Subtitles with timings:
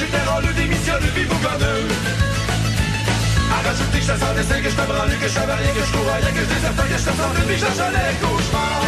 [0.00, 1.88] général, démissionne, le vivre comme eux.
[3.52, 4.84] À rajouter que je que je te
[5.20, 7.30] que je savais rien, que je courais rien, que je désaffaire, que je te sens
[7.34, 8.84] puis que je les cauchemars.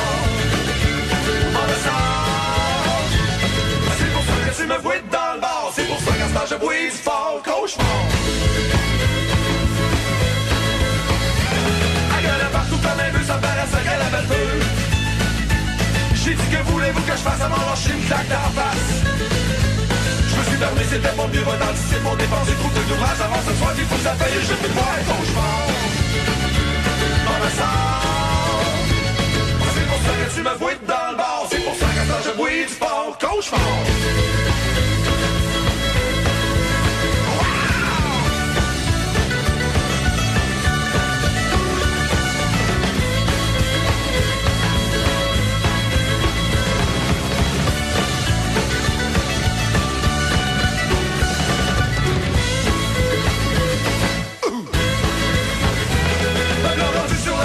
[3.98, 6.34] C'est pour ça que tu me vois dans le bar, c'est pour ça qu'à ce
[6.34, 7.86] temps je du fort cauchemar.
[16.24, 19.61] J'ai dit que voulez-vous que je fasse à m'enrocher une claque d'en face
[20.62, 23.84] Je permis, c'était mon mieux d'anticiper pour dépenser trop de d'ouvrage avant ce soir, il
[23.84, 25.66] faut que ça paye, je peux voir un cauchemar
[27.26, 27.82] Dans le sang
[29.74, 31.46] C'est pour ça que tu me vois dans le bar.
[31.50, 33.60] C'est pour ça que quand je bois du fort cauchemar.
[35.01, 35.01] je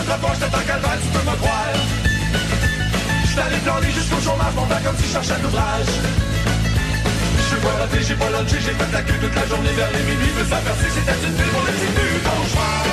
[0.08, 1.76] t'attends calvaire, tu peux me croire.
[3.26, 5.92] J'suis allé planer jusqu'au chômage, mon père comme si je cherchais un ouvrage.
[7.44, 10.04] J'suis pas raté, j'ai pas lunché, j'ai fait la queue toute la journée vers les
[10.04, 12.84] minuit Me s'aperçu que c'était une ville les petits du cauchemar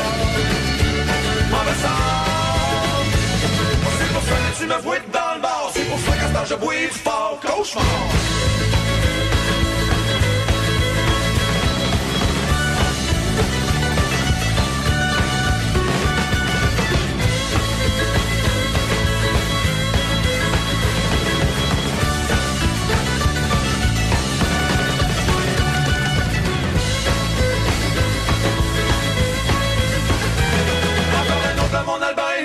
[1.51, 2.05] Mauvais sang
[3.99, 6.33] C'est pour ça que tu me vois dans le bar C'est pour ça qu'à ce
[6.33, 7.85] temps je bois du fort cauchemar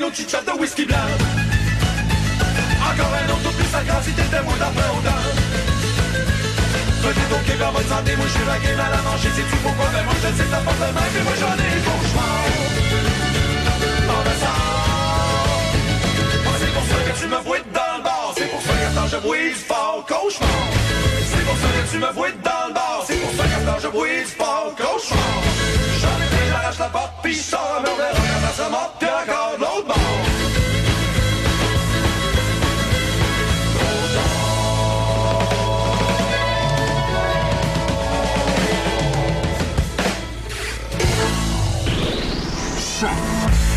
[0.10, 0.98] Une autre chit de whisky blanc.
[2.82, 5.22] Encore un autre, plus sa grâce, si t'étais moins d'après autant.
[7.04, 9.86] Peut-être ok, dans votre santé, moi je suis vagué mal à manger, sais-tu pourquoi?
[9.94, 12.42] Ben moi je le sais, ça porte le même, et moi j'en ai le cauchemar.
[14.10, 14.54] Oh ben ça,
[16.58, 19.18] c'est pour ça que tu me vois dans le bar, c'est pour ça quand je
[19.18, 20.60] bois du fort cauchemar.
[21.30, 23.88] C'est pour ça que tu me vois dans le bar, c'est pour ça quand je
[23.90, 25.39] bois du fort cauchemar.
[26.80, 27.58] La porte, ça
[28.56, 29.96] se mort, pis encore l'autre bord.
[43.00, 43.10] Choc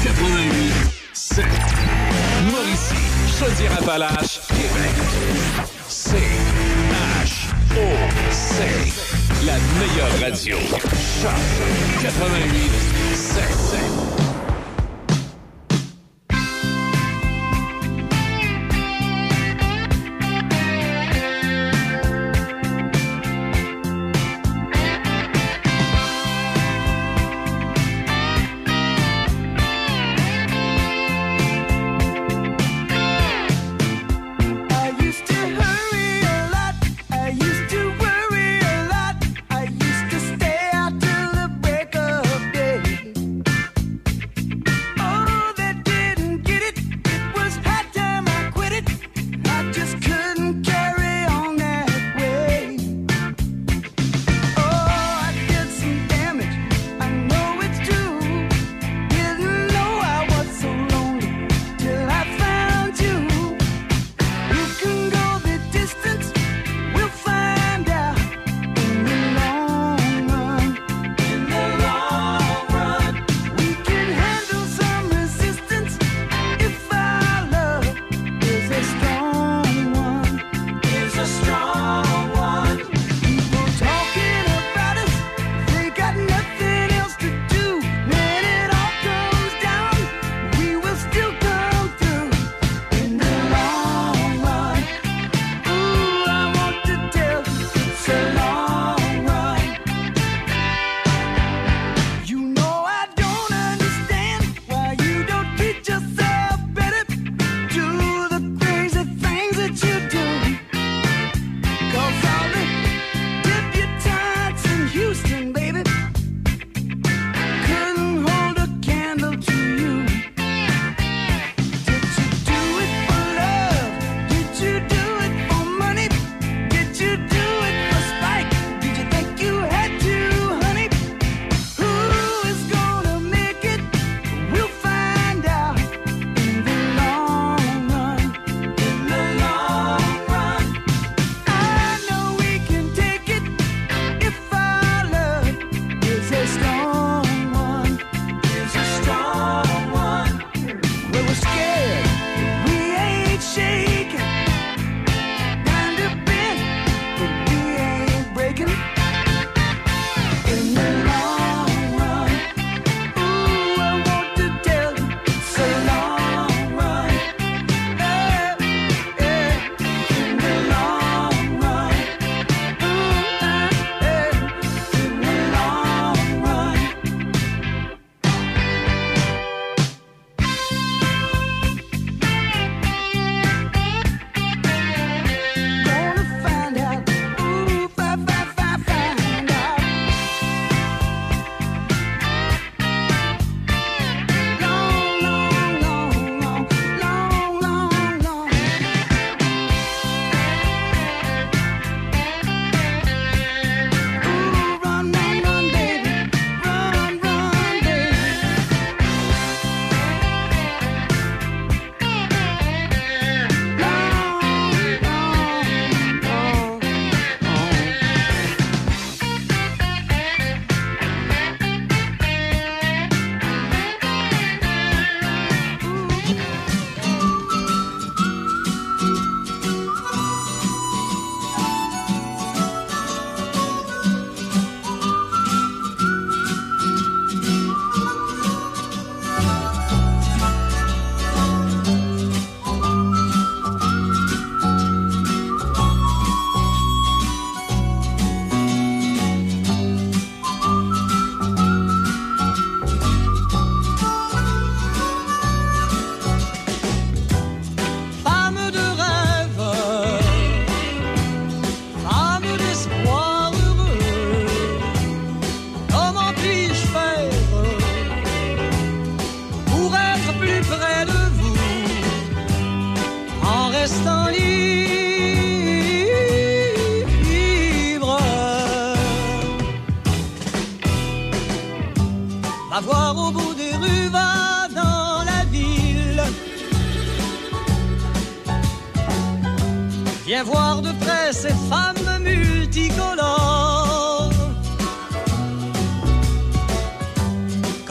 [0.05, 0.73] 88
[1.12, 1.45] 7
[2.53, 2.95] Mauricie,
[3.37, 4.95] Chaudière-Appalaches, Québec.
[5.89, 6.17] C
[7.25, 7.85] H O
[8.31, 10.57] C la meilleure radio.
[11.21, 11.33] Choc
[12.01, 12.71] 88
[13.15, 14.12] 7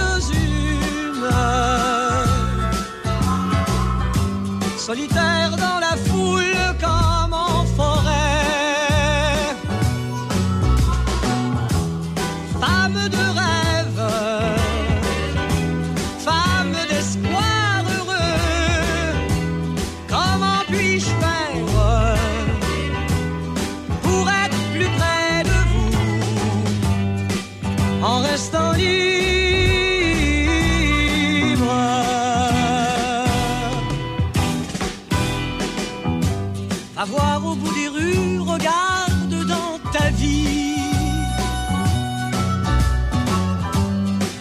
[4.78, 7.07] Solitaire dans la foule quand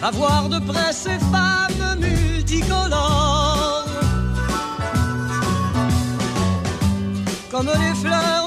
[0.08, 3.84] Avoir de près ces femmes multicolores.
[7.50, 8.37] Comme les fleurs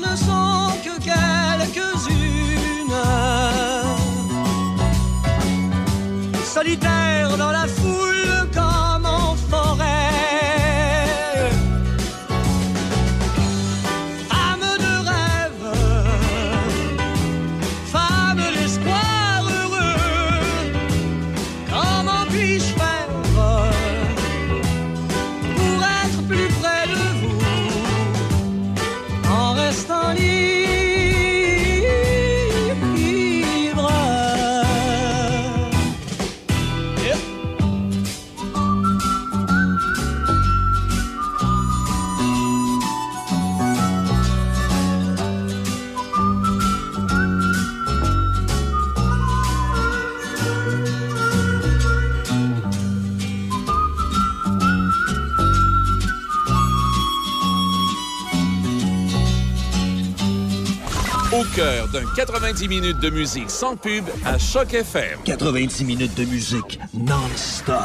[62.16, 65.20] 90 minutes de musique sans pub à Choc FM.
[65.24, 67.78] 90 minutes de musique non-stop.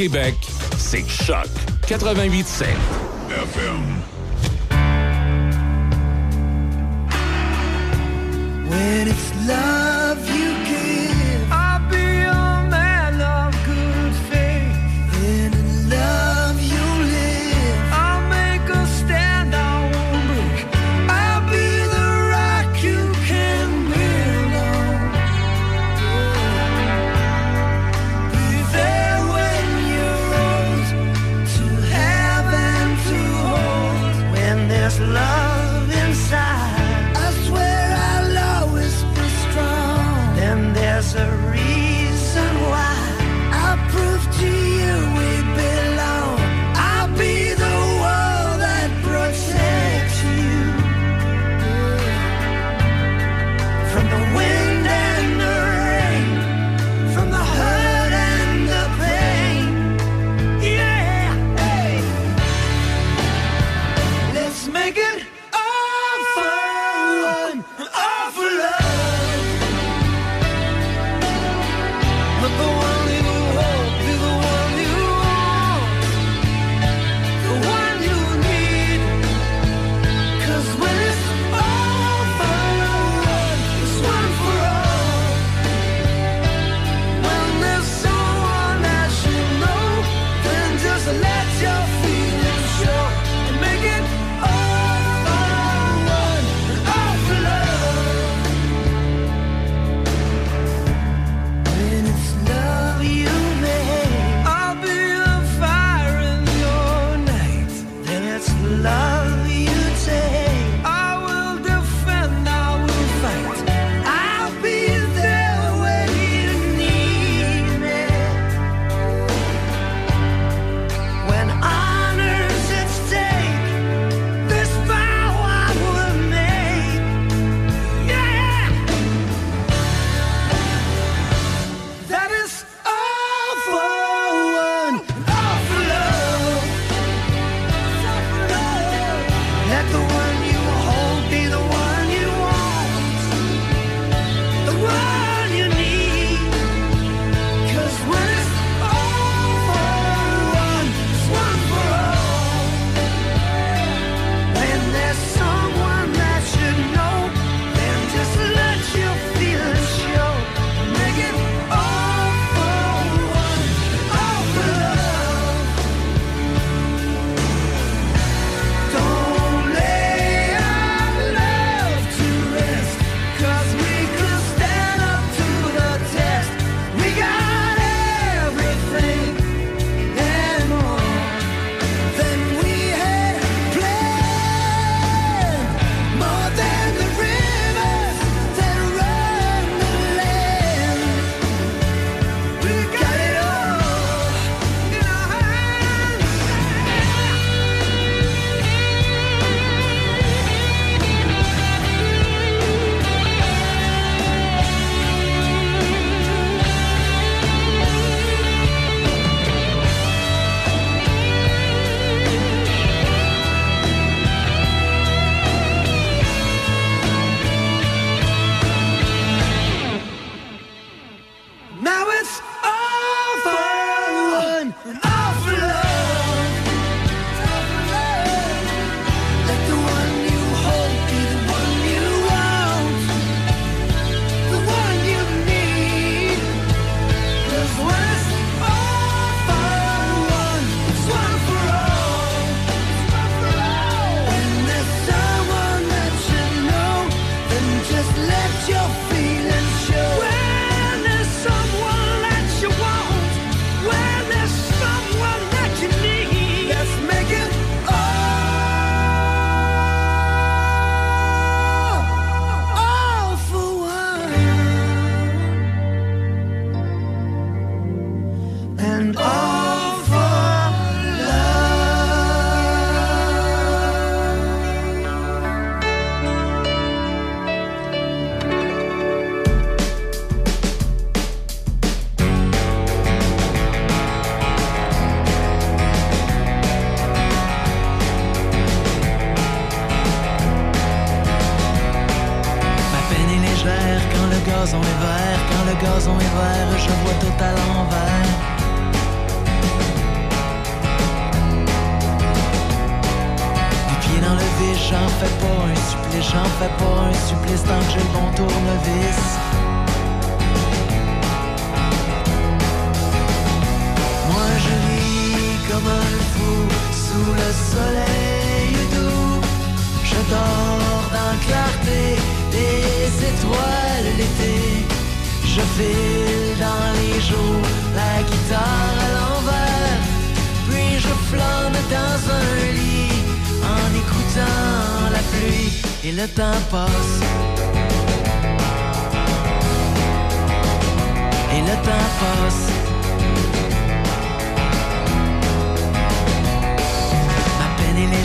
[0.00, 0.34] Québec,
[0.78, 1.44] c'est Choc
[1.86, 2.99] 88.7.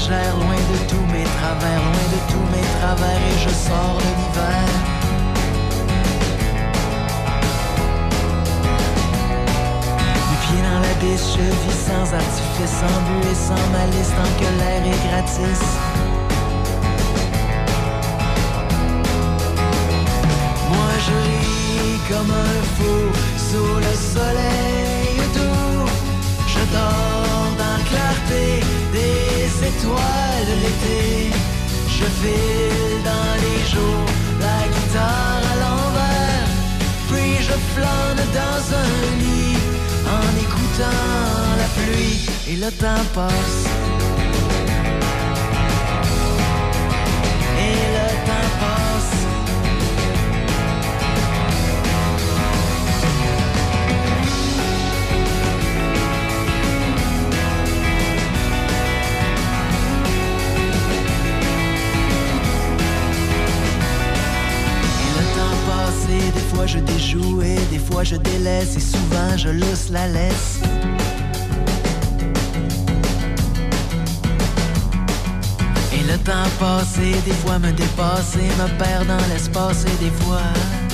[0.09, 4.67] loin de tous mes travers, loin de tous mes travers, et je sors de l'hiver.
[10.29, 14.49] Du pied dans l'abysse, je vis sans artifice, sans but et sans malice, tant que
[14.59, 15.63] l'air est gratis.
[20.69, 22.97] Moi je ris comme un fou
[23.37, 25.89] sous le soleil doux.
[26.47, 28.64] Je dors dans la clarté
[29.85, 31.31] étoiles l'été.
[31.87, 36.49] Je file dans les jours, la guitare à l'envers.
[37.09, 39.57] Puis je flâne dans un lit
[40.17, 41.01] en écoutant
[41.61, 43.84] la pluie et le temps passe.
[66.33, 70.59] Des fois je déjoue et des fois je délaisse et souvent je lousse la laisse.
[75.93, 80.11] Et le temps passe et des fois me dépasse me perd dans l'espace et des
[80.23, 80.84] fois...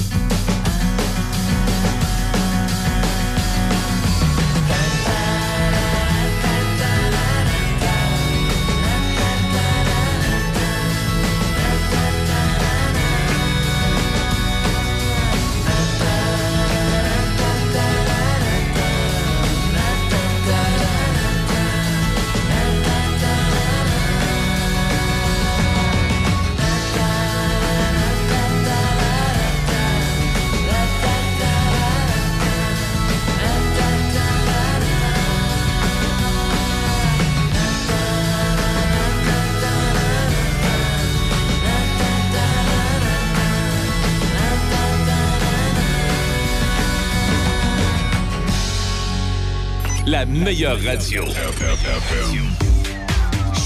[50.42, 51.26] meilleure radio.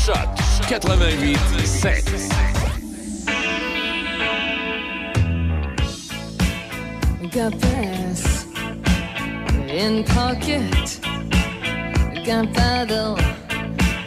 [0.03, 0.37] Choc
[0.69, 2.29] 88 7.
[7.31, 8.45] Got this
[9.69, 10.99] in pocket.
[12.25, 13.15] Gunpowder.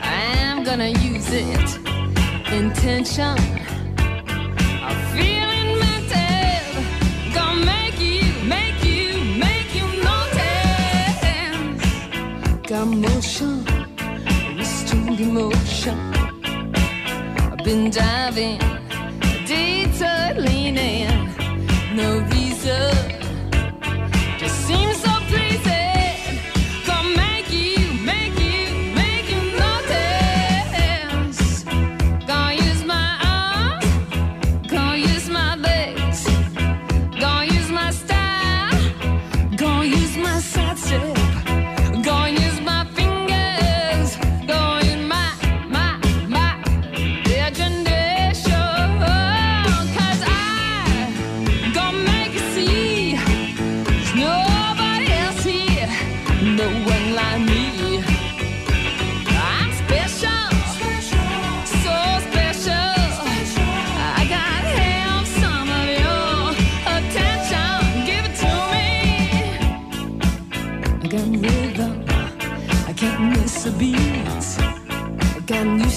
[0.02, 1.78] I'm gonna use it.
[2.52, 3.57] Intention.
[13.40, 13.64] Motion,
[14.56, 15.98] restrained emotion.
[16.44, 18.58] I've been diving,
[19.46, 21.08] detour leaning,
[21.94, 22.97] no reason.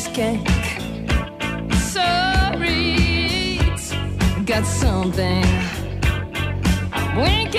[0.02, 0.48] Skank,
[1.94, 3.60] sorry,
[4.46, 5.46] got something.
[7.16, 7.52] When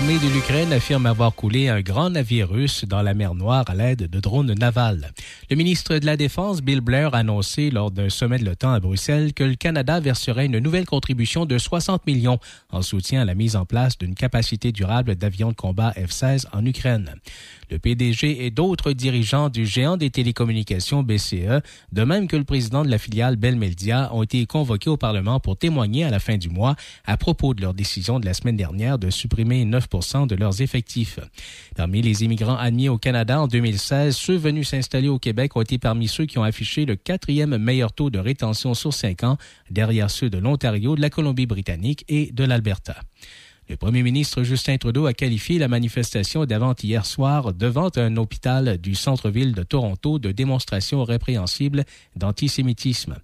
[0.00, 3.74] L'armée de l'Ukraine affirme avoir coulé un grand navire russe dans la mer Noire à
[3.74, 5.12] l'aide de drones navals.
[5.50, 8.80] Le ministre de la Défense, Bill Blair, a annoncé lors d'un sommet de l'OTAN à
[8.80, 12.38] Bruxelles que le Canada verserait une nouvelle contribution de 60 millions
[12.70, 16.64] en soutien à la mise en place d'une capacité durable d'avions de combat F-16 en
[16.64, 17.16] Ukraine
[17.70, 22.84] le PDG et d'autres dirigeants du géant des télécommunications BCE, de même que le président
[22.84, 26.36] de la filiale Bell Media, ont été convoqués au Parlement pour témoigner à la fin
[26.36, 30.34] du mois à propos de leur décision de la semaine dernière de supprimer 9% de
[30.34, 31.20] leurs effectifs.
[31.76, 35.78] Parmi les immigrants admis au Canada en 2016, ceux venus s'installer au Québec ont été
[35.78, 39.38] parmi ceux qui ont affiché le quatrième meilleur taux de rétention sur cinq ans,
[39.70, 42.96] derrière ceux de l'Ontario, de la Colombie-Britannique et de l'Alberta.
[43.70, 48.96] Le premier ministre Justin Trudeau a qualifié la manifestation d'avant-hier soir devant un hôpital du
[48.96, 51.84] centre-ville de Toronto de démonstration répréhensible
[52.16, 53.14] d'antisémitisme.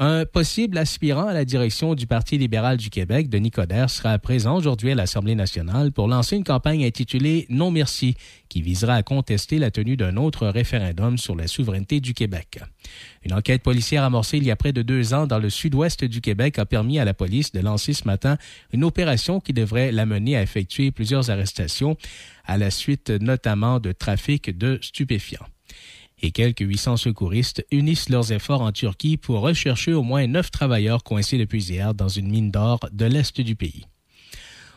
[0.00, 4.56] Un possible aspirant à la direction du Parti libéral du Québec, Denis Coderre, sera présent
[4.56, 8.14] aujourd'hui à l'Assemblée nationale pour lancer une campagne intitulée Non merci,
[8.48, 12.60] qui visera à contester la tenue d'un autre référendum sur la souveraineté du Québec.
[13.24, 16.20] Une enquête policière amorcée il y a près de deux ans dans le sud-ouest du
[16.20, 18.38] Québec a permis à la police de lancer ce matin
[18.72, 21.96] une opération qui devrait l'amener à effectuer plusieurs arrestations
[22.44, 25.46] à la suite notamment de trafic de stupéfiants
[26.22, 31.04] et quelques 800 secouristes unissent leurs efforts en Turquie pour rechercher au moins neuf travailleurs
[31.04, 33.86] coincés depuis hier dans une mine d'or de l'est du pays.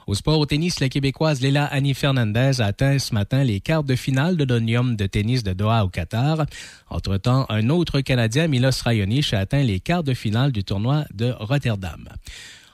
[0.08, 3.84] Au sport au tennis, la Québécoise Léla Annie Fernandez a atteint ce matin les quarts
[3.84, 6.46] de finale de l'Onium de tennis de Doha au Qatar.
[6.90, 11.34] Entre-temps, un autre Canadien, Milos Raonic, a atteint les quarts de finale du tournoi de
[11.40, 12.10] Rotterdam.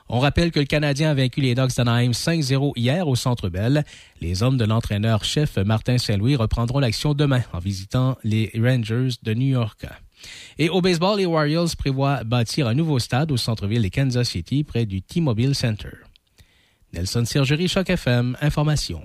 [0.10, 3.84] On rappelle que le Canadien a vaincu les Dogs d'Anaheim 5-0 hier au Centre Bell.
[4.22, 9.48] Les hommes de l'entraîneur-chef Martin Saint-Louis reprendront l'action demain en visitant les Rangers de New
[9.48, 9.86] York.
[10.58, 14.64] Et au baseball, les Warriors prévoient bâtir un nouveau stade au centre-ville de Kansas City
[14.64, 15.90] près du T-Mobile Center.
[16.94, 19.02] Nelson Sergerie, Choc FM, information.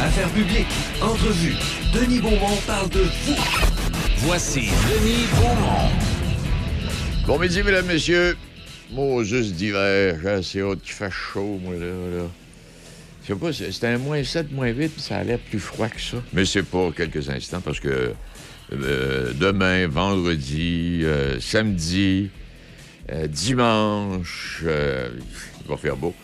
[0.00, 0.66] Affaires publiques,
[1.00, 1.54] entrevue.
[1.94, 3.36] Denis Beaumont parle de vous.
[4.18, 5.90] Voici Denis Beaumont.
[7.26, 8.36] Bon midi, mesdames, messieurs.
[8.92, 11.86] Moi, juste d'hiver, j'ai assez hâte qu'il fasse chaud, moi, là.
[11.86, 12.28] là.
[13.22, 16.00] Je sais pas, c'était un moins 7, moins 8, puis ça allait plus froid que
[16.00, 16.18] ça.
[16.32, 18.12] Mais c'est pour quelques instants, parce que
[18.72, 22.30] euh, demain, vendredi, euh, samedi,
[23.10, 26.14] euh, dimanche, il va faire beau.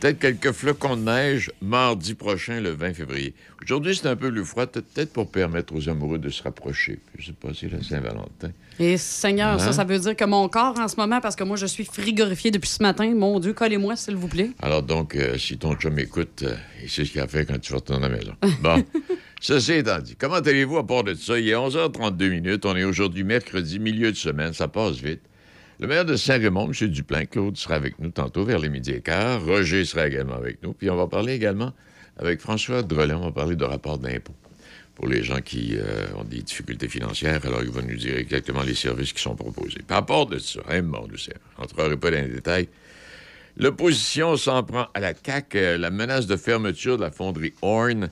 [0.00, 3.34] Peut-être quelques flocons de neige mardi prochain, le 20 février.
[3.62, 6.98] Aujourd'hui, c'est un peu plus froid, peut-être pour permettre aux amoureux de se rapprocher.
[7.18, 8.50] Je sais pas, c'est la Saint-Valentin.
[8.78, 9.58] Et Seigneur, Hein?
[9.58, 11.84] ça, ça veut dire que mon corps en ce moment, parce que moi, je suis
[11.84, 13.12] frigorifié depuis ce matin.
[13.14, 14.50] Mon Dieu, collez-moi, s'il vous plaît.
[14.62, 17.58] Alors donc, euh, si ton chum écoute, euh, il sait ce qu'il a fait quand
[17.60, 18.32] tu vas retourner à la maison.
[18.62, 18.82] Bon,
[19.42, 21.38] ceci étant dit, comment allez-vous à part de ça?
[21.38, 22.64] Il est 11h32 minutes.
[22.64, 24.54] On est aujourd'hui mercredi, milieu de semaine.
[24.54, 25.20] Ça passe vite.
[25.80, 26.88] Le maire de Saint-Raymond, M.
[26.88, 29.42] Duplain, Claude, sera avec nous tantôt vers les midi et quart.
[29.42, 30.74] Roger sera également avec nous.
[30.74, 31.72] Puis on va parler également
[32.18, 33.14] avec François Drolet.
[33.14, 34.34] On va parler de rapport d'impôt
[34.94, 37.46] pour les gens qui euh, ont des difficultés financières.
[37.46, 39.80] Alors, il va nous dire exactement les services qui sont proposés.
[39.88, 42.68] Par rapport de ça, hein, mon Dieu, je n'entrerai pas dans les détails.
[43.56, 45.56] L'opposition s'en prend à la CAQ.
[45.56, 48.10] euh, la menace de fermeture de la fonderie Horn.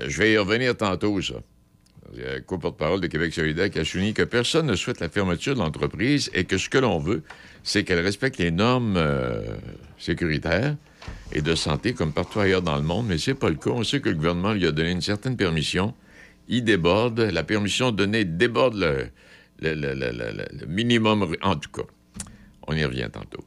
[0.00, 1.34] Euh, je vais y revenir tantôt, ça.
[2.14, 5.60] Le co-porte-parole de Québec solidaire qui a souligné que personne ne souhaite la fermeture de
[5.60, 7.22] l'entreprise et que ce que l'on veut,
[7.62, 9.56] c'est qu'elle respecte les normes euh,
[9.98, 10.76] sécuritaires
[11.32, 13.70] et de santé comme partout ailleurs dans le monde, mais c'est pas le cas.
[13.70, 15.94] On sait que le gouvernement lui a donné une certaine permission.
[16.48, 17.20] Il déborde.
[17.20, 18.74] La permission donnée déborde
[19.60, 21.88] le minimum, en tout cas.
[22.66, 23.44] On y revient tantôt.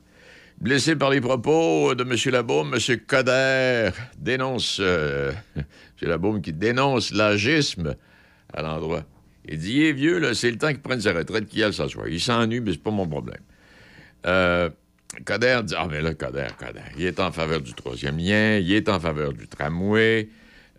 [0.59, 2.33] Blessé par les propos de M.
[2.33, 2.97] Labaume, M.
[3.05, 5.63] Coder dénonce, euh, M.
[6.01, 7.95] Labaume qui dénonce l'agisme
[8.55, 9.03] à l'endroit.
[9.47, 12.07] Il dit, il est vieux, c'est le temps qu'il prenne sa retraite, qu'il aille s'asseoir.
[12.07, 13.41] Il s'ennuie, mais c'est pas mon problème.
[14.25, 14.69] Euh,
[15.23, 18.73] Coder dit, ah, mais là, Coder, Coder, il est en faveur du troisième lien, il
[18.73, 20.29] est en faveur du tramway,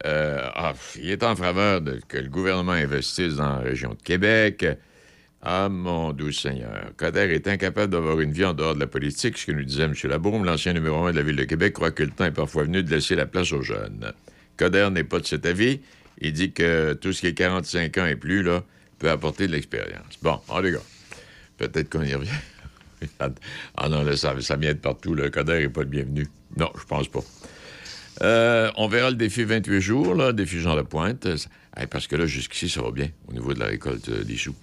[0.05, 4.03] euh, ah, il est en faveur de que le gouvernement investisse dans la région de
[4.03, 4.67] Québec.
[5.43, 6.91] Ah, mon doux Seigneur.
[6.97, 9.85] Coder est incapable d'avoir une vie en dehors de la politique, ce que nous disait
[9.85, 9.95] M.
[10.05, 12.65] Labaume, l'ancien numéro un de la Ville de Québec, croit que le temps est parfois
[12.65, 14.13] venu de laisser la place aux jeunes.
[14.57, 15.81] Coder n'est pas de cet avis.
[16.19, 18.63] Il dit que tout ce qui est 45 ans et plus, là,
[18.99, 20.19] peut apporter de l'expérience.
[20.23, 20.79] Bon, en les gars,
[21.59, 22.31] peut-être qu'on y revient.
[23.77, 25.15] ah non, là, ça, ça vient de partout.
[25.15, 26.27] Le Coder n'est pas le bienvenu.
[26.57, 27.21] Non, je pense pas.
[28.23, 31.29] Euh, on verra le défi 28 jours, là, défi Jean Lapointe.
[31.79, 34.37] Eh, parce que là, jusqu'ici, ça va bien au niveau de la récolte euh, des
[34.37, 34.55] choux.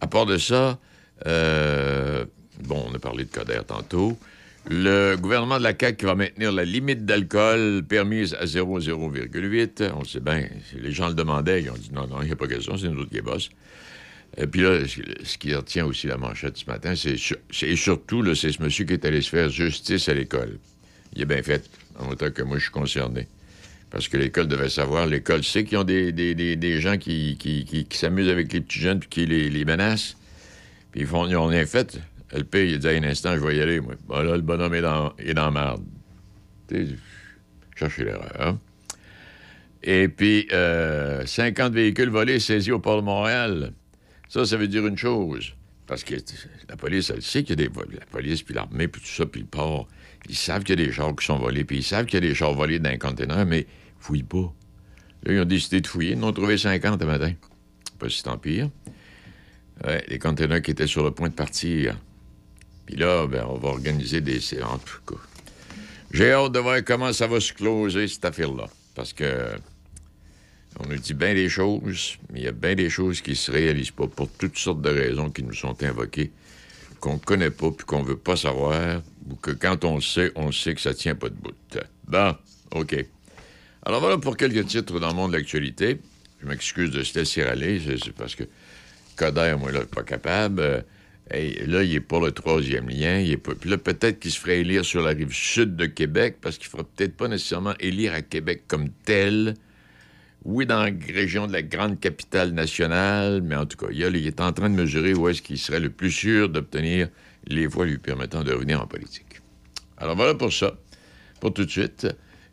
[0.00, 0.78] À part de ça,
[1.26, 2.24] euh,
[2.62, 4.18] bon, on a parlé de Coder tantôt.
[4.70, 9.90] Le gouvernement de la CAQ va maintenir la limite d'alcool permise à 0,0,8.
[9.96, 10.46] On sait bien,
[10.78, 12.88] les gens le demandaient, ils ont dit non, non, il n'y a pas question, c'est
[12.88, 13.48] nous autres qui bossent.
[14.36, 14.80] Et puis là,
[15.24, 18.84] ce qui retient aussi la manchette ce matin, c'est sur- c'est surtout, c'est ce monsieur
[18.84, 20.58] qui est allé se faire justice à l'école.
[21.14, 21.64] Il est bien fait,
[21.98, 23.26] en autant que moi, je suis concerné.
[23.90, 27.38] Parce que l'école devait savoir, l'école sait qu'ils ont des, des- des- des gens qui,
[27.38, 30.18] qui- qui- qui s'amusent avec les petits jeunes puis qui les, les menacent.
[30.92, 31.98] Puis ils font, ils ont rien fait.
[32.34, 33.94] Le père, il dit un instant, je vais y aller, moi.
[34.06, 35.50] Bon, là, le bonhomme est dans, est dans
[37.74, 38.32] cherchez l'erreur.
[38.40, 38.58] hein.
[39.82, 43.72] Et puis, euh, 50 véhicules volés saisis au port de Montréal.
[44.28, 45.54] Ça, ça veut dire une chose.
[45.86, 46.16] Parce que
[46.68, 47.74] la police, elle sait qu'il y a des.
[47.98, 49.88] La police, puis l'armée, puis tout ça, puis le port.
[50.28, 52.26] Ils savent qu'il y a des chars qui sont volés, puis ils savent qu'il y
[52.26, 53.66] a des chars volés dans un conteneur, mais ils
[53.98, 54.52] fouillent pas.
[55.22, 56.12] Là, ils ont décidé de fouiller.
[56.12, 57.32] Ils en ont trouvé 50 un matin.
[57.98, 58.68] Pas si tant pire.
[59.86, 61.96] Ouais, les conteneurs qui étaient sur le point de partir.
[62.88, 64.72] Puis là, ben, on va organiser des séances.
[64.72, 65.20] En tout cas,
[66.10, 68.64] j'ai hâte de voir comment ça va se closer, cette affaire-là.
[68.94, 69.50] Parce que
[70.80, 73.50] On nous dit bien des choses, mais il y a bien des choses qui se
[73.50, 76.30] réalisent pas pour toutes sortes de raisons qui nous sont invoquées,
[77.00, 80.52] qu'on connaît pas puis qu'on veut pas savoir, ou que quand on le sait, on
[80.52, 81.54] sait que ça tient pas de bout.
[82.06, 82.36] Bon,
[82.72, 82.94] OK.
[83.84, 86.00] Alors voilà pour quelques titres dans le monde de l'actualité.
[86.40, 88.44] Je m'excuse de se laisser aller, c'est parce que
[89.16, 90.84] Coder, moi, là, pas capable.
[91.30, 93.18] Là, il est pour le troisième lien.
[93.18, 93.54] Il est pas...
[93.54, 96.66] Puis là, peut-être qu'il se ferait élire sur la rive sud de Québec, parce qu'il
[96.66, 99.54] ne fera peut-être pas nécessairement élire à Québec comme tel.
[100.44, 104.08] Oui, dans la région de la grande capitale nationale, mais en tout cas, il, a-
[104.08, 107.08] il est en train de mesurer où est-ce qu'il serait le plus sûr d'obtenir
[107.46, 109.40] les voix lui permettant de revenir en politique.
[109.98, 110.78] Alors voilà pour ça,
[111.40, 112.06] pour tout de suite.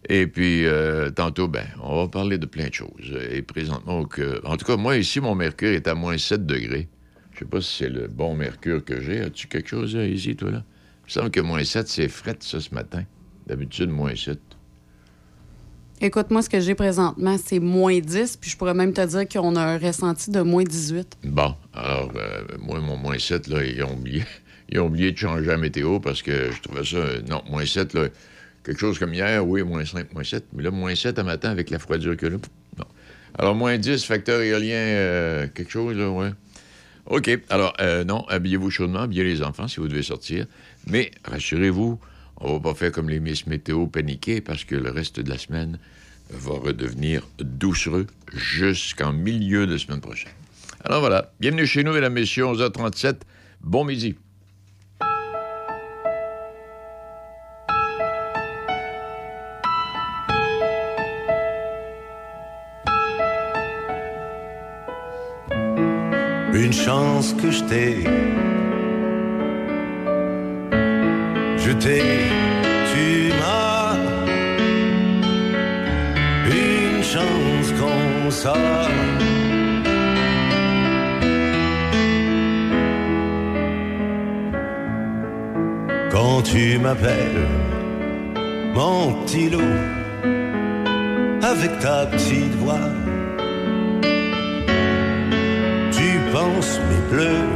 [0.09, 3.17] Et puis, euh, tantôt, ben, on va parler de plein de choses.
[3.31, 6.87] Et présentement, que, en tout cas, moi, ici, mon mercure est à moins 7 degrés.
[7.35, 9.19] Je sais pas si c'est le bon mercure que j'ai.
[9.19, 10.63] As-tu quelque chose là, ici, toi, là?
[11.01, 13.03] Il me semble que moins 7, c'est fret, ça, ce matin.
[13.45, 14.39] D'habitude, moins 7.
[15.99, 19.27] Écoute, moi, ce que j'ai présentement, c'est moins 10, puis je pourrais même te dire
[19.27, 21.17] qu'on a un ressenti de moins 18.
[21.25, 24.23] Bon, alors, euh, moi, mon moins 7, là, ils ont oublié.
[24.69, 26.95] Ils ont oublié de changer la météo parce que je trouvais ça.
[26.97, 28.07] euh, non, moins 7, là,
[28.63, 30.43] quelque chose comme hier, oui, moins 5, moins 7.
[30.53, 32.37] Mais là, moins 7 à matin avec la froidure que là.
[32.79, 32.85] Non.
[33.37, 36.31] Alors, moins 10, facteur éolien, euh, quelque chose, là, ouais.
[37.07, 37.29] OK.
[37.49, 40.45] Alors, euh, non, habillez-vous chaudement, habillez les enfants si vous devez sortir.
[40.87, 41.99] Mais rassurez-vous,
[42.37, 45.37] on va pas faire comme les Miss Météo paniquées parce que le reste de la
[45.37, 45.77] semaine
[46.31, 50.31] va redevenir doucereux jusqu'en milieu de semaine prochaine.
[50.83, 53.17] Alors voilà, bienvenue chez nous, mesdames, messieurs, 11h37.
[53.61, 54.15] Bon midi.
[66.65, 68.03] Une chance que je t'ai.
[71.63, 72.01] Je t'ai,
[72.91, 73.93] tu m'as.
[76.47, 78.55] Une chance comme ça.
[86.11, 87.47] Quand tu m'appelles,
[88.73, 89.77] mon petit loup,
[91.43, 93.04] avec ta petite voix.
[96.45, 97.49] Mes bleus,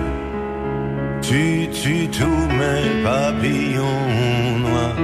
[1.21, 4.95] tu tues tous mes papillons noirs.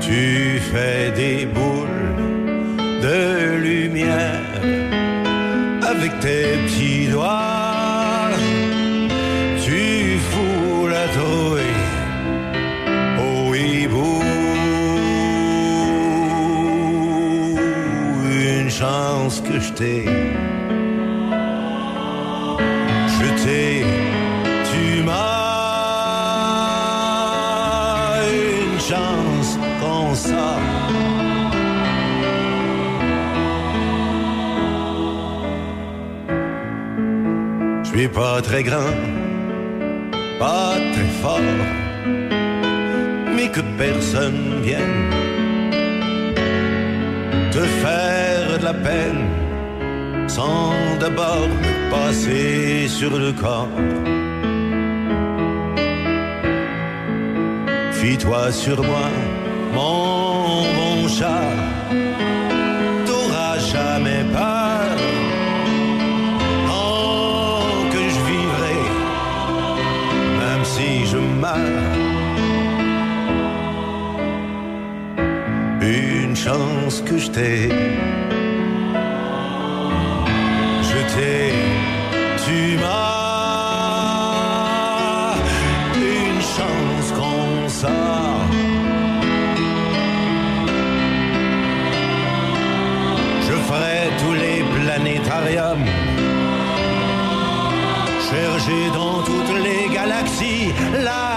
[0.00, 2.12] Tu fais des boules
[3.00, 4.60] de lumière
[5.88, 8.30] avec tes petits doigts.
[9.64, 11.78] Tu fous la trouille
[18.78, 20.37] chance que je t'ai.
[38.06, 38.94] Pas très grand,
[40.38, 41.40] pas très fort,
[43.34, 45.10] mais que personne vienne
[47.50, 49.24] te faire de la peine
[50.28, 51.48] sans d'abord
[51.90, 53.68] passer sur le corps.
[57.90, 59.08] Fie-toi sur moi,
[76.48, 77.68] chance que je t'ai.
[80.90, 81.42] Je t'ai,
[82.44, 83.18] tu m'as
[86.14, 87.98] une chance comme ça.
[93.46, 95.88] Je ferai tous les planétariums,
[98.30, 100.68] chercher dans toutes les galaxies
[101.08, 101.27] la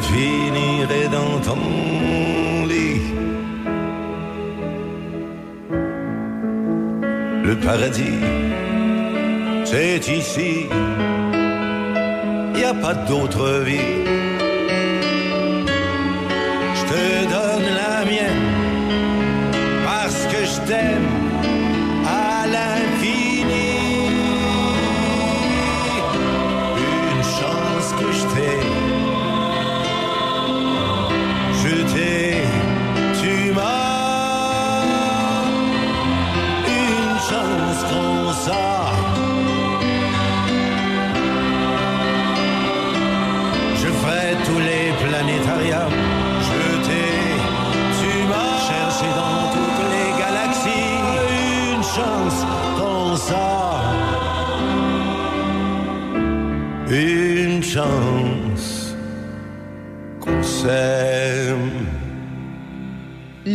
[0.00, 3.02] finirai dans ton lit.
[7.44, 8.20] Le paradis,
[9.64, 10.66] c'est ici.
[12.56, 13.94] Y a pas d'autre vie.
[16.78, 18.46] Je te donne la mienne
[19.84, 21.25] parce que je t'aime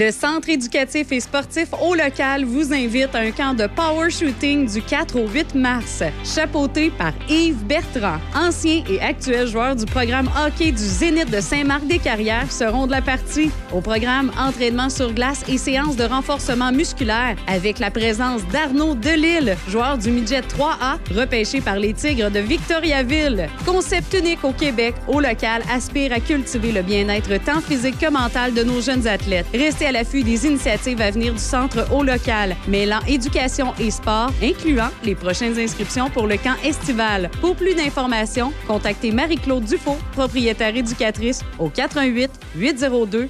[0.03, 4.67] Le Centre éducatif et sportif au local vous invite à un camp de power shooting
[4.67, 8.17] du 4 au 8 mars, chapeauté par Yves Bertrand.
[8.33, 13.51] Ancien et actuel joueur du programme hockey du Zénith de Saint-Marc-des-Carrières seront de la partie.
[13.73, 19.55] Au programme entraînement sur glace et séances de renforcement musculaire avec la présence d'Arnaud Delille,
[19.69, 23.47] joueur du midget 3A, repêché par les Tigres de Victoriaville.
[23.65, 28.53] Concept unique au Québec, au local aspire à cultiver le bien-être tant physique que mental
[28.53, 29.45] de nos jeunes athlètes.
[29.53, 34.31] Restez à l'affût des initiatives à venir du centre au local, mêlant éducation et sport,
[34.43, 37.29] incluant les prochaines inscriptions pour le camp estival.
[37.39, 43.29] Pour plus d'informations, contactez Marie-Claude Dufault, propriétaire éducatrice, au 88 802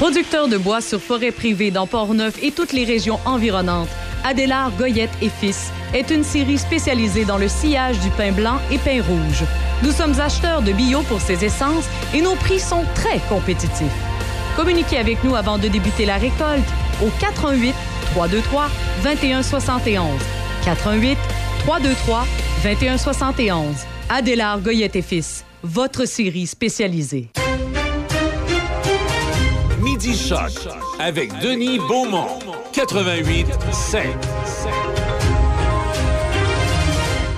[0.00, 3.90] Producteur de bois sur forêt privée dans Port-Neuf et toutes les régions environnantes,
[4.24, 8.78] Adélard Goyette et Fils est une série spécialisée dans le sillage du pain blanc et
[8.78, 9.44] pain rouge.
[9.82, 11.84] Nous sommes acheteurs de bio pour ces essences
[12.14, 13.92] et nos prix sont très compétitifs.
[14.56, 16.64] Communiquez avec nous avant de débuter la récolte
[17.02, 17.74] au 88
[18.12, 18.70] 323
[19.04, 20.18] 2171.
[20.64, 21.18] 88
[21.66, 22.24] 323
[22.62, 23.66] 2171.
[24.08, 27.28] Adélard Goyette et Fils, votre série spécialisée.
[30.02, 30.32] Midi
[30.98, 32.38] avec Denis Beaumont.
[32.72, 34.06] 88 5.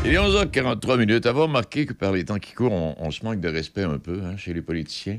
[0.05, 1.27] Il est 11h43 minutes.
[1.27, 4.21] Avoir remarqué que par les temps qui courent, on, se manque de respect un peu
[4.25, 5.19] hein, chez les politiciens.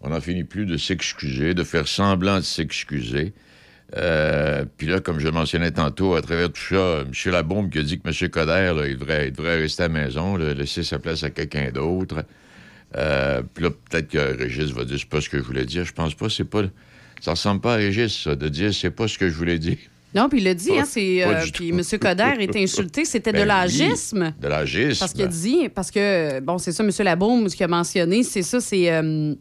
[0.00, 3.32] On n'en finit plus de s'excuser, de faire semblant de s'excuser.
[3.96, 7.32] Euh, Puis là, comme je mentionnais tantôt, à travers tout ça, M.
[7.32, 8.28] Labaume qui a dit que M.
[8.28, 12.24] Coder, il, devrait, devrait rester à la maison, laisser sa place à quelqu'un d'autre.
[12.96, 15.84] Euh, Puis là, peut-être que Régis va dire c'est pas ce que je voulais dire.
[15.84, 16.62] Je pense pas, c'est pas.
[17.20, 19.76] Ça ressemble pas à Régis, ça, de dire c'est pas ce que je voulais dire.
[20.14, 21.24] Non, puis il l'a dit, Pas- hein, c'est.
[21.24, 21.70] euh, puis.
[21.70, 21.82] M.
[22.00, 24.32] Coder est insulté, c'était de Ben l'agisme.
[24.34, 24.98] oui, de l'agisme.
[25.00, 26.90] Parce qu'il a dit, parce que, bon, c'est ça, M.
[27.00, 28.90] Labaume, ce qu'il a mentionné, c'est ça, c'est.
[28.90, 29.34] euh,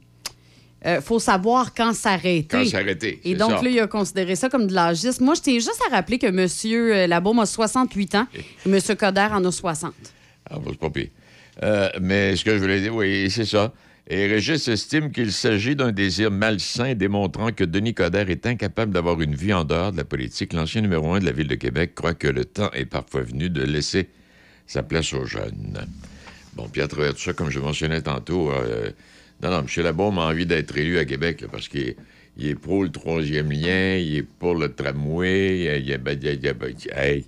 [0.86, 2.45] euh, faut savoir quand s'arrêter.
[2.49, 3.62] Quand s'arrêter, Et donc, ça.
[3.62, 5.24] là, il a considéré ça comme de l'agisme.
[5.24, 7.08] Moi, je tiens juste à rappeler que M.
[7.10, 8.80] Labaume a 68 ans et M.
[8.97, 9.93] Coder en a 60.
[10.49, 11.08] Ah, bon, c'est pas pire.
[11.64, 13.74] Euh, mais ce que je voulais dire, oui, c'est ça.
[14.08, 19.20] Et Régis estime qu'il s'agit d'un désir malsain démontrant que Denis Coderre est incapable d'avoir
[19.22, 20.53] une vie en dehors de la politique.
[20.53, 23.49] L'ancien numéro un de la Ville de Québec croit que le temps est parfois venu
[23.49, 24.10] de laisser
[24.68, 25.86] sa place aux jeunes.
[26.53, 28.91] Bon, puis à travers tout ça, comme je mentionnais tantôt, euh,
[29.41, 29.84] non, non, M.
[29.84, 31.95] Labaume a envie d'être élu à Québec parce qu'il
[32.39, 36.18] est, pour le troisième lien, il est pour le tramway, il est- il est- ben,
[36.22, 37.26] il ben, hey.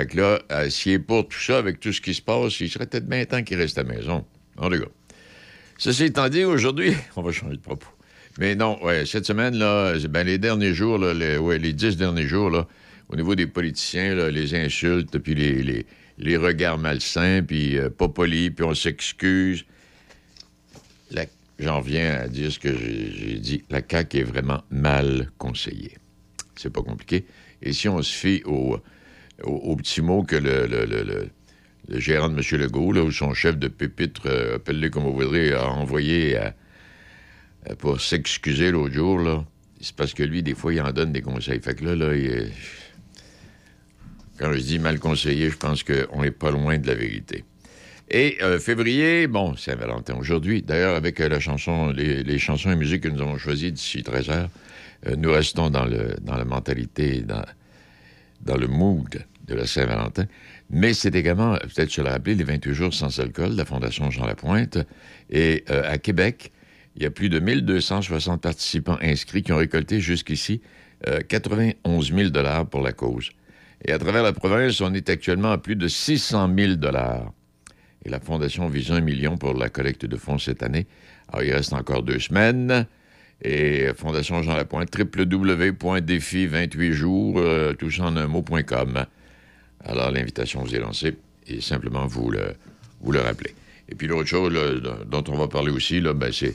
[0.00, 2.86] Fait là, euh, s'il pour tout ça, avec tout ce qui se passe, il serait
[2.86, 4.24] peut-être bien temps qu'il reste à la maison.
[4.56, 4.88] En tout cas.
[5.76, 7.88] Ceci étant dit, aujourd'hui, on va changer de propos.
[8.38, 11.74] Mais non, ouais, cette semaine, là, c'est- ben, les derniers jours, là, les, ouais, les
[11.74, 12.66] dix derniers jours, là,
[13.10, 15.86] au niveau des politiciens, les insultes, puis les, les,
[16.16, 19.66] les regards malsains, puis euh, pas polis, puis on s'excuse.
[21.58, 23.64] J'en viens à dire ce que j'ai j'ai dit.
[23.68, 25.98] La CAQ est vraiment mal conseillée.
[26.56, 27.26] C'est pas compliqué.
[27.60, 28.78] Et si on se fie au,
[29.44, 31.30] au, petit mot que le, le- le-
[31.98, 32.60] gérant de M.
[32.60, 36.38] Legault, là, ou son chef de pupitre, euh, appelez comme vous voudrez, a envoyé
[37.78, 39.44] pour s'excuser l'autre jour, là,
[39.80, 41.60] c'est parce que lui, des fois, il en donne des conseils.
[41.60, 42.50] Fait que là, là, il
[44.38, 47.44] quand je dis mal conseillé, je pense qu'on n'est pas loin de la vérité.
[48.10, 50.62] Et euh, février, bon, c'est Valentin aujourd'hui.
[50.62, 54.02] D'ailleurs, avec euh, la chanson, les, les chansons et musiques que nous avons choisies d'ici
[54.02, 54.48] 13 heures,
[55.06, 57.44] euh, nous restons dans, le, dans la mentalité, dans,
[58.40, 60.26] dans le mood de la Saint-Valentin.
[60.70, 64.10] Mais c'est également, peut-être se le rappeler, les 28 jours sans alcool de la Fondation
[64.10, 64.78] Jean Lapointe.
[65.28, 66.52] Et euh, à Québec,
[66.96, 70.60] il y a plus de 1260 participants inscrits qui ont récolté jusqu'ici
[71.08, 72.30] euh, 91 000
[72.70, 73.30] pour la cause.
[73.84, 76.74] Et à travers la province, on est actuellement à plus de 600 000
[78.04, 80.86] Et la Fondation vise un million pour la collecte de fonds cette année.
[81.28, 82.86] Alors, il reste encore deux semaines.
[83.42, 89.06] Et Fondation Jean Lapointe, www.défi28jours, euh, tout en un mot.com.
[89.84, 91.16] Alors, l'invitation vous est lancée
[91.46, 92.54] et simplement vous le,
[93.00, 93.54] vous le rappelez.
[93.88, 94.52] Et puis l'autre chose
[95.06, 96.54] dont on va parler aussi, ben, c'est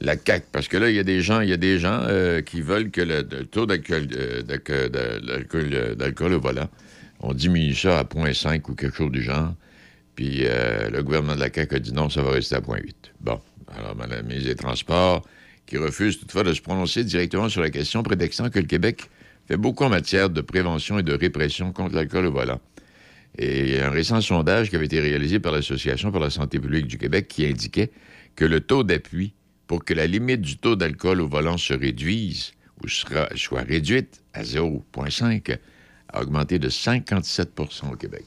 [0.00, 0.46] la CAQ.
[0.50, 2.62] Parce que là, il y a des gens, il y a des gens euh, qui
[2.62, 6.68] veulent que le, taux d'alcool, euh, euh, d'alcool au volant,
[7.20, 9.54] on diminue ça à 0.5 ou quelque chose du genre.
[10.16, 12.92] Puis le gouvernement de la CAQ a dit non, ça va rester à 0.8.
[13.20, 13.40] Bon,
[13.74, 15.26] alors Mme la ministre des Transports,
[15.66, 19.08] qui refuse toutefois de se prononcer directement sur la question, prétextant que le Québec
[19.50, 22.60] fait beaucoup en matière de prévention et de répression contre l'alcool au volant.
[23.36, 26.98] Et un récent sondage qui avait été réalisé par l'Association pour la santé publique du
[26.98, 27.90] Québec qui indiquait
[28.36, 29.34] que le taux d'appui
[29.66, 34.44] pour que la limite du taux d'alcool au volant se réduise ou soit réduite à
[34.44, 35.58] 0,5
[36.12, 38.26] a augmenté de 57% au Québec.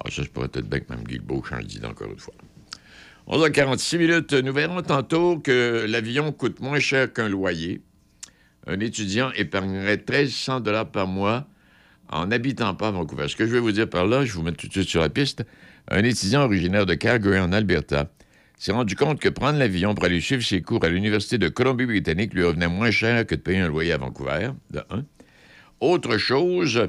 [0.00, 2.34] Alors ça, je pourrais peut-être bien que Mme Guilbeault d'idée encore une fois.
[3.28, 4.32] 11h46 minutes.
[4.32, 7.82] Nous verrons tantôt que l'avion coûte moins cher qu'un loyer.
[8.66, 11.46] Un étudiant épargnerait 1300 dollars par mois
[12.08, 13.28] en n'habitant pas à Vancouver.
[13.28, 15.00] Ce que je vais vous dire par là, je vous mets tout de suite sur
[15.00, 15.44] la piste.
[15.88, 18.10] Un étudiant originaire de Calgary, en Alberta,
[18.58, 22.34] s'est rendu compte que prendre l'avion pour aller suivre ses cours à l'Université de Colombie-Britannique
[22.34, 25.04] lui revenait moins cher que de payer un loyer à Vancouver, de un.
[25.80, 26.88] Autre chose,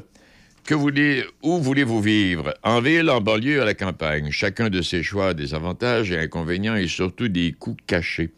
[0.66, 2.54] que voulez, où voulez-vous vivre?
[2.64, 4.32] En ville, en banlieue, à la campagne.
[4.32, 8.32] Chacun de ces choix a des avantages et inconvénients et surtout des coûts cachés.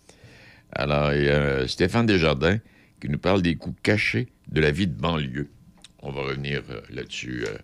[0.74, 2.58] Alors, a Stéphane Desjardins
[3.00, 5.50] qui nous parle des coûts cachés de la vie de banlieue.
[6.02, 7.43] On va revenir euh, là-dessus.
[7.47, 7.58] euh,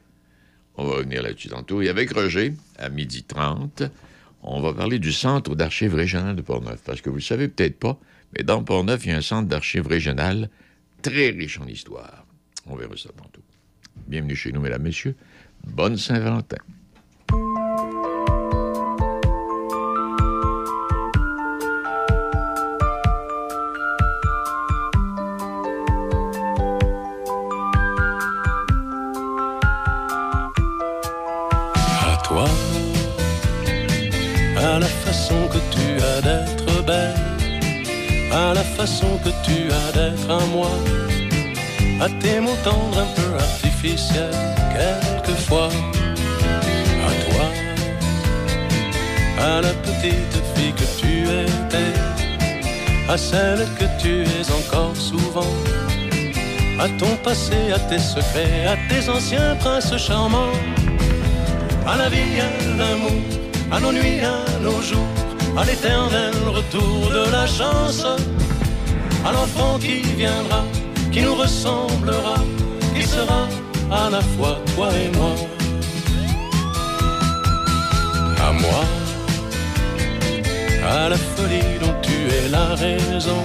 [0.78, 1.82] on va revenir là-dessus tantôt.
[1.82, 3.84] Et avec Roger, à midi 30,
[4.44, 6.82] on va parler du Centre d'archives régionales de Portneuf.
[6.86, 7.98] Parce que vous ne le savez peut-être pas,
[8.36, 10.50] mais dans Portneuf, il y a un centre d'archives régionales
[11.02, 12.26] très riche en histoire.
[12.66, 13.42] On verra ça tantôt.
[14.08, 15.16] Bienvenue chez nous, mesdames, messieurs.
[15.66, 16.58] Bonne Saint-Valentin.
[38.86, 40.70] Façon que tu as d'être à moi,
[42.06, 44.40] à tes mots tendres un peu artificiels,
[44.76, 45.70] quelquefois.
[47.10, 47.46] À toi,
[49.50, 51.14] à la petite fille que tu
[51.46, 51.94] étais,
[53.10, 55.54] à celle que tu es encore souvent.
[56.86, 60.58] À ton passé, à tes secrets, à tes anciens princes charmants.
[61.88, 63.24] À la vie, à l'amour,
[63.72, 65.16] à nos nuits, à nos jours,
[65.58, 68.06] à l'éternel retour de la chance,
[69.26, 70.64] à l'enfant qui viendra,
[71.12, 72.38] qui nous ressemblera,
[72.96, 73.48] qui sera
[73.92, 75.36] à la fois toi et moi.
[78.48, 78.84] À moi,
[80.88, 83.42] à la folie dont tu es la raison,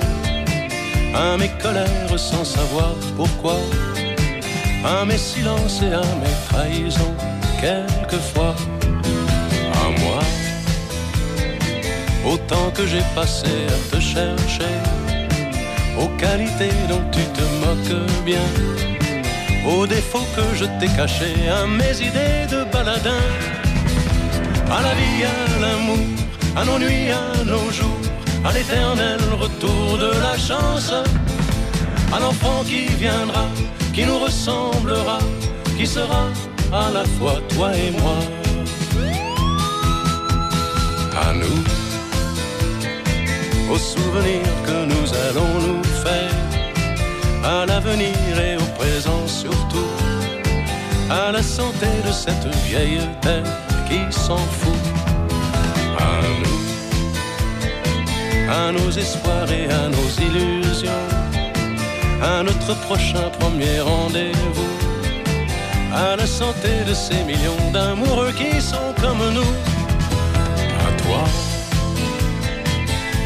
[1.15, 3.57] à mes colères sans savoir pourquoi,
[4.85, 7.15] à mes silences et à mes trahisons
[7.61, 8.55] quelquefois
[9.83, 10.21] à moi.
[12.33, 14.75] Autant que j'ai passé à te chercher,
[16.01, 18.47] aux qualités dont tu te moques bien,
[19.67, 23.25] aux défauts que je t'ai cachés, à mes idées de baladin,
[24.77, 26.07] à la vie, à l'amour,
[26.57, 28.03] à nos nuits, à nos jours,
[28.45, 30.93] à l'éternel retour de la chance,
[32.15, 33.47] à l'enfant qui viendra,
[33.95, 35.19] qui nous ressemblera,
[35.77, 36.25] qui sera
[36.73, 38.19] à la fois toi et moi.
[43.71, 46.37] Aux souvenirs que nous allons nous faire,
[47.45, 48.17] à l'avenir
[48.49, 49.93] et au présent surtout,
[51.11, 53.53] à la santé de cette vieille terre
[53.89, 54.85] qui s'en fout.
[55.99, 56.61] À nous,
[58.51, 61.07] à nos espoirs et à nos illusions,
[62.23, 64.81] à notre prochain premier rendez-vous
[65.93, 69.53] à la santé de ces millions d'amoureux qui sont comme nous.
[70.87, 71.25] À toi,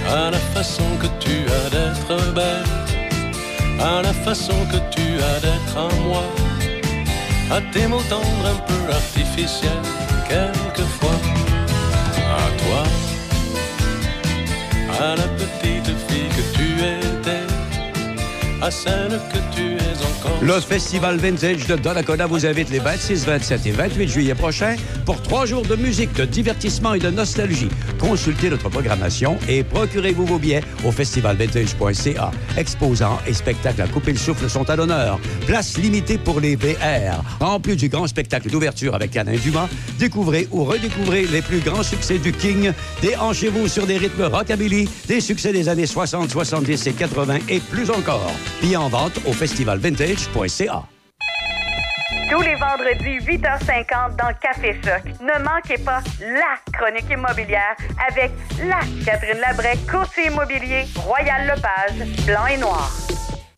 [0.09, 2.65] à la façon que tu as d'être belle,
[3.81, 6.25] à la façon que tu as d'être à moi,
[7.51, 9.87] à tes mots tendres un peu artificiels,
[10.29, 11.19] quelquefois.
[12.37, 12.83] À toi,
[15.01, 17.47] à la petite fille que tu étais,
[18.63, 23.25] à celle que tu es encore Le Festival Vintage de Donnacona vous invite les 26,
[23.25, 24.77] 27 et 28 juillet prochains
[25.07, 27.71] pour trois jours de musique, de divertissement et de nostalgie.
[27.99, 32.31] Consultez notre programmation et procurez-vous vos billets au festivalvintage.ca.
[32.59, 35.19] Exposants et spectacles à couper le souffle sont à l'honneur.
[35.47, 37.25] Place limitée pour les VR.
[37.41, 41.83] En plus du grand spectacle d'ouverture avec Alain Dumas, découvrez ou redécouvrez les plus grands
[41.83, 42.73] succès du King.
[43.01, 47.91] Déhanchez-vous sur des rythmes rockabilly, des succès des années 60, 70 et 80 et plus
[47.91, 48.31] encore.
[48.61, 49.33] Billets en vente au
[52.29, 55.05] Tous les vendredis, 8h50 dans Café Choc.
[55.21, 57.77] Ne manquez pas la chronique immobilière
[58.09, 58.33] avec
[58.65, 63.04] la Catherine Labrec, courtier immobilier, Royal Lepage, blanc et noir.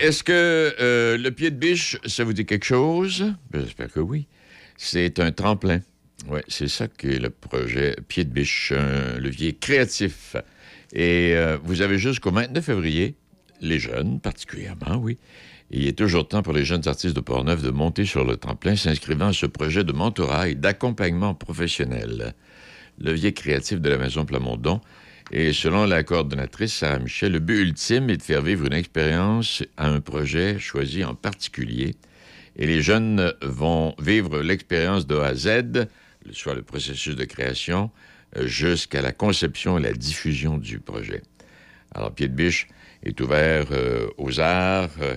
[0.00, 3.34] Est-ce que euh, le pied de biche, ça vous dit quelque chose?
[3.50, 4.26] Ben, J'espère que oui.
[4.78, 5.80] C'est un tremplin.
[6.26, 10.36] Oui, c'est ça qu'est le projet Pied de biche, un levier créatif.
[10.94, 13.14] Et euh, vous avez jusqu'au 29 février,
[13.60, 15.18] les jeunes particulièrement, oui.
[15.70, 18.76] Il est toujours temps pour les jeunes artistes de Portneuf de monter sur le tremplin
[18.76, 22.34] s'inscrivant à ce projet de mentorat d'accompagnement professionnel.
[22.98, 24.80] Levier créatif de la Maison Plamondon.
[25.32, 29.62] Et selon la coordonnatrice Sarah Michel, le but ultime est de faire vivre une expérience
[29.76, 31.94] à un projet choisi en particulier.
[32.56, 35.86] Et les jeunes vont vivre l'expérience de A à Z,
[36.32, 37.92] soit le processus de création,
[38.42, 41.22] jusqu'à la conception et la diffusion du projet.
[41.94, 42.66] Alors, Pied de Biche
[43.04, 45.16] est ouvert euh, aux arts, euh,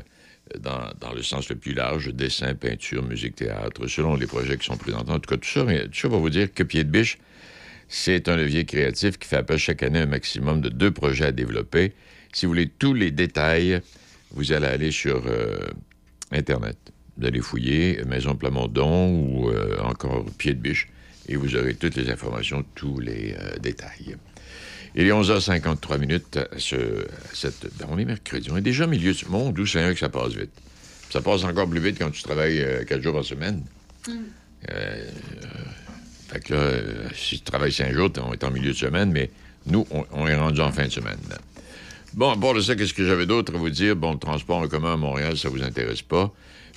[0.59, 4.65] dans, dans le sens le plus large, dessin, peinture, musique, théâtre, selon les projets qui
[4.65, 5.11] sont présentés.
[5.11, 7.17] En tout cas, tout ça, tout ça pour vous dire que Pied de Biche,
[7.87, 11.31] c'est un levier créatif qui fait appel chaque année un maximum de deux projets à
[11.31, 11.93] développer.
[12.33, 13.81] Si vous voulez tous les détails,
[14.31, 15.57] vous allez aller sur euh,
[16.31, 16.77] Internet.
[17.17, 20.87] Vous allez fouiller Maison Plamondon ou euh, encore Pied de Biche
[21.29, 24.15] et vous aurez toutes les informations, tous les euh, détails.
[24.95, 26.37] Il est 11h53 minutes.
[26.37, 27.67] à ce- à cette...
[27.77, 28.49] ben, on est mercredi.
[28.51, 29.53] On est déjà au milieu du monde.
[29.53, 30.51] D'où c'est que ça passe vite?
[31.11, 33.63] Ça passe encore plus vite quand tu travailles euh, quatre jours par semaine?
[34.09, 34.13] Euh,
[34.71, 35.05] euh,
[36.49, 39.29] là, euh, si tu travailles cinq jours, on est en milieu de semaine, mais
[39.65, 41.17] nous, on, est rendu en fin de semaine.
[42.13, 43.95] Bon, à part de ça, qu'est-ce que j'avais d'autre à vous dire?
[43.95, 46.31] Bon, le transport en commun à Montréal, ça vous intéresse pas.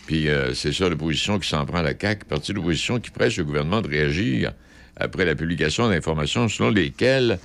[0.06, 3.10] Puis euh, c'est ça l'opposition qui s'en prend à la CAQ, partie de l'opposition qui
[3.10, 4.52] presse le gouvernement de réagir
[4.96, 7.38] après la publication d'informations selon lesquelles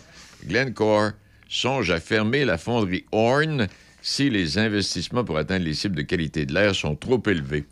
[0.46, 1.12] Glencore
[1.50, 3.68] songe à fermer la fonderie Horn
[4.02, 7.66] si les investissements pour atteindre les cibles de qualité de l'air sont trop élevés.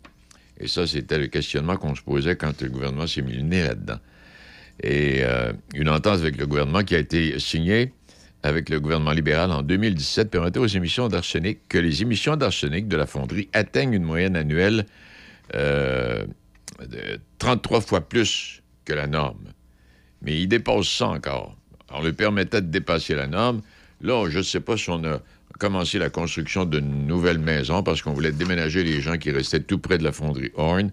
[0.58, 3.62] Et ça, c'était le questionnement qu'on se posait quand le gouvernement s'est mis le nez
[3.62, 3.98] là-dedans.
[4.82, 7.92] Et euh, une entente avec le gouvernement qui a été signée
[8.42, 12.96] avec le gouvernement libéral en 2017 permettait aux émissions d'arsenic que les émissions d'arsenic de
[12.96, 14.86] la fonderie atteignent une moyenne annuelle
[15.54, 16.24] euh,
[16.80, 19.52] de 33 fois plus que la norme.
[20.22, 21.56] Mais il dépasse ça encore.
[21.92, 23.60] On lui permettait de dépasser la norme.
[24.00, 25.20] Là, je ne sais pas si on a
[25.58, 29.78] commencé la construction d'une nouvelle maison parce qu'on voulait déménager les gens qui restaient tout
[29.78, 30.90] près de la fonderie Horn.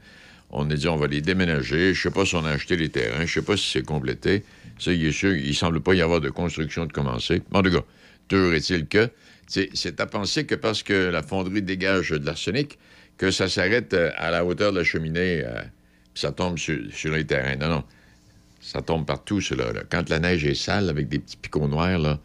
[0.50, 1.93] On a dit on va les déménager.
[1.93, 3.26] Je sais pas si on a acheté les terrains.
[3.26, 4.43] Je sais pas si c'est complété.
[4.80, 7.41] Ça, il est sûr, il semble pas y avoir de construction de commencer.
[7.54, 7.84] En tout cas,
[8.28, 9.10] toujours est-il que
[9.48, 12.78] c'est à penser que parce que la fonderie dégage de l'arsenic,
[13.18, 15.62] que ça s'arrête euh, à la hauteur de la cheminée, euh,
[16.14, 17.56] ça tombe sur, les terrains.
[17.56, 17.84] Non, non.
[18.60, 19.72] Ça tombe partout, cela.
[19.89, 22.20] Quand la neige est sale avec des petits picots noirs, là,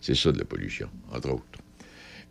[0.00, 1.44] c'est ça de la pollution, entre autres.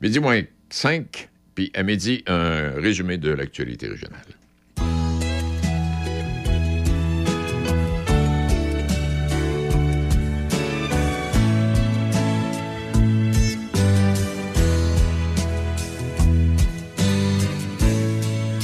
[0.01, 4.25] Midi moins 5, puis à midi, un résumé de l'actualité régionale.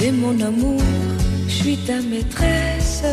[0.02, 0.82] T'es mon amour,
[1.48, 3.04] je suis ta maîtresse.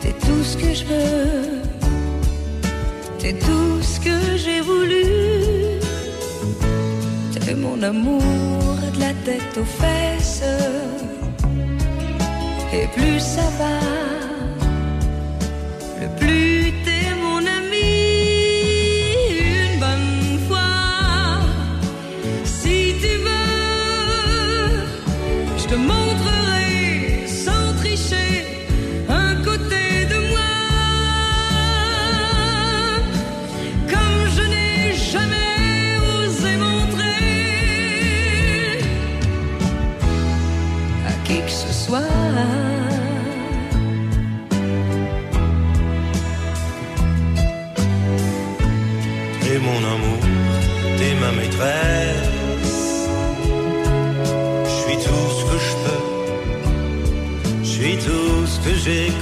[0.00, 1.60] T'es tout ce que je veux,
[3.18, 5.04] t'es tout ce que j'ai voulu.
[7.44, 8.22] T'es mon amour,
[8.94, 10.42] de la tête aux fesses.
[12.72, 13.76] Et plus ça va,
[16.00, 16.63] le plus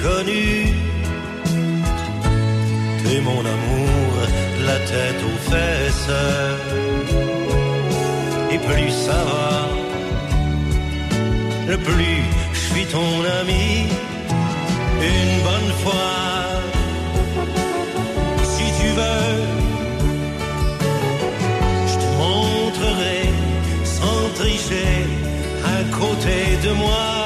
[0.02, 0.66] inconnue.
[3.04, 4.12] T'es mon amour,
[4.66, 6.10] la tête aux fesses.
[8.52, 9.68] Et plus ça va,
[11.68, 12.22] le plus
[12.52, 13.86] je suis ton ami.
[15.00, 16.12] Une bonne fois,
[18.44, 19.32] si tu veux,
[21.86, 23.20] je te montrerai
[23.84, 25.06] sans tricher
[25.64, 27.21] à côté de moi.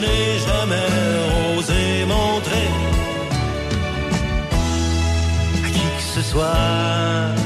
[0.00, 0.88] n'ai jamais
[1.56, 2.68] osé montrer
[5.64, 7.37] à qui que ce soit.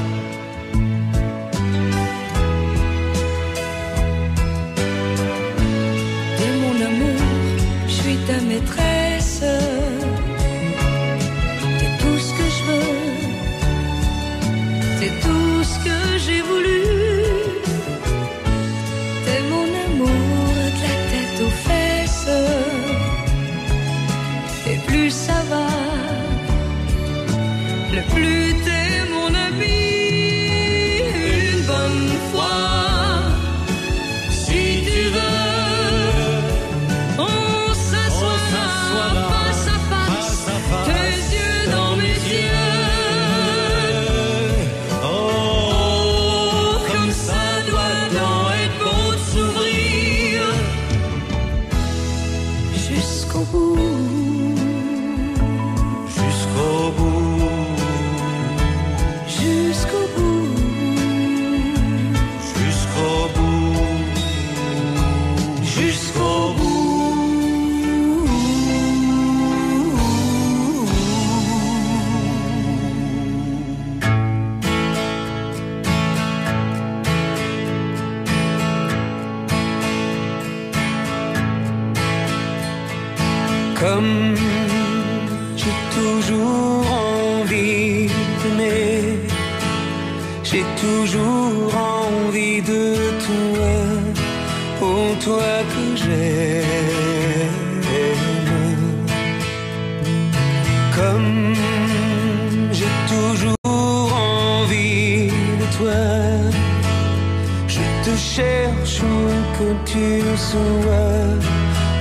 [109.85, 111.37] tu sois,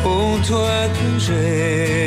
[0.04, 2.01] ô toi que j'ai.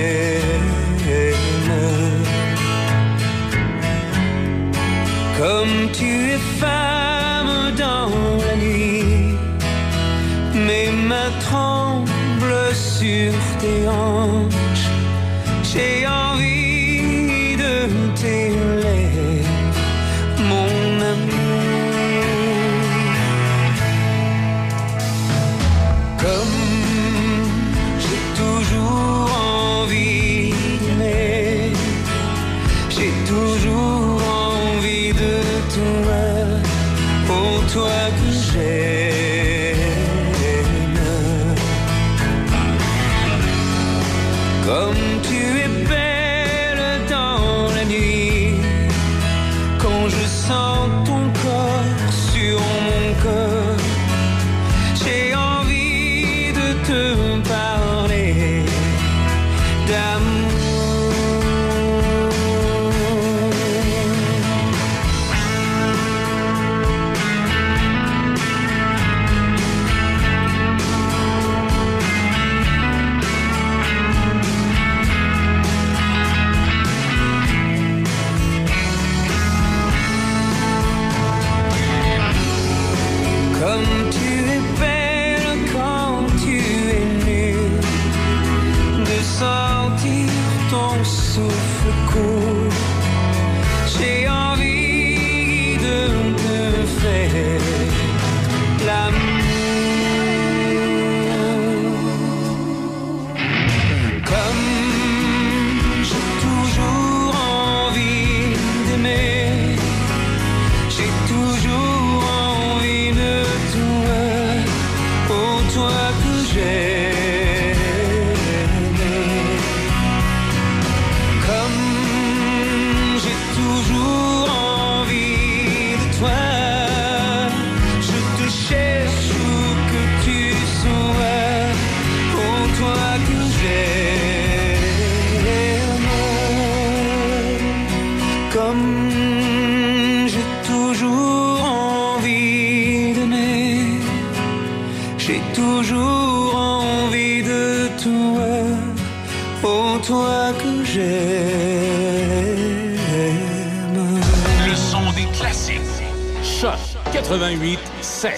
[157.36, 158.34] 88 7.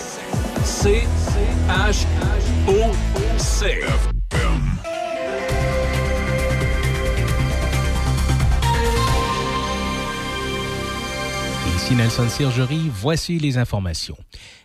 [0.64, 1.04] C
[1.70, 2.08] H
[2.68, 2.92] O
[3.38, 3.78] C.
[11.76, 14.18] Ici Nelson Sergerie, voici les informations.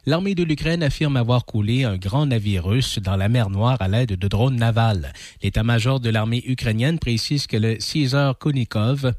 [0.06, 3.88] L'armée de l'Ukraine affirme avoir coulé un grand navire russe dans la mer Noire à
[3.88, 5.12] l'aide de drones navals.
[5.42, 9.12] L'état-major de l'armée ukrainienne précise que le Caesar Konikov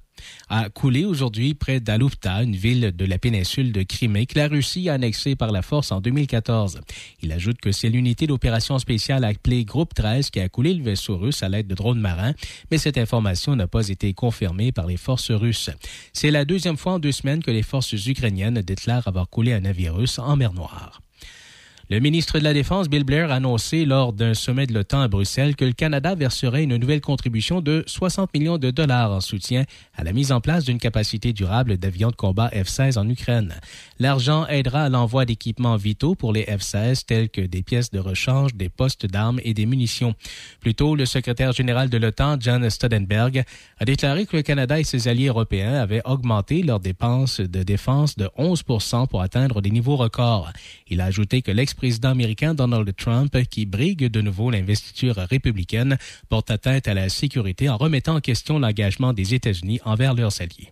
[0.49, 4.89] a coulé aujourd'hui près d'Aloupta, une ville de la péninsule de Crimée que la Russie
[4.89, 6.79] a annexée par la force en 2014.
[7.21, 11.17] Il ajoute que c'est l'unité d'opération spéciale appelée Groupe 13 qui a coulé le vaisseau
[11.17, 12.33] russe à l'aide de drones marins,
[12.71, 15.69] mais cette information n'a pas été confirmée par les forces russes.
[16.13, 19.61] C'est la deuxième fois en deux semaines que les forces ukrainiennes déclarent avoir coulé un
[19.61, 21.01] navire russe en mer Noire.
[21.93, 25.07] Le ministre de la Défense, Bill Blair, a annoncé lors d'un sommet de l'OTAN à
[25.07, 29.65] Bruxelles que le Canada verserait une nouvelle contribution de 60 millions de dollars en soutien
[29.95, 33.53] à la mise en place d'une capacité durable d'avions de combat F-16 en Ukraine.
[33.99, 38.55] L'argent aidera à l'envoi d'équipements vitaux pour les F-16 tels que des pièces de rechange,
[38.55, 40.15] des postes d'armes et des munitions.
[40.61, 43.43] Plus tôt, le secrétaire général de l'OTAN, John Stodenberg,
[43.77, 48.15] a déclaré que le Canada et ses alliés européens avaient augmenté leurs dépenses de défense
[48.15, 50.51] de 11% pour atteindre des niveaux records.
[50.87, 51.51] Il a ajouté que
[51.83, 55.97] l'ex-président américain Donald Trump, qui brigue de nouveau l'investiture républicaine,
[56.29, 60.71] porte atteinte à la sécurité en remettant en question l'engagement des États-Unis envers leurs alliés.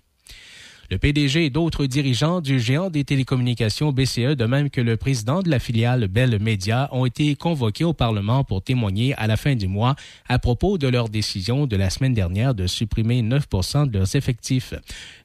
[0.92, 5.42] Le PDG et d'autres dirigeants du géant des télécommunications BCE, de même que le président
[5.42, 9.56] de la filiale Bell Media, ont été convoqués au Parlement pour témoigner à la fin
[9.56, 9.96] du mois
[10.28, 14.74] à propos de leur décision de la semaine dernière de supprimer 9% de leurs effectifs.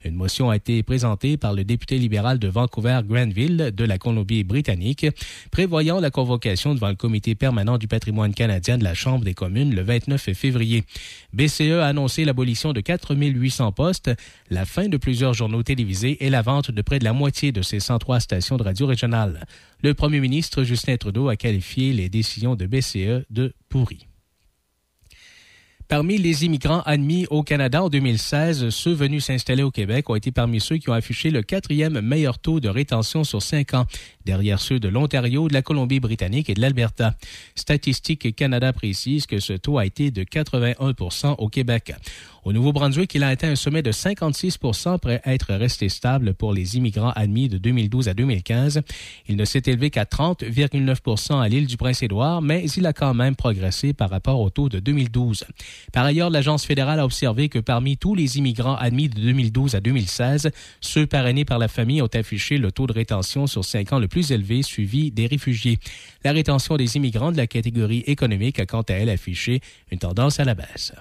[0.04, 5.08] Une motion a été présentée par le député libéral de Vancouver-Granville de la Colombie-Britannique,
[5.50, 9.74] prévoyant la convocation devant le comité permanent du patrimoine canadien de la Chambre des communes
[9.74, 10.84] le 29 février.
[11.32, 14.12] BCE a annoncé l'abolition de 4800 postes,
[14.48, 17.62] la fin de plusieurs journaux télévisés et la vente de près de la moitié de
[17.62, 19.46] ces 103 stations de radio régionales.
[19.82, 24.06] Le premier ministre Justin Trudeau a qualifié les décisions de BCE de pourries.
[25.88, 30.32] Parmi les immigrants admis au Canada en 2016, ceux venus s'installer au Québec ont été
[30.32, 33.86] parmi ceux qui ont affiché le quatrième meilleur taux de rétention sur cinq ans,
[34.24, 37.14] derrière ceux de l'Ontario, de la Colombie-Britannique et de l'Alberta.
[37.54, 41.94] Statistique Canada précise que ce taux a été de 81% au Québec.
[42.46, 46.76] Au Nouveau-Brunswick, il a atteint un sommet de 56% après être resté stable pour les
[46.76, 48.82] immigrants admis de 2012 à 2015.
[49.26, 53.34] Il ne s'est élevé qu'à 30,9% à l'île du Prince-Édouard, mais il a quand même
[53.34, 55.44] progressé par rapport au taux de 2012.
[55.92, 59.80] Par ailleurs, l'Agence fédérale a observé que parmi tous les immigrants admis de 2012 à
[59.80, 63.98] 2016, ceux parrainés par la famille ont affiché le taux de rétention sur cinq ans
[63.98, 65.80] le plus élevé, suivi des réfugiés.
[66.22, 69.58] La rétention des immigrants de la catégorie économique a quant à elle affiché
[69.90, 70.92] une tendance à la baisse.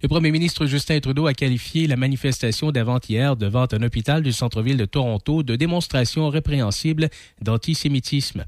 [0.00, 4.76] Le premier ministre Justin Trudeau a qualifié la manifestation d'avant-hier devant un hôpital du centre-ville
[4.76, 7.08] de Toronto de démonstration répréhensible
[7.42, 8.44] d'antisémitisme.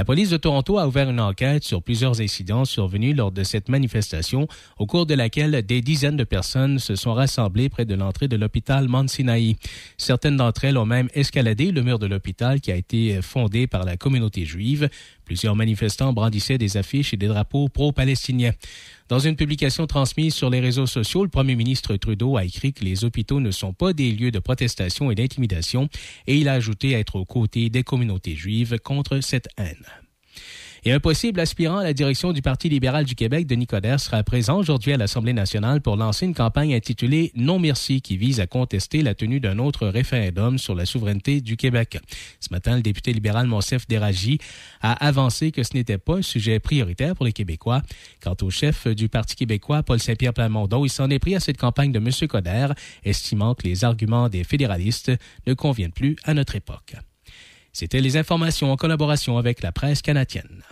[0.00, 3.68] La police de Toronto a ouvert une enquête sur plusieurs incidents survenus lors de cette
[3.68, 4.48] manifestation,
[4.78, 8.36] au cours de laquelle des dizaines de personnes se sont rassemblées près de l'entrée de
[8.36, 9.58] l'hôpital Mount Sinai.
[9.98, 13.84] Certaines d'entre elles ont même escaladé le mur de l'hôpital qui a été fondé par
[13.84, 14.88] la communauté juive.
[15.26, 18.54] Plusieurs manifestants brandissaient des affiches et des drapeaux pro-palestiniens.
[19.10, 22.84] Dans une publication transmise sur les réseaux sociaux, le premier ministre Trudeau a écrit que
[22.84, 25.88] les hôpitaux ne sont pas des lieux de protestation et d'intimidation
[26.26, 29.84] et il a ajouté être aux côtés des communautés juives contre cette haine.
[30.84, 34.22] Et un possible aspirant à la direction du Parti libéral du Québec, Denis Coderre, sera
[34.22, 38.46] présent aujourd'hui à l'Assemblée nationale pour lancer une campagne intitulée Non merci qui vise à
[38.46, 41.98] contester la tenue d'un autre référendum sur la souveraineté du Québec.
[42.40, 44.38] Ce matin, le député libéral Monsef Déragi
[44.80, 47.82] a avancé que ce n'était pas un sujet prioritaire pour les Québécois.
[48.22, 51.58] Quant au chef du Parti québécois, Paul Saint-Pierre Plamondon, il s'en est pris à cette
[51.58, 52.10] campagne de M.
[52.26, 52.74] Coderre,
[53.04, 55.12] estimant que les arguments des fédéralistes
[55.46, 56.94] ne conviennent plus à notre époque.
[57.72, 60.62] C'était les informations en collaboration avec la presse canadienne.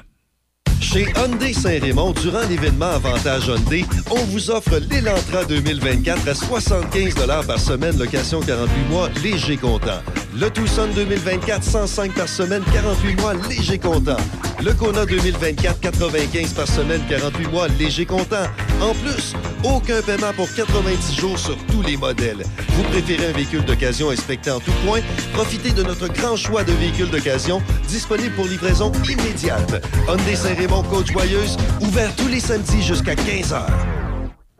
[0.81, 7.14] Chez Hyundai Saint-Raymond, durant l'événement Avantage Hyundai, on vous offre l'Elantra 2024 à 75
[7.47, 10.01] par semaine, location 48 mois, léger comptant.
[10.35, 14.16] Le Tucson 2024, 105 par semaine, 48 mois, léger comptant.
[14.62, 18.47] Le Kona 2024, 95 par semaine, 48 mois, léger comptant.
[18.81, 22.45] En plus, aucun paiement pour 90 jours sur tous les modèles.
[22.70, 25.01] Vous préférez un véhicule d'occasion inspecté en tout point?
[25.33, 29.85] Profitez de notre grand choix de véhicules d'occasion disponibles pour livraison immédiate.
[30.09, 33.62] Hyundai Saint-Raymond Côte-Joyeuse, ouvert tous les samedis jusqu'à 15h.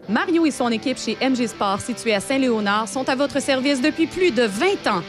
[0.09, 4.07] Mario et son équipe chez MG Sport, situé à Saint-Léonard, sont à votre service depuis
[4.07, 5.03] plus de 20 ans.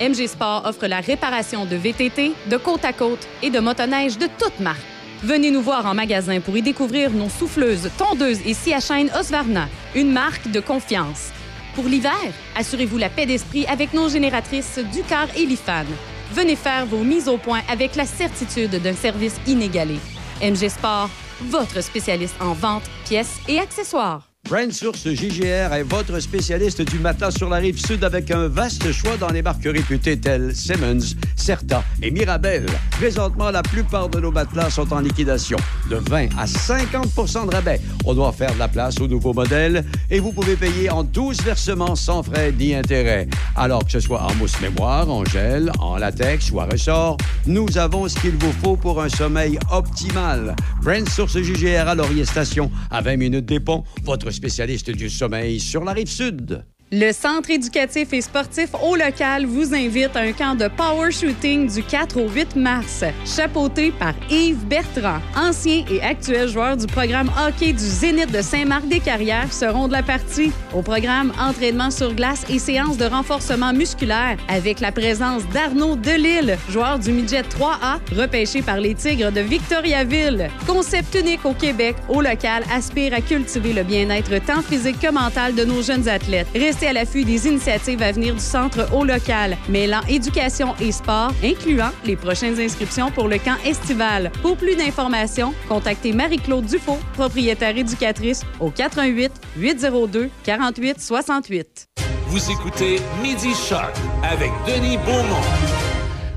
[0.00, 4.28] MG Sport offre la réparation de VTT, de côte à côte et de motoneige de
[4.38, 4.80] toutes marques.
[5.22, 9.10] Venez nous voir en magasin pour y découvrir nos souffleuses, tondeuses et scie à chaîne
[9.18, 11.30] Osvarna, une marque de confiance.
[11.74, 12.12] Pour l'hiver,
[12.56, 15.86] assurez-vous la paix d'esprit avec nos génératrices Ducar et Lifan.
[16.32, 19.98] Venez faire vos mises au point avec la certitude d'un service inégalé.
[20.42, 21.10] MG Sport,
[21.42, 24.25] votre spécialiste en vente, pièces et accessoires.
[24.48, 28.92] Brand Source JGR est votre spécialiste du matelas sur la rive sud avec un vaste
[28.92, 32.66] choix dans les marques réputées telles Simmons, Certa et Mirabel.
[32.92, 35.56] Présentement, la plupart de nos matelas sont en liquidation.
[35.90, 37.80] De 20 à 50 de rabais.
[38.04, 41.42] On doit faire de la place aux nouveaux modèles et vous pouvez payer en 12
[41.42, 43.26] versements sans frais ni intérêt.
[43.56, 47.16] Alors que ce soit en mousse mémoire, en gel, en latex ou à ressort,
[47.46, 50.54] nous avons ce qu'il vous faut pour un sommeil optimal.
[50.82, 55.58] Brand Source JGR à Laurier Station, à 20 minutes des ponts, votre spécialiste du sommeil
[55.58, 56.62] sur la rive sud.
[56.92, 61.68] Le Centre éducatif et sportif au local vous invite à un camp de power shooting
[61.68, 65.18] du 4 au 8 mars, chapeauté par Yves Bertrand.
[65.36, 70.52] Ancien et actuel joueur du programme hockey du Zénith de Saint-Marc-des-Carrières seront de la partie.
[70.72, 76.56] Au programme entraînement sur glace et séances de renforcement musculaire avec la présence d'Arnaud Delille,
[76.70, 80.48] joueur du midget 3A, repêché par les Tigres de Victoriaville.
[80.68, 85.56] Concept unique au Québec, au local aspire à cultiver le bien-être tant physique que mental
[85.56, 86.46] de nos jeunes athlètes.
[86.84, 91.90] À l'affût des initiatives à venir du centre au local, mêlant éducation et sport, incluant
[92.04, 94.30] les prochaines inscriptions pour le camp estival.
[94.42, 101.86] Pour plus d'informations, contactez Marie-Claude Dufault, propriétaire éducatrice, au 88 802 48 68.
[102.26, 105.75] Vous écoutez Midi Shark avec Denis Beaumont.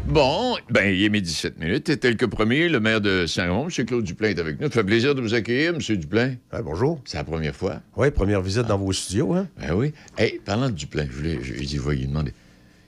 [0.10, 1.88] Bon, ben, il est midi 7 minutes.
[1.90, 3.86] Et tel que promis, le maire de Saint-Rond, M.
[3.86, 4.65] Claude Duplain, est avec nous.
[4.65, 5.98] Ça fait plaisir de vous accueillir, M.
[5.98, 6.34] Duplain.
[6.64, 6.99] bonjour.
[7.06, 7.84] C'est la première fois.
[7.95, 9.48] Oui, première visite dans vos studios, hein?
[9.60, 9.94] Ben oui.
[10.18, 12.34] Hey, parlant de Duplain, je voulais, je, je voyez, demander.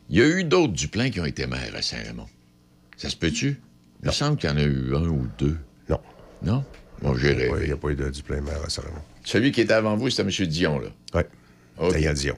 [0.10, 2.26] Il y a eu d'autres Duplain qui ont été maires à Saint-Raymond.
[2.98, 3.60] Ça se peut-tu?
[4.02, 5.57] Il me semble qu'il y en a eu un ou deux.
[5.89, 5.99] Non.
[6.41, 6.65] Non?
[7.03, 7.52] Bon, j'ai rêvé.
[7.61, 9.03] Il n'y a pas eu de Duplain maire à Saint-Raymond.
[9.26, 10.48] Celui qui était avant vous, c'était M.
[10.48, 10.88] Dion, là.
[11.14, 11.91] Oui.
[11.91, 12.38] Daniel Dion.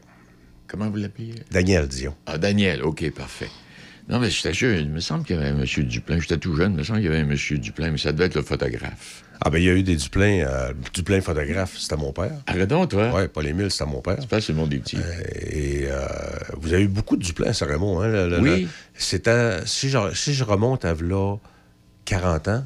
[0.67, 1.35] Comment vous l'appelez?
[1.51, 2.13] Daniel Dion.
[2.25, 3.49] Ah, Daniel, OK, parfait.
[4.09, 5.65] Non, mais j'étais sûr, il me semble qu'il y avait un M.
[5.85, 6.19] Duplain.
[6.19, 7.35] J'étais tout jeune, il me semble qu'il y avait un M.
[7.59, 9.23] Duplain, mais ça devait être le photographe.
[9.45, 10.45] Ah, ben, il y a eu des Duplain.
[10.45, 12.31] euh, Duplain photographe, c'était mon père.
[12.47, 13.11] Arrête donc, toi.
[13.15, 14.17] Oui, Paul Émile, c'était mon père.
[14.41, 14.97] C'est monde des petits.
[15.49, 16.05] Et euh,
[16.57, 18.07] vous avez eu beaucoup de Duplain à Saint-Raymond, hein?
[18.07, 18.67] le- le- Oui.
[18.93, 19.65] C'était.
[19.65, 21.37] Si je, si je remonte à là
[22.05, 22.65] 40 ans,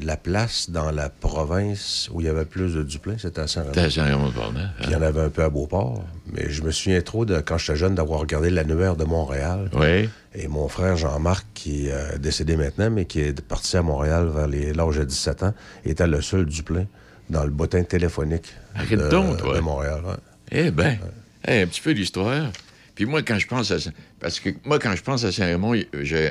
[0.00, 3.72] la place dans la province où il y avait plus de Duplain, c'était à Saint-Raymond.
[3.74, 4.72] C'était à.
[4.78, 6.04] Puis il y en avait un peu à Beauport.
[6.32, 9.70] Mais je me souviens trop de quand j'étais jeune d'avoir regardé l'annuaire de Montréal.
[9.74, 10.08] Oui.
[10.34, 14.28] Et mon frère Jean-Marc, qui est euh, décédé maintenant, mais qui est parti à Montréal
[14.32, 15.54] vers l'âge de 17 ans,
[15.84, 16.86] était le seul Duplain
[17.28, 19.54] dans le bottin téléphonique Arrête de, donc, toi.
[19.56, 20.00] de Montréal.
[20.06, 20.14] ouais.
[20.52, 20.98] Eh bien,
[21.46, 22.50] un petit peu d'histoire.
[22.94, 23.76] Puis moi, quand je pense à...
[24.18, 26.30] Parce que moi, quand je pense à Saint-Raymond, j'ai-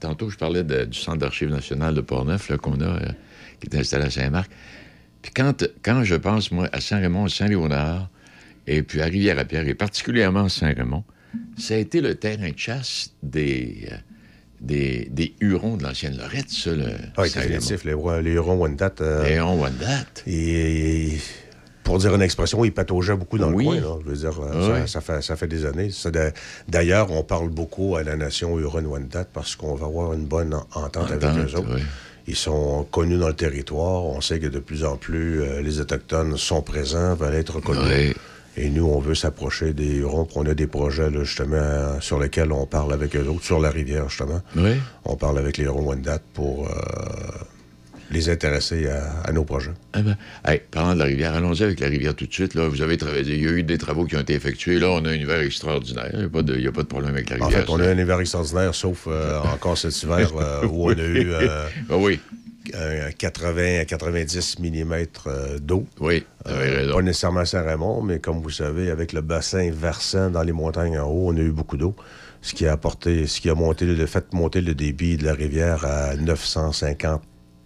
[0.00, 2.98] tantôt, je parlais de- du Centre d'archives nationales de Portneuf, qu'on a, euh,
[3.60, 4.50] qui est installé à Saint-Marc.
[5.22, 8.10] Puis quand, quand je pense, moi, à Saint-Raymond, Saint-Léonard,
[8.66, 11.04] et puis à Rivière-à-Pierre, et particulièrement Saint-Raymond,
[11.58, 13.96] ça a été le terrain de chasse des, euh,
[14.60, 16.84] des, des Hurons de l'ancienne Lorette, ça, le
[17.16, 17.54] Ah, Saint-Raymond.
[17.54, 18.94] définitif, les, Hurons- Huron-Wendat.
[19.00, 20.06] euh, Les Huron-Wendat.
[20.26, 21.18] Et,
[21.84, 23.64] pour dire une expression, ils pataugeaient beaucoup dans Oui.
[23.64, 23.90] le coin.
[23.90, 23.96] là.
[24.04, 24.80] Je veux dire, euh, Oui.
[24.82, 25.90] ça, ça fait, ça fait des années.
[26.68, 30.66] D'ailleurs, on parle beaucoup à la nation Huron-Wendat parce qu'on va avoir une bonne en-
[30.74, 31.74] entente avec eux autres.
[31.74, 31.82] oui.
[32.26, 34.04] Ils sont connus dans le territoire.
[34.04, 38.14] On sait que de plus en plus, euh, les Autochtones sont présents, veulent être reconnus.
[38.56, 40.28] Et nous, on veut s'approcher des Hurons.
[40.34, 43.70] On a des projets, là, justement, sur lesquels on parle avec eux autres, sur la
[43.70, 44.42] rivière, justement.
[44.54, 44.74] Oui.
[45.04, 46.70] On parle avec les Huron-Wendat pour euh,
[48.10, 49.70] les intéresser à, à nos projets.
[49.96, 50.16] Eh ben,
[50.46, 52.54] hey, parlant de la rivière, allons-y avec la rivière tout de suite.
[52.54, 52.68] Là.
[52.68, 54.78] Vous avez travaillé, il y a eu des travaux qui ont été effectués.
[54.78, 56.10] Là, on a un hiver extraordinaire.
[56.12, 57.64] Il n'y a, pas de- il y a pas de problème avec la En rivière.
[57.64, 61.02] fait, on a un hiver extraordinaire, sauf euh, encore cet hiver euh, où on a
[61.02, 62.18] eu euh, Ah oui.
[62.74, 64.94] un 80 à 90 mm
[65.60, 65.86] d'eau.
[66.00, 66.94] Oui, vous avez raison.
[66.94, 70.98] Pas nécessairement à Saint-Raymond, mais comme vous savez, avec le bassin versant dans les montagnes
[70.98, 71.94] en haut, on a eu beaucoup d'eau.
[72.42, 75.34] Ce qui a apporté, ce qui a monté, le fait monter le débit de la
[75.34, 77.20] rivière à 950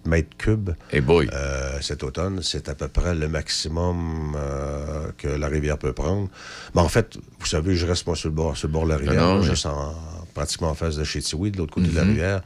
[0.06, 0.70] mètres cubes.
[1.02, 1.28] Boy.
[1.32, 6.28] Euh, cet automne, c'est à peu près le maximum euh, que la rivière peut prendre.
[6.74, 8.90] Mais en fait, vous savez, je reste moi sur le bord, sur le bord de
[8.90, 9.94] la rivière, non, là, mais- juste en,
[10.35, 12.10] pratiquement en face de chez Tiwi, de l'autre côté de la Mhm.
[12.10, 12.43] rivière.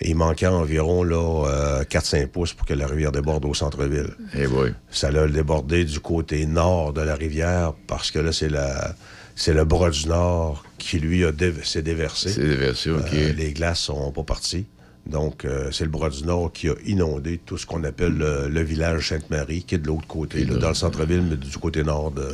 [0.00, 4.10] Et il manquait environ là, euh, 4-5 pouces pour que la rivière déborde au centre-ville.
[4.34, 4.74] Eh boy.
[4.90, 8.94] Ça l'a débordé du côté nord de la rivière parce que là, c'est la.
[9.38, 11.22] C'est le bras du nord qui, lui,
[11.62, 12.30] s'est déversé.
[12.30, 13.00] C'est déversé, OK.
[13.12, 14.64] Euh, les glaces sont pas parties.
[15.06, 18.48] Donc, euh, c'est le bras du Nord qui a inondé tout ce qu'on appelle le,
[18.48, 21.84] le village Sainte-Marie, qui est de l'autre côté, là, dans le centre-ville, mais du côté
[21.84, 22.28] nord de, de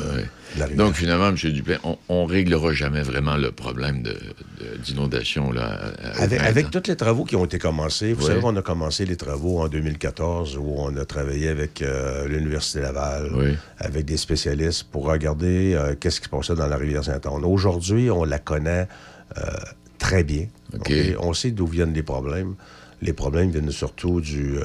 [0.59, 0.86] la rivière.
[0.86, 1.35] Donc, finalement, M.
[1.36, 5.53] Duplain, on, on réglera jamais vraiment le problème de- de- d'inondation.
[5.53, 5.81] là.
[6.03, 6.81] à- à- Avec, printemps.
[6.81, 9.69] tous les travaux qui ont été commencés, vous savez, on a commencé les travaux en
[9.69, 13.31] 2014 où on a travaillé avec euh, l'Université Laval,
[13.78, 17.44] avec des spécialistes pour regarder euh, qu'est-ce qui se passait dans la rivière Saint-Anne.
[17.44, 18.89] Aujourd'hui, on la connaît
[19.36, 19.43] euh,
[20.07, 20.47] très bien.
[21.20, 22.55] On sait d'où viennent les problèmes.
[23.01, 24.57] Les problèmes viennent surtout du...
[24.59, 24.65] euh,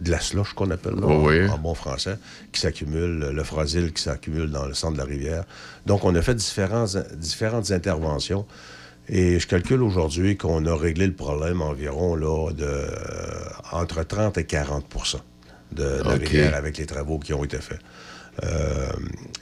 [0.00, 1.48] de la slush qu'on appelle là, Oh oui.
[1.48, 2.16] en, en bon français,
[2.52, 5.44] qui s'accumule, le frosile qui s'accumule dans le centre de la rivière.
[5.86, 6.86] Donc, on a fait différents,
[7.16, 8.46] différentes interventions
[9.08, 14.38] et je calcule aujourd'hui qu'on a réglé le problème environ là, de, euh, entre 30
[14.38, 14.84] et 40
[15.72, 17.80] de, de la rivière avec les travaux qui ont été faits.
[18.44, 18.86] Euh,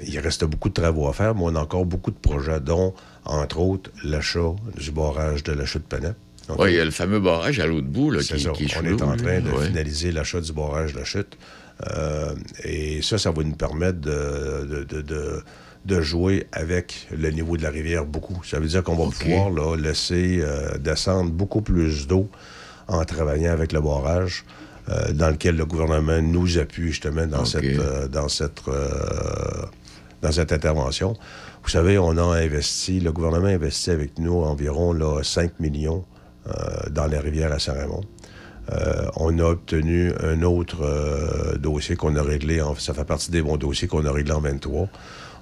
[0.03, 2.94] il reste beaucoup de travaux à faire, mais on a encore beaucoup de projets, dont,
[3.27, 6.12] entre autres, l'achat du barrage de la chute Penet.
[6.48, 6.57] OK?
[6.61, 8.51] Oui, il y a le fameux barrage à l'autre bout là, qui, ça.
[8.51, 9.66] qui est On chelou, est en train de ouais.
[9.66, 11.36] finaliser l'achat du barrage de la chute.
[11.94, 12.35] Euh,
[12.65, 15.43] et ça, ça va nous permettre de, de, de- de-
[15.85, 18.43] de jouer avec le niveau de la rivière beaucoup.
[18.44, 22.28] Ça veut dire qu'on va pouvoir là, laisser euh, descendre beaucoup plus d'eau
[22.89, 24.44] en travaillant avec le barrage.
[24.89, 27.47] euh, dans lequel le gouvernement nous appuie justement dans OK.
[27.48, 28.62] cette, dans cette,
[30.23, 31.16] dans cette intervention.
[31.66, 36.05] Vous savez, on a investi, le gouvernement a investi avec nous environ là, 5 millions
[36.47, 36.52] euh,
[36.93, 38.02] dans les rivières à Saint-Raymond.
[38.70, 43.32] Euh, on a obtenu un autre euh, dossier qu'on a réglé, en, ça fait partie
[43.32, 44.88] des bons dossiers qu'on a réglés en 23.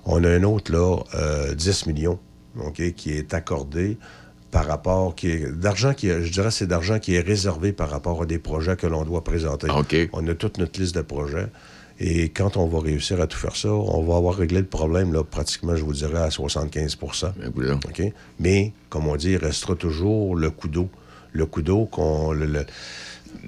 [0.06, 2.18] On a un autre, là, euh, 10 millions,
[2.59, 3.98] OK, qui est accordé
[4.51, 8.22] par rapport, qui est d'argent qui je dirais, c'est d'argent qui est réservé par rapport
[8.22, 9.66] à des projets que l'on doit présenter.
[10.14, 11.48] On a toute notre liste de projets.
[12.00, 15.12] Et quand on va réussir à tout faire ça, on va avoir réglé le problème,
[15.12, 18.02] là, pratiquement, je vous dirais, à 75 OK?
[18.40, 20.88] Mais, comme on dit, il restera toujours le coup d'eau.
[21.32, 22.32] Le coup d'eau qu'on.
[22.32, 22.66] le- le-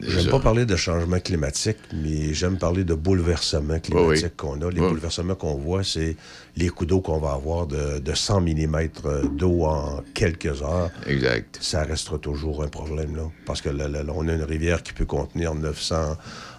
[0.01, 4.31] J'aime pas parler de changement climatique, mais j'aime parler de bouleversement climatique oui.
[4.37, 4.71] qu'on a.
[4.71, 4.89] Les Oui.
[4.89, 6.17] bouleversements qu'on voit, c'est
[6.57, 8.89] les coups d'eau qu'on va avoir de, de 100 mm
[9.37, 10.91] d'eau en quelques heures.
[11.07, 11.59] Exact.
[11.63, 13.23] Ça restera toujours un problème, là.
[13.47, 16.17] Parce que là, là, on a une rivière qui peut contenir 900,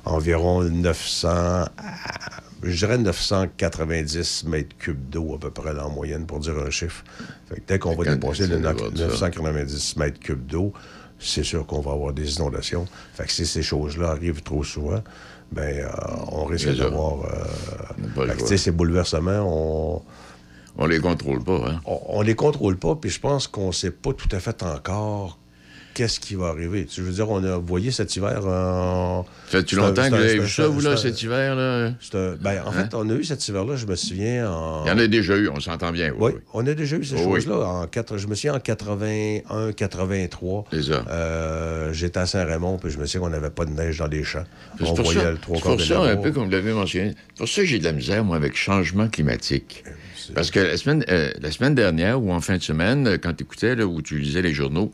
[0.07, 1.69] environ 900, à-
[2.63, 6.69] je dirais 990 mètres cubes d'eau à peu près là, en moyenne, pour dire un
[6.69, 7.03] chiffre.
[7.49, 9.27] Fait que dès qu'on va dépasser le tu vas voir ça.
[9.29, 10.73] 990 mètres cubes d'eau,
[11.19, 12.85] c'est sûr qu'on va avoir des inondations.
[13.13, 15.03] Fait que si ces choses-là arrivent trop souvent,
[15.51, 15.89] ben, euh,
[16.31, 17.25] on risque d'avoir...
[17.25, 17.45] euh,
[18.57, 20.01] ces bouleversements, on...
[20.79, 21.81] On les contrôle pas, hein?
[21.85, 25.39] On, on les contrôle pas, puis je pense qu'on sait pas tout à fait encore
[25.97, 26.85] qu'est-ce qui va arriver?
[26.95, 28.41] Je veux dire, on a, voyez cet hiver
[29.49, 31.55] c'est un- longtemps c'est que vous avez c'est vu ça, vous, là, c'est cet hiver,
[31.55, 31.91] là?
[31.99, 32.71] c'est un- ben, en Hein?
[32.71, 34.85] fait, on a eu cet hiver-là, je me souviens, en...
[34.85, 36.13] Il y en a déjà eu, on s'entend bien.
[36.19, 37.41] Oui, on a déjà eu ces Oh, oui.
[37.41, 37.65] choses-là.
[37.65, 40.65] En quatre- je me souviens en 81, 83.
[40.71, 41.03] C'est ça.
[41.09, 44.23] euh, J'étais à Saint-Raymond, puis je me souviens qu'on n'avait pas de neige dans les
[44.23, 44.43] champs.
[44.77, 46.45] C'est On pour voyait ça, le trois c'est quarts pour de ça, un peu comme
[46.45, 47.13] vous l'avez mentionné.
[47.29, 49.83] C'est pour ça que j'ai de la misère, moi, avec changement climatique.
[50.29, 53.17] Eh, Parce que la semaine, euh, la semaine dernière ou en fin de semaine, euh,
[53.17, 54.91] quand tu écoutais là, ou tu lisais les journaux,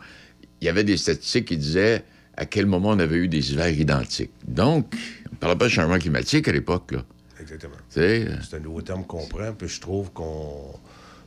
[0.64, 2.04] il y avait des statistiques qui disaient
[2.38, 4.32] à quel moment on avait eu des hivers identiques.
[4.48, 4.96] Donc,
[5.30, 6.94] on ne parlait pas de changement climatique à l'époque.
[6.94, 7.04] là.
[7.42, 7.74] Exactement.
[7.98, 10.74] Euh, C'est un nouveau terme qu'on prend, puis je trouve qu'on...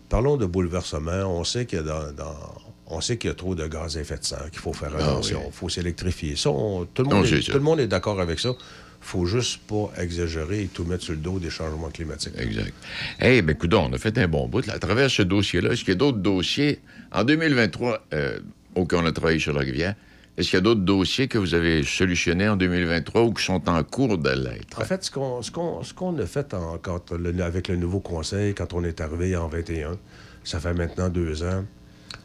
[0.09, 1.25] Parlons de bouleversement.
[1.27, 2.13] On sait qu'il y a dans...
[2.13, 2.55] dans-
[2.87, 4.93] On sait qu'il y a trop de gaz à effet de serre, qu'il faut faire
[4.99, 5.53] Ah attention, il oui.
[5.53, 6.35] faut s'électrifier.
[6.37, 8.53] Ça, on- tout, le On monde est, tout le monde est d'accord avec ça.
[9.01, 12.33] faut juste pas exagérer et tout mettre sur le dos des changements climatiques.
[12.39, 12.73] Exact.
[13.21, 14.65] Eh bien, écoute, on a fait un bon bout.
[14.67, 14.73] là.
[14.75, 16.81] À travers ce dossier-là, est-ce qu'il y a d'autres dossiers?
[17.13, 18.39] En 2023, euh,
[18.77, 19.95] auquel on a travaillé sur la rivière,
[20.37, 23.69] est-ce qu'il y a d'autres dossiers que vous avez solutionnés en 2023 ou qui sont
[23.69, 24.81] en cours de l'être?
[24.81, 27.77] En fait, ce qu'on ce qu'on- ce qu'on a fait en- quand le- avec le
[27.77, 29.97] nouveau conseil, quand on est arrivé en 21,
[30.45, 31.65] ça fait maintenant deux ans,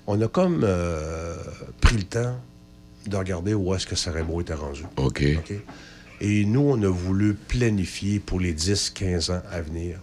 [0.08, 1.36] on a comme euh,
[1.80, 2.38] pris le temps
[3.08, 4.84] de regarder où est-ce que Saremo était rendu.
[4.98, 5.24] OK.
[6.24, 9.98] Et nous, on a voulu planifier pour les 10-15 ans à venir.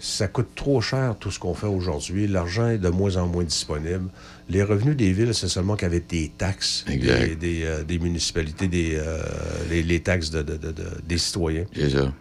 [0.00, 2.26] Ça coûte trop cher tout ce qu'on fait aujourd'hui.
[2.26, 4.08] L'argent est de moins en moins disponible.
[4.48, 7.20] Les revenus des villes, c'est seulement qu'avec des taxes, Exact.
[7.28, 9.22] des, des, euh, des municipalités, des, euh,
[9.70, 11.64] les, les taxes de- de- de- de- des citoyens.
[11.74, 12.12] C'est ça.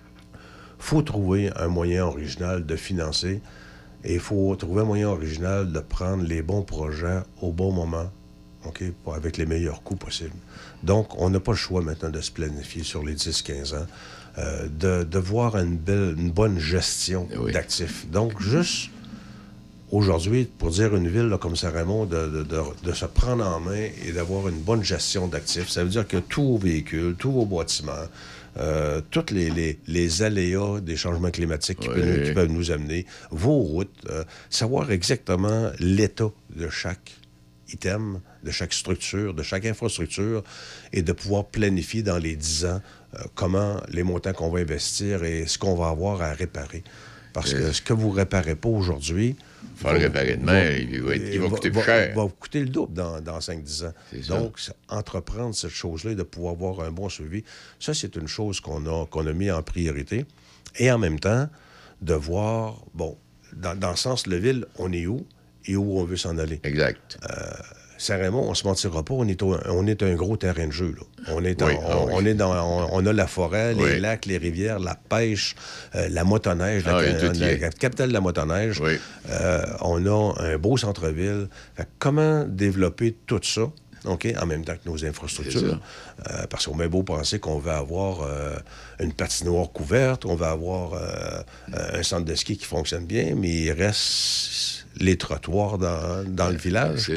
[0.80, 3.41] faut trouver un moyen original de financer
[4.04, 8.12] et il faut trouver un moyen original de prendre les bons projets au bon moment,
[8.66, 10.36] OK, pour- avec les meilleurs coûts possibles.
[10.84, 13.86] Donc, on n'a pas le choix maintenant de se planifier sur les 10-15 ans,
[14.40, 18.06] euh, de, de voir une, belle, une bonne gestion d'actifs.
[18.10, 18.90] Donc, juste
[19.98, 23.60] aujourd'hui, pour dire une ville là, comme Saint-Raymond, de, de- de- de se prendre en
[23.60, 27.32] main et d'avoir une bonne gestion d'actifs, ça veut dire que tous vos véhicules, tous
[27.32, 27.91] vos bâtiments,
[28.57, 31.95] euh, tous les, les- les aléas des changements climatiques qui, Oui.
[31.95, 37.11] peuvent, nous- qui peuvent nous amener, vos routes, euh, savoir exactement l'état de chaque
[37.72, 40.44] item, de chaque structure, de chaque infrastructure,
[40.91, 42.82] et de pouvoir planifier dans les 10 ans
[43.15, 46.84] euh, comment les montants qu'on va investir et ce qu'on va avoir à réparer.
[47.32, 49.36] Parce que ce que vous ne réparez pas aujourd'hui...
[49.84, 52.16] Faut le réparer demain, il va- il va coûter plus cher.
[52.16, 53.94] va vous coûter le double dans, dans 5-10 ans.
[54.40, 57.44] Donc, entreprendre cette chose-là et de pouvoir avoir un bon suivi,
[57.80, 60.26] ça, c'est une chose qu'on a, qu'on a mis en priorité.
[60.78, 61.48] Et en même temps,
[62.02, 63.18] de voir, bon,
[63.56, 65.26] dans, dans le sens de la ville, on est où
[65.66, 66.60] et où on veut s'en aller.
[66.64, 67.18] Exact.
[68.04, 70.72] Saint-Raymond, on ne se mentira pas, on est, au- on est un gros terrain de
[70.72, 70.94] jeu.
[70.98, 71.34] là.
[71.34, 72.14] On, est en- Oui, ah on, oui.
[72.16, 74.00] on est dans, on, on a la forêt, les Oui.
[74.00, 75.56] lacs, les rivières, la pêche,
[75.96, 78.82] euh, la motoneige, la, Ah la- la capitale de la motoneige.
[79.30, 81.48] Euh, on a un beau centre-ville.
[82.00, 83.62] Comment développer tout ça?
[84.06, 85.80] OK, en même temps que nos infrastructures?
[86.30, 88.58] Euh, parce qu'on a beau penser qu'on va avoir euh,
[89.00, 91.42] une patinoire couverte, on va avoir euh,
[91.94, 96.57] un centre de ski qui fonctionne bien, mais il reste les trottoirs dans, dans le
[96.57, 97.14] village c'est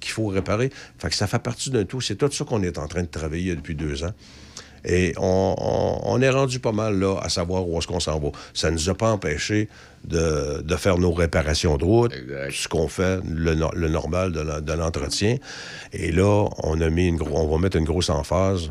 [0.00, 0.70] qu'il faut, faut réparer.
[0.98, 2.00] Fait que ça fait partie d'un tout.
[2.00, 4.12] C'est tout ça qu'on est en train de travailler depuis deux ans.
[4.86, 8.18] Et on, on- on est rendu pas mal là à savoir où est-ce qu'on s'en
[8.20, 8.28] va.
[8.52, 9.68] Ça ne nous a pas empêché
[10.04, 12.12] de, de faire nos réparations de route,
[12.50, 15.36] ce qu'on fait, le, no- le normal de l'entretien.
[15.94, 18.68] Et là, on a mis une on va mettre une grosse emphase.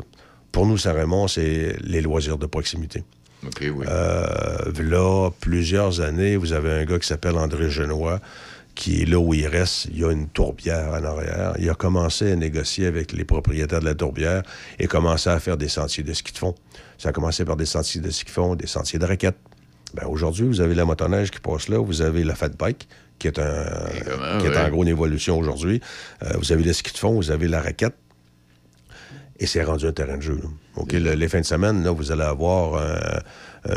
[0.52, 3.02] Pour nous, Saint-Raymond, c'est les loisirs de proximité.
[3.60, 3.86] Oui.
[3.88, 8.20] Euh, là, plusieurs années, vous avez un gars qui s'appelle André Genois,
[8.74, 9.86] qui est là où il reste.
[9.86, 11.54] Il y a une tourbière en arrière.
[11.58, 14.42] Il a commencé à négocier avec les propriétaires de la tourbière
[14.78, 16.54] et commencé à faire des sentiers de ski de fond.
[16.98, 19.38] Ça a commencé par des sentiers de ski de fond, des sentiers de raquettes.
[19.94, 22.88] Ben, aujourd'hui, vous avez la motoneige qui passe là, vous avez la fat bike,
[23.20, 23.64] qui est, un,
[24.40, 25.80] qui est en gros une évolution aujourd'hui.
[26.24, 27.94] Euh, vous avez le ski de fond, vous avez la raquette.
[29.40, 30.34] Et c'est rendu un terrain de jeu.
[30.42, 30.48] là.
[30.76, 32.96] OK, le- les fins de semaine, là, vous allez avoir euh,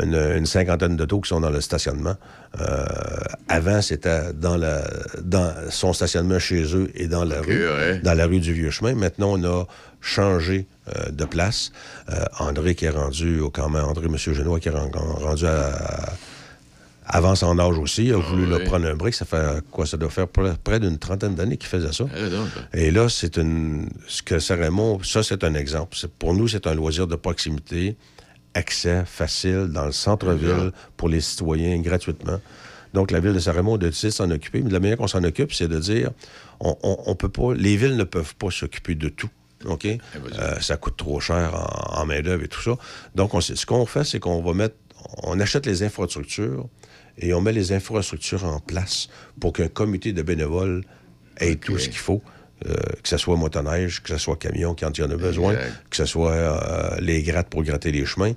[0.04, 2.14] une, une cinquantaine d'autos qui sont dans le stationnement.
[2.60, 2.86] Euh,
[3.48, 4.82] avant, c'était dans, la,
[5.22, 7.98] dans son stationnement chez eux et dans la rue, ouais.
[8.00, 8.94] dans la rue du Vieux Chemin.
[8.94, 9.64] Maintenant, on a
[10.00, 10.66] changé
[10.96, 11.72] euh, de place.
[12.38, 14.16] André qui est rendu, au quand même, André, M.
[14.16, 15.72] Genois, qui est ren- rendu à,
[17.08, 18.64] avance en âge aussi, a voulu là, oui.
[18.64, 19.14] prendre un break.
[19.14, 19.86] Ça fait quoi?
[19.86, 22.04] Ça doit faire près, près d'une trentaine d'années qu'il faisait ça.
[22.14, 22.48] Ah, donc.
[22.74, 23.88] Et là, c'est une.
[24.06, 25.96] Ce que Saint-Raymond, ça, c'est un exemple.
[26.18, 27.96] Pour nous, c'est un loisir de proximité,
[28.54, 32.40] accès facile dans le centre-ville pour les citoyens gratuitement.
[32.94, 34.62] Donc, la ville de Saint-Raymond a décidé de s'en occuper.
[34.62, 36.10] Mais la manière qu'on s'en occupe, c'est de dire
[36.60, 37.54] on, on- on peut pas.
[37.54, 39.28] Les villes ne peuvent pas s'occuper de tout.
[39.66, 39.86] OK?
[39.86, 42.76] Euh, ça coûte trop cher en, en main-d'œuvre et tout ça.
[43.14, 44.76] Donc, on, ce qu'on fait, c'est qu'on va mettre.
[45.22, 46.66] On achète les infrastructures
[47.18, 49.08] et on met les infrastructures en place
[49.40, 50.84] pour qu'un comité de bénévoles
[51.38, 52.22] ait tout ce qu'il faut.
[52.66, 52.74] euh,
[53.04, 55.72] que ce soit motoneige, que ce soit camion quand il y en a besoin, Exact.
[55.90, 58.32] que ce soit euh, les grattes pour gratter les chemins.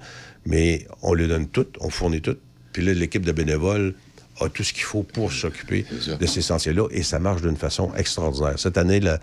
[0.46, 2.40] Mais on les donne toutes, on fournit toutes.
[2.72, 3.96] Puis là, l'équipe de bénévoles
[4.40, 5.86] a tout ce qu'il faut pour s'occuper
[6.20, 8.60] de ces sentiers-là et ça marche d'une façon extraordinaire.
[8.60, 9.20] Cette année, la-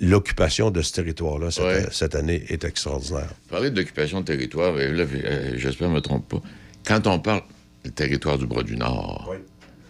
[0.00, 1.86] l'occupation de ce territoire-là, cette, Ouais.
[1.90, 3.28] cette année, est extraordinaire.
[3.48, 6.42] Parler d'occupation de territoire, et là, euh, j'espère ne me trompe pas.
[6.86, 7.42] Quand on parle
[7.84, 9.32] du territoire du Bras du Nord,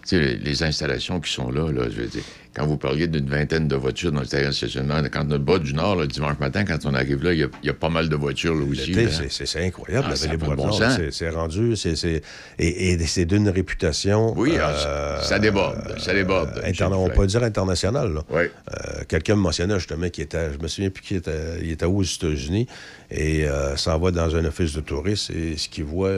[0.03, 2.23] tu sais, les, les installations qui sont là, là, je veux dire,
[2.55, 5.59] quand vous parliez d'une vingtaine de voitures dans le terrain de stationnement, quand notre Bras
[5.59, 7.75] du Nord, le dimanche matin, quand on arrive là, il y a- il y, a
[7.75, 8.95] pas mal de voitures là aussi.
[9.31, 10.73] C'est- incroyable, Ah, la vallée de bon.
[11.11, 12.23] C'est- rendu, c'est-
[12.59, 14.35] et, et c'est d'une réputation.
[14.39, 16.61] Oui, ah, euh, ça, déborde, ça déborde.
[16.65, 18.15] interna- on peut dire international.
[18.15, 18.21] là.
[18.31, 18.43] Oui.
[18.45, 21.85] Euh, Quelqu'un me mentionnait justement qu'il était, je me souviens plus qui était, il était
[21.87, 22.67] où aux États-Unis
[23.11, 26.11] et euh, s'en va dans un office de tourisme et ce qu'il voit,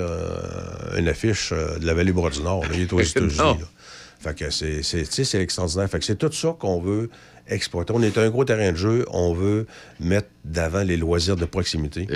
[0.98, 2.62] une affiche de la vallée Bras du Nord.
[2.62, 3.60] là, il est aux États-Unis.
[4.26, 5.88] Fait que c'est, extraordinaire.
[5.88, 7.10] Fait que c'est tout ça qu'on veut
[7.48, 7.92] exploiter.
[7.94, 9.04] On est un gros terrain de jeu.
[9.10, 9.66] On veut
[10.00, 12.06] mettre d'avant les loisirs de proximité.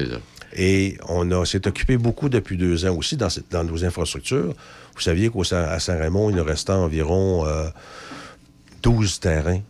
[0.57, 4.55] Et on a, s'est occupé beaucoup depuis deux ans aussi dans, nos infrastructures.
[4.95, 7.69] Vous saviez qu'à Saint-Raymond, il nous restait environ euh,
[8.83, 9.61] 12 terrains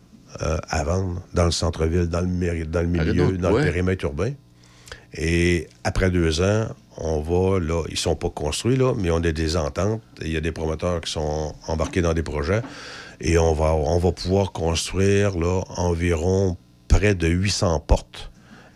[0.41, 3.59] euh, à vendre dans le centre-ville, dans le, méri- dans le milieu, donc, dans ouais.
[3.59, 4.33] le périmètre urbain.
[5.13, 9.31] Et après deux ans, on va, là, ils sont pas construits, là, mais on a
[9.31, 10.01] des ententes.
[10.21, 12.61] et Il y a des promoteurs qui sont embarqués dans des projets.
[13.21, 16.57] Et on va, on va pouvoir construire, là, environ
[16.87, 18.29] près de 800 portes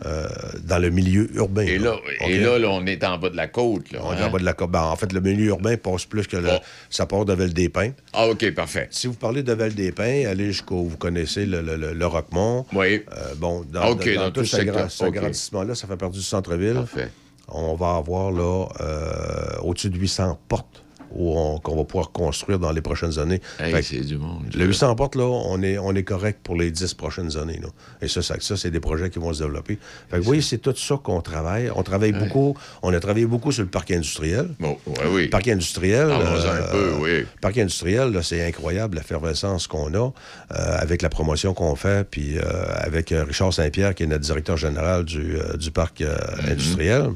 [0.05, 0.27] euh,
[0.63, 1.63] dans le milieu urbain.
[1.63, 2.41] Et là, et OK?
[2.45, 3.91] là, là, on est en bas de la côte.
[3.91, 4.27] Là, On est hein?
[4.27, 4.69] en bas de la côte.
[4.69, 6.49] Ben, en fait, le milieu urbain passe plus que le.
[6.89, 7.91] Ça part de Val-des-Pins.
[8.13, 8.87] Ah, OK, parfait.
[8.91, 10.83] Si vous parlez de Val-des-Pins, allez jusqu'au.
[10.83, 12.65] Vous connaissez le, le, le- Roquemont.
[12.73, 13.03] Oui.
[13.37, 15.15] bon, dans, Ah, OK, dans dans tout tout ce, grand- ce OK.
[15.17, 16.73] agrandissement-là, ça fait partie du centre-ville.
[16.75, 17.09] Parfait.
[17.47, 20.81] On va avoir là euh, au-dessus de 800 portes
[21.17, 23.39] où on- qu'on va pouvoir construire dans les prochaines années.
[23.59, 24.43] Hey, c'est du monde.
[24.53, 27.59] Le 800 portes, là, on est, on est correct pour les 10 prochaines années.
[27.61, 27.69] là.
[28.01, 29.79] Et ça, ça, ça, c'est des projets qui vont se développer.
[30.09, 31.71] Fait que, oui, c'est tout ça qu'on travaille.
[31.73, 32.57] On travaille beaucoup.
[32.83, 34.49] On a travaillé beaucoup sur le parc industriel.
[34.59, 35.27] Bon, ouais, oui.
[35.29, 36.09] Parc industriel.
[36.09, 37.25] Parlons-en un peu, oui.
[37.39, 40.11] Parc industriel, là, c'est incroyable l'effervescence qu'on a euh,
[40.51, 42.41] avec la promotion qu'on fait, puis euh,
[42.75, 46.51] avec euh, Richard Saint-Pierre, qui est notre directeur général du, euh, du parc euh, Mm-hmm.
[46.51, 47.09] industriel.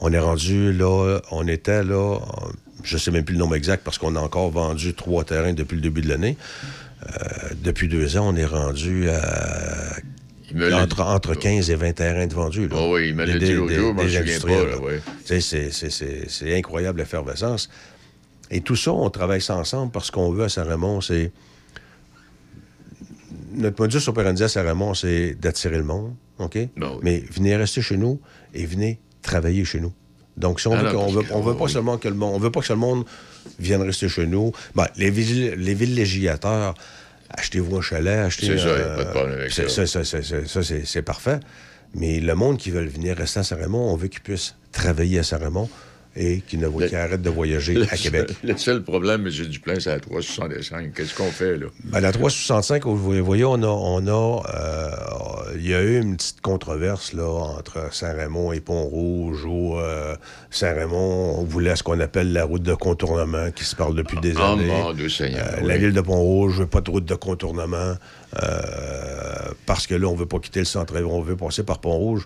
[0.00, 2.18] On est rendu là, on était là,
[2.84, 5.74] je sais même plus le nombre exact parce qu'on a encore vendu trois terrains depuis
[5.76, 6.36] le début de l'année.
[7.06, 7.10] Euh,
[7.62, 9.96] depuis deux ans, on est rendu à
[10.82, 12.68] entre, entre 15 et 20 terrains de vendus.
[12.68, 12.76] là.
[12.78, 15.00] Oh oui, il me l'a Des- dit l'autre jour, je des pas, là, ouais.
[15.24, 17.68] C'est- incroyable l'effervescence.
[18.50, 21.32] Et tout ça, on travaille ça ensemble parce qu'on veut à Saint-Raymond, c'est.
[23.52, 26.56] Notre modus operandi à Saint-Raymond, c'est d'attirer le monde, OK?
[27.02, 28.20] Mais venez rester chez nous
[28.54, 29.92] et venez travailler chez nous.
[30.36, 31.70] Donc, si on Ah veut, veut, que- on veut oh, pas oui.
[31.72, 33.04] seulement que le monde, on veut pas que le monde
[33.58, 34.52] vienne rester chez nous.
[34.74, 36.74] Ben, les, villes- les villégiateurs,
[37.30, 38.46] achetez-vous un chalet, achetez.
[38.46, 39.86] C'est ça, euh, pas de problème avec c'est- ça.
[39.86, 41.40] ça, ça, c'est parfait.
[41.94, 45.22] Mais le monde qui veut venir rester à Saint-Raymond, on veut qu'ils puissent travailler à
[45.22, 45.68] Saint-Raymond
[46.16, 48.30] et qu'ils ne qu'ils arrêtent de voyager Le à Québec.
[48.42, 49.32] Le seul problème, M.
[49.46, 50.92] Duplain, c'est la 365.
[50.94, 51.66] Qu'est-ce qu'on fait, là?
[51.84, 56.16] Ben, la 365, vous voyez, on a, on a, euh, il y a eu une
[56.16, 60.16] petite controverse là, entre Saint-Raymond et Pont-Rouge où euh,
[60.50, 64.34] Saint-Raymond, on voulait ce qu'on appelle la route de contournement qui se parle depuis des
[64.38, 64.66] Oh, années.
[64.66, 65.68] mon Dieu Seigneur, Euh, oui.
[65.68, 67.94] La ville de Pont-Rouge veut pas de route de contournement
[69.66, 72.24] parce que là, on veut pas quitter le centre, on veut passer par Pont-Rouge.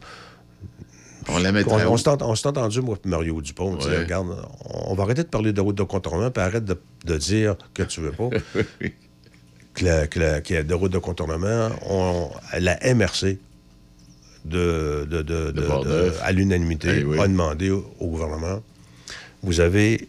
[1.28, 3.76] On la On, s'est ent- entendu, moi et Mario Dupont.
[3.80, 3.98] on Ouais.
[3.98, 7.56] regarde, on va arrêter de parler de route de contournement, puis arrête de, de dire
[7.74, 8.28] que tu veux pas.
[9.74, 10.18] que la- que
[10.54, 11.70] la- de route de contournement.
[11.88, 13.38] On- la MRC,
[14.44, 17.18] de, de- de- à l'unanimité, Eh oui.
[17.20, 18.60] a demandé au, au gouvernement
[19.44, 20.08] vous avez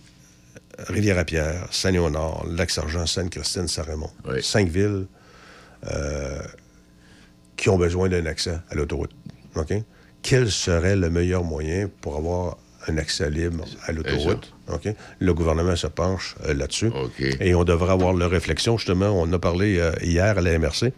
[0.80, 4.10] Rivière-à-Pierre, Saint-Léonard, Lac-Sargent, Sainte-Christine, Saint-Raymond.
[4.42, 5.06] Cinq villes
[5.92, 6.40] euh,
[7.58, 9.12] qui ont besoin d'un accès à l'autoroute.
[9.56, 9.72] OK?
[10.24, 14.54] Quel serait le meilleur moyen pour avoir un accès libre à l'autoroute?
[15.20, 16.90] Le gouvernement se penche euh, là-dessus.
[17.40, 18.78] Et on devrait avoir leur réflexion.
[18.78, 20.94] Justement, on a parlé euh, hier à la MRC.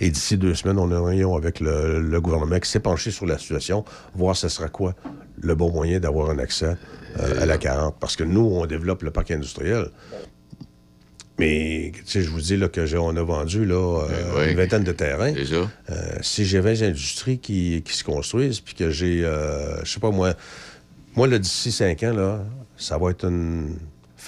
[0.00, 3.10] Et d'ici deux semaines, on a une réunion avec le, le gouvernement qui s'est penché
[3.10, 4.94] sur la situation, voir ce sera quoi
[5.40, 6.76] le bon moyen d'avoir un accès
[7.18, 7.96] euh, à la 40.
[7.98, 9.90] Parce que nous, on développe le parc industriel.
[11.38, 13.74] Mais, tu sais, je vous dis là, que j'ai- on a vendu là,
[14.10, 14.50] euh, ouais.
[14.52, 15.32] une vingtaine de terrains.
[15.34, 15.54] Ça.
[15.90, 20.00] Euh, si j'ai 20 industries qui, qui se construisent, puis que j'ai, euh, je sais
[20.00, 20.34] pas moi,
[21.14, 22.44] moi, là, d'ici 5 ans, là,
[22.76, 23.76] ça va être une,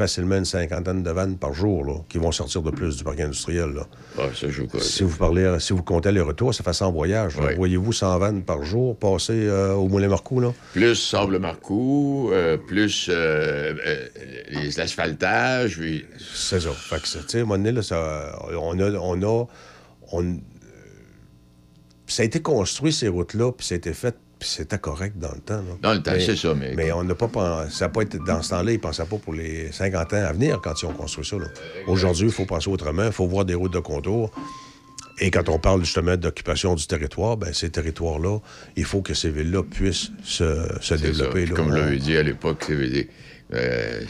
[0.00, 3.20] facilement une cinquantaine de vannes par jour là, qui vont sortir de plus du parc
[3.20, 3.70] industriel.
[3.74, 3.86] Là.
[4.18, 6.90] Ah, ça, je vous Si vous parlez, si vous comptez les retours, ça fait 100
[6.92, 7.34] voyages.
[7.56, 10.52] Voyez-vous 100 vannes par jour passer euh, au Moulin Marcou, là?
[10.72, 14.08] Plus sable marcou, euh, plus euh, euh,
[14.50, 16.04] les- l'asphaltage, puis...
[16.34, 16.70] C'est ça.
[16.70, 18.90] Fait que, ça, tu sais, à un moment donné, là, ça, on a...
[18.98, 19.46] On a
[20.12, 20.36] on- euh,
[22.06, 25.30] ça a été construit, ces routes-là, puis ça a été fait, puis c'était correct dans
[25.32, 25.58] le temps.
[25.58, 25.76] là.
[25.82, 27.28] Dans le temps, c'est ça, mais- Mais on n'a pas...
[27.28, 28.18] pen- Ça pas été...
[28.18, 30.86] Dans ce temps-là, ils ne pensaient pas pour les 50 ans à venir quand ils
[30.86, 31.36] ont construit ça.
[31.86, 33.04] Aujourd'hui, il faut penser autrement.
[33.06, 34.32] Il faut voir des routes de contour.
[35.22, 38.38] Et quand on parle justement d'occupation du territoire, ben ces territoires-là,
[38.76, 41.44] il faut que ces villes-là puissent se, développer.
[41.44, 41.54] Là.
[41.54, 42.66] Comme On- je l'avais dit à l'époque,
[43.52, 44.00] euh,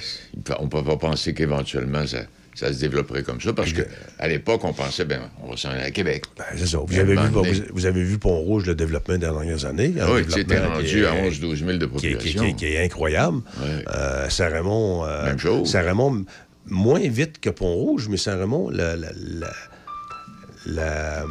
[0.61, 2.19] on ne peut pas penser qu'éventuellement ça,
[2.55, 5.83] ça se développerait comme ça, parce qu'à l'époque, on pensait, ben, on va s'en aller
[5.83, 6.25] à Québec.
[6.37, 6.79] Ben, c'est ça.
[6.79, 9.95] Vous avez, vu, moment donné- vous, vous avez vu Pont-Rouge, le développement des dernières années.
[10.01, 12.43] Ah oui, développement rendu qui est- à 11-12 000 de qui qui population.
[12.43, 13.41] qui est- qui est incroyable.
[13.89, 15.05] Euh, Saint-Raymond...
[15.07, 15.71] euh, Même chose.
[15.71, 16.25] Saint-Raymond,
[16.67, 19.53] moins vite que Pont-Rouge, mais Saint-Raymond, la- la- la-
[20.67, 21.25] la,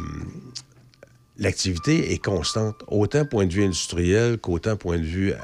[1.38, 5.36] l'activité est constante, autant point de vue industriel qu'autant point de vue euh,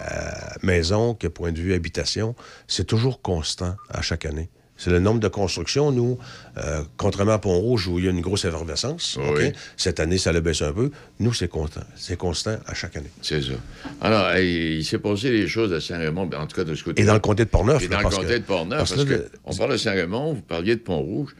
[0.62, 2.34] maison que point de vue habitation.
[2.66, 4.50] C'est toujours constant à chaque année.
[4.78, 6.18] C'est le nombre de constructions, nous,
[6.58, 9.18] euh, contrairement à Pont-Rouge où il y a une grosse effervescence,
[9.76, 10.90] cette année, ça le baisse un peu.
[11.18, 11.80] Nous, c'est constant.
[11.96, 13.10] C'est constant à chaque année.
[13.22, 13.52] C'est ça.
[14.00, 17.02] Alors, il s'est passé des choses à Saint-Raymond, ben, en tout cas de ce côté
[17.02, 18.92] Et dans le comté de Portneuf, Et là, dans le comté que- de Portneuf, parce
[18.94, 21.34] parce, que on parle de Saint-Raymond, vous parliez de Pont-Rouge.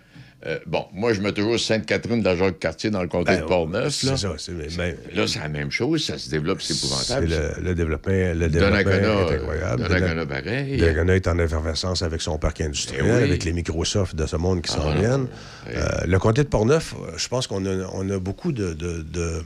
[0.46, 3.46] Euh, bon, moi, je mets toujours Sainte-Catherine de la Jacques-Cartier dans le comté Ben, de
[3.46, 3.92] Portneuf.
[3.92, 4.16] c'est là.
[4.16, 7.26] ça, Là, c'est la même chose, ça se développe, c'est C'est épouvantable.
[7.26, 9.82] le, le développement, le développement est incroyable.
[9.82, 10.76] Donnacona, pareil.
[10.76, 13.22] Donnacona est en effervescence avec son parc industriel, oui.
[13.24, 15.00] avec les Microsoft de ce monde qui s'en Ah, non.
[15.00, 15.26] viennent.
[15.68, 19.02] Euh, le comté de Portneuf, euh, je pense qu'on a, on a beaucoup de, de-
[19.02, 19.42] de-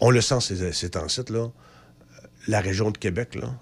[0.00, 1.48] On le sent ces, ces temps-ci, là.
[2.48, 3.54] La région de Québec, là,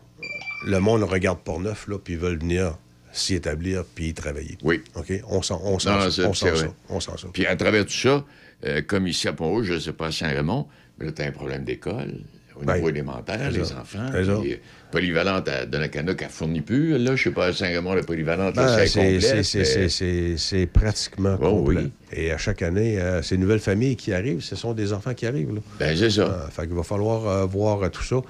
[0.66, 2.76] le monde regarde Portneuf, là, puis ils veulent venir
[3.14, 4.58] s'y établir puis y travailler.
[4.62, 4.82] Oui.
[4.96, 5.12] OK?
[5.28, 6.58] On sent, on c'est- On c'est sent vrai.
[6.60, 6.74] ça.
[6.88, 7.28] On sent ça.
[7.32, 8.24] Puis à travers tout ça,
[8.66, 10.66] euh, comme ici à Pont-Rouge, je ne sais pas à Saint-Raymond,
[10.98, 12.14] mais là, tu as un problème d'école.
[12.56, 13.80] au Ben, niveau élémentaire, les ça.
[13.80, 14.06] enfants.
[14.12, 14.56] Puis, euh,
[14.92, 16.96] polyvalente à Donnacana qui ne fournit plus.
[16.98, 19.88] Là, je sais pas, à Saint-Raymond, la polyvalente, là, Ben, c'est c'est- complet.
[19.88, 21.80] c'est- c'est- pratiquement Oh, complet.
[21.82, 21.92] oui.
[22.12, 25.26] Et à chaque année, euh, ces nouvelles familles qui arrivent, ce sont des enfants qui
[25.26, 25.52] arrivent.
[25.52, 25.60] Là.
[25.80, 26.22] Ben, c'est ça.
[26.22, 28.20] Euh, fait qu'il va falloir euh, voir euh, tout ça.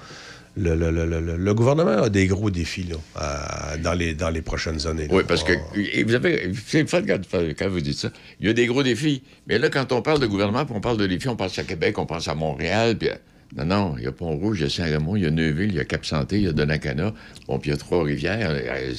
[0.57, 4.13] Le, le- le- le- le- le gouvernement a des gros défis là, euh, dans, les,
[4.13, 5.07] dans les prochaines années.
[5.07, 5.13] là.
[5.15, 7.19] Oui, parce que et vous avez, c'est le fun quand,
[7.57, 8.09] quand vous dites ça.
[8.39, 9.21] Il y a des gros défis.
[9.47, 11.63] Mais là, quand on parle de gouvernement, puis on parle de défis, on pense à
[11.63, 13.09] Québec, on pense à Montréal, puis...
[13.09, 13.15] euh,
[13.57, 15.75] Non, non, il y a Pont-Rouge, il y a Saint-Raymond, il y a Neuville, il
[15.75, 17.13] y a Cap-Santé, il y a Donnacana,
[17.47, 18.49] bon, puis il y a Trois-Rivières.
[18.51, 18.93] euh,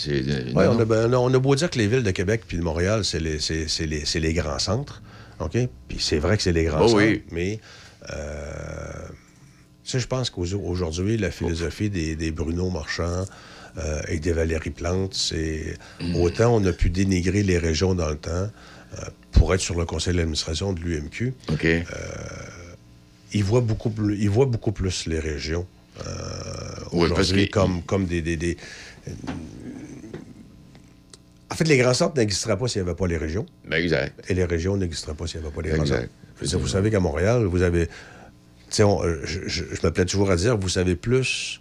[0.54, 3.02] on, a, ben, on a beau dire que les villes de Québec puis de Montréal,
[3.04, 5.00] c'est les, c'est- c'est les, c'est les grands centres.
[5.40, 5.56] OK?
[5.88, 7.02] Puis c'est vrai que c'est les grands Oh centres.
[7.02, 7.22] oui.
[7.32, 7.60] Mais
[8.12, 9.08] euh,
[9.90, 13.24] sais, je pense qu'aujourd'hui, la philosophie des, des Bruno Marchand
[13.78, 16.16] euh, et des Valérie Plante, c'est Mm.
[16.16, 18.96] autant on a pu dénigrer les régions dans le temps euh,
[19.32, 21.34] pour être sur le conseil d'administration de l'UMQ.
[21.52, 21.66] OK.
[23.32, 25.66] ils voient beaucoup plus, ils voient beaucoup plus les régions
[26.06, 26.10] euh,
[26.92, 28.56] Oui, aujourd'hui comme, comme des, des- des-
[29.08, 29.12] euh,
[31.50, 33.46] En fait, les grands centres n'existeraient pas s'il n'y avait pas les régions.
[33.68, 34.24] Ben, exact.
[34.30, 36.00] Et les régions n'existeraient pas s'il n'y avait pas les grands Exact.
[36.02, 36.12] centres.
[36.40, 37.88] Veux dire, vous savez qu'à Montréal, vous avez.
[38.80, 41.60] On- euh, je, je- je me plais toujours à dire, vous savez plus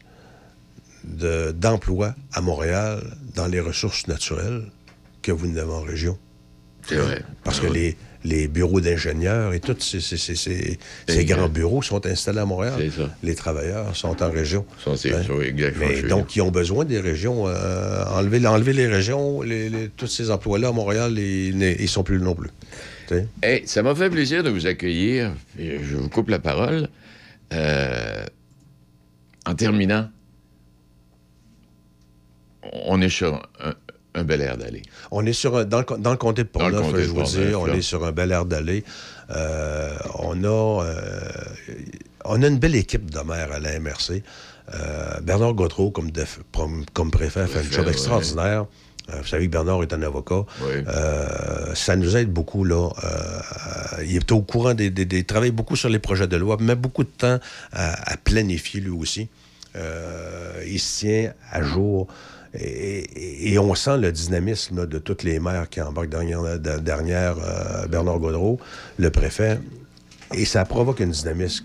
[1.03, 3.03] de- d'emplois à Montréal
[3.35, 4.63] dans les ressources naturelles
[5.21, 6.17] que vous n'avez en région.
[6.87, 7.23] C'est vrai.
[7.43, 11.37] Parce Ah que les, les bureaux d'ingénieurs et tous ces, ces- ces- ces- ces Exact.
[11.37, 12.73] grands bureaux sont installés à Montréal.
[12.77, 13.09] C'est ça.
[13.23, 14.65] Les travailleurs sont en région.
[14.95, 15.21] C'est Hein?
[15.79, 17.47] Mais donc, ils ont besoin des régions.
[17.47, 22.03] euh, enlever, enlever les régions, les- les- tous ces emplois-là à Montréal, ils ne sont
[22.03, 22.49] plus non plus.
[23.43, 25.31] Hey, ça m'a fait plaisir de vous accueillir.
[25.57, 26.89] Je vous coupe la parole.
[27.53, 28.25] Euh,
[29.45, 30.09] en terminant,
[32.73, 33.73] on est sur un,
[34.15, 34.81] un bel air d'aller.
[35.11, 37.65] On est sur un, dans, le, dans le comté de Portneuf, je vous dis, on
[37.65, 37.75] là.
[37.75, 38.83] est sur un bel air d'aller.
[39.29, 41.31] Euh, on a euh,
[42.25, 44.23] on a une belle équipe de maires à la MRC.
[44.73, 48.65] Euh, Bernard Gautreau, comme, def- comme, comme préfet, fait un job extraordinaire.
[49.09, 50.45] Vous savez que Bernard est un avocat.
[50.63, 52.89] Euh, ça nous aide beaucoup, là.
[53.03, 56.37] Euh, il est au courant des, des- des- Il travaille beaucoup sur les projets de
[56.37, 57.39] loi, met beaucoup de temps
[57.71, 59.29] à, à planifier lui aussi.
[59.75, 62.07] Euh, il se tient à jour.
[62.57, 66.57] Et, et- et on sent le dynamisme là, de toutes les maires qui embarquent dernière,
[66.57, 68.59] de- dernière euh, Bernard Gaudreau,
[68.97, 69.59] le préfet.
[70.33, 71.63] Et ça provoque une dynamique,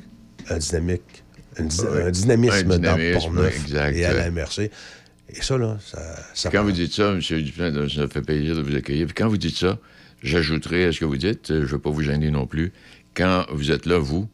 [1.59, 2.03] une dy- Ouais.
[2.05, 3.97] un dynamisme Un dans dynamisme, Portneuf exact.
[3.97, 4.71] et à la MRC.
[5.35, 5.99] Et ça, là, ça...
[6.35, 7.21] ça Quand vous dites ça, M.
[7.21, 9.07] Dupin, ça me fait plaisir de vous accueillir.
[9.07, 9.79] Puis quand vous dites ça,
[10.23, 12.73] j'ajouterai à ce que vous dites, euh, je ne veux pas vous gêner non plus.
[13.15, 14.29] Quand vous êtes là, vous,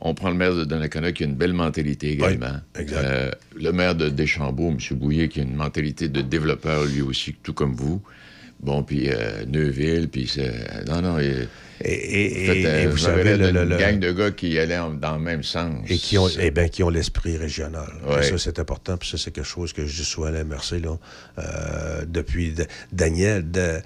[0.00, 2.60] on prend le maire de Donnacona qui a une belle mentalité également.
[2.76, 3.04] exact.
[3.04, 4.78] Euh, le maire de Deschambault, M.
[4.98, 8.02] Bouillet, qui a une mentalité de développeur lui aussi, tout comme vous.
[8.64, 10.50] Bon, puis euh, Neuville, puis c'est...
[10.88, 11.46] Non, non, et,
[11.84, 14.90] et- et vous savez, avez le- une le- le- gang de gars qui allaient en-
[14.94, 15.84] dans le même sens.
[15.88, 17.88] Et qui ont, eh ben, qui ont l'esprit régional.
[18.08, 18.22] Ouais.
[18.22, 18.96] Ça, c'est important.
[18.96, 20.96] Puis ça, c'est quelque chose que je dis souvent à la MRC, là.
[21.38, 22.54] Euh, depuis
[22.90, 23.80] Daniel, de-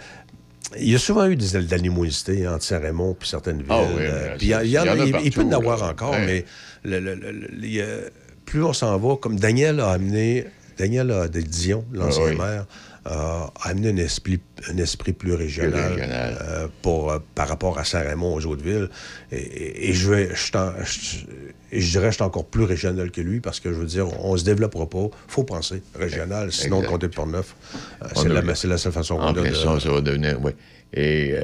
[0.79, 3.67] il y a souvent eu des de l'animosité entre Saint-Raymond puis certaines villes.
[3.71, 5.53] Ah oui, Euh, puis il y, en- il il a- il- il peut y en
[5.53, 6.27] avoir encore, Ouais.
[6.27, 6.45] mais
[6.85, 7.19] le-
[7.63, 7.85] il
[8.45, 10.47] plus on s'en va, comme Daniel a amené,
[10.79, 12.37] Daniel Dion, l'ancien Ah oui.
[12.37, 12.67] maire,
[13.05, 14.39] a amené un esprit,
[14.71, 16.39] un esprit plus régional, régional.
[16.43, 18.89] euh, pour, euh, par rapport à Saint-Raymond, aux autres villes.
[19.33, 21.25] Et, et- et je, vais, je, t'en- je-
[21.73, 23.87] et je dirais que je suis encore plus régional que lui parce que je veux
[23.87, 25.09] dire, on se développera pas.
[25.27, 26.91] faut penser régional, sinon Exact.
[26.93, 27.57] comté de Portneuf.
[28.03, 28.29] euh, c'est,
[28.69, 29.55] la, seule façon qu'on a de...
[29.55, 30.39] ça, va devenir.
[30.43, 30.53] Oui.
[30.95, 31.35] Et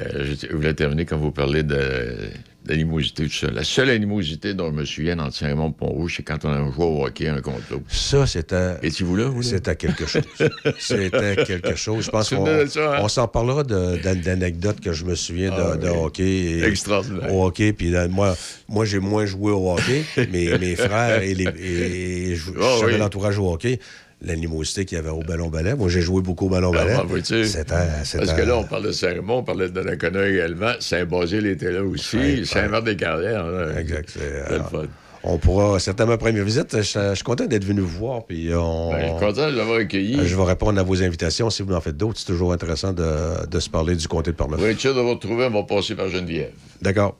[0.48, 2.30] je voulais terminer quand vous parlez de,
[2.64, 3.50] d'animosité, tout ça.
[3.50, 6.58] La seule animosité dont je me souviens dans Saint-Raymond de Pont-Rouge, c'est quand on a
[6.72, 7.84] joué au hockey un contre l'autre.
[7.88, 8.74] Ça, c'était.
[8.82, 9.42] Étiez-vous là, vous?
[9.42, 9.48] là?
[9.48, 10.22] C'était quelque chose.
[10.78, 12.04] C'était quelque chose.
[12.04, 12.64] Je pense qu'on hein?
[13.00, 15.96] on s'en parlera d'anecdotes que je me souviens de, Ah de oui.
[15.96, 16.24] hockey.
[16.24, 17.32] et- Extraordinaire.
[17.34, 17.72] Au hockey.
[17.72, 18.36] Puis moi,
[18.68, 20.02] moi j'ai moins joué au hockey.
[20.32, 22.96] mais mes frères et, les, et, et je, Ah oui.
[22.98, 23.78] l'entourage au hockey.
[24.24, 25.74] L'animosité qu'il y avait au ballon-ballet.
[25.74, 26.94] Moi, j'ai joué beaucoup au ballon-ballet.
[26.96, 27.04] Ah?
[27.20, 27.44] C'était.
[27.44, 30.72] c'était- Parce que là, on parle de Saint-Raymond, on parlait de Donnacona également.
[30.80, 32.46] Saint-Basile était là aussi.
[32.46, 33.46] Saint-Marc-des-Carrières.
[33.46, 33.78] là.
[33.80, 34.08] Exact.
[34.12, 34.86] C'est, C'était le euh, fun.
[35.26, 38.26] On pourra, certainement, première visite, je, je suis content d'être venu vous voir.
[38.26, 40.18] Puis on, Ben, je suis content de l'avoir accueilli.
[40.22, 41.48] Je vais répondre à vos invitations.
[41.48, 44.36] Si vous en faites d'autres, c'est toujours intéressant de, de se parler du comté de
[44.36, 46.50] va être sûr de vous retrouver, on va passer par Geneviève.
[46.82, 47.16] D'accord.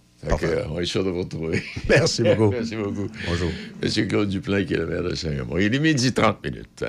[0.71, 1.63] On est sûr de vous retrouver.
[1.89, 2.51] Merci beaucoup.
[2.53, 3.09] Merci beaucoup.
[3.29, 3.51] Bonjour.
[3.83, 5.59] Monsieur Claude Duplain, qui est le maire de Saint-Raymond.
[5.59, 6.85] Il est midi 30 minutes.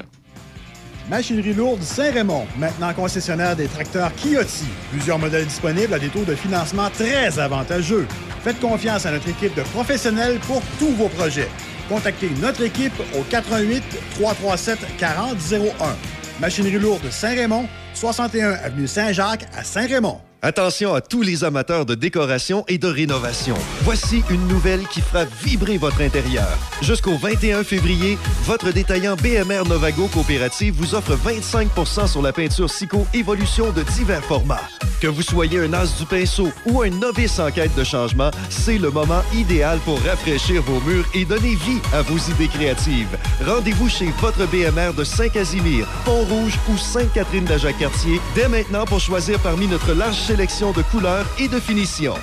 [1.09, 4.65] Machinerie lourde Saint-Raymond, maintenant concessionnaire des tracteurs Kioti.
[4.91, 8.07] Plusieurs modèles disponibles à des taux de financement très avantageux.
[8.43, 11.49] Faites confiance à notre équipe de professionnels pour tous vos projets.
[11.89, 13.83] Contactez notre équipe au 88
[14.15, 15.95] 337 4001.
[16.41, 20.24] Machinerie lourde Saint-Raymond, 61 avenue Saint-Jacques à Saint-Raymond.
[20.45, 23.55] Attention à tous les amateurs de décoration et de rénovation.
[23.81, 26.47] Voici une nouvelle qui fera vibrer votre intérieur.
[26.83, 33.07] Jusqu'au 21 février, votre détaillant BMR Novago Coopérative vous offre 25% sur la peinture Sico
[33.11, 34.61] Évolution de divers formats.
[35.01, 38.77] Que vous soyez un as du pinceau ou un novice en quête de changement, c'est
[38.77, 43.17] le moment idéal pour rafraîchir vos murs et donner vie à vos idées créatives.
[43.45, 49.93] Rendez-vous chez votre BMR de Saint-Casimir, Pont-Rouge ou Sainte-Catherine-de-Jacques-Cartier dès maintenant pour choisir parmi notre
[49.93, 52.15] large de couleurs et de finitions.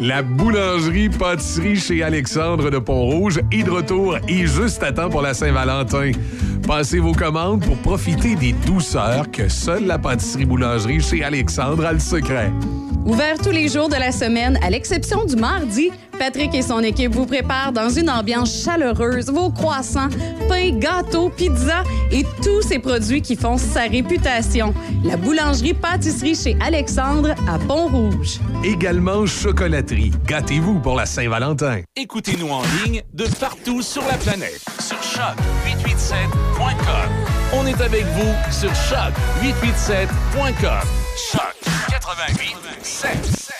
[0.00, 5.22] La boulangerie pâtisserie chez Alexandre de Pont-Rouge est de retour et juste à temps pour
[5.22, 6.12] la Saint-Valentin.
[6.68, 11.92] Passez vos commandes pour profiter des douceurs que seule la pâtisserie boulangerie chez Alexandre a
[11.92, 12.52] le secret.
[13.06, 17.14] Ouvert tous les jours de la semaine, à l'exception du mardi, Patrick et son équipe
[17.14, 20.08] vous préparent dans une ambiance chaleureuse vos croissants,
[20.48, 24.74] pains, gâteaux, pizzas et tous ces produits qui font sa réputation.
[25.04, 28.40] La boulangerie-pâtisserie chez Alexandre à Pont-Rouge.
[28.64, 30.10] Également chocolaterie.
[30.26, 31.82] Gâtez-vous pour la Saint-Valentin.
[31.96, 34.60] Écoutez-nous en ligne de partout sur la planète.
[34.80, 37.08] Sur choc887.com.
[37.54, 40.82] On est avec vous sur choc887.com.
[41.32, 41.54] Choc
[41.90, 43.48] 88 7.
[43.48, 43.57] Quand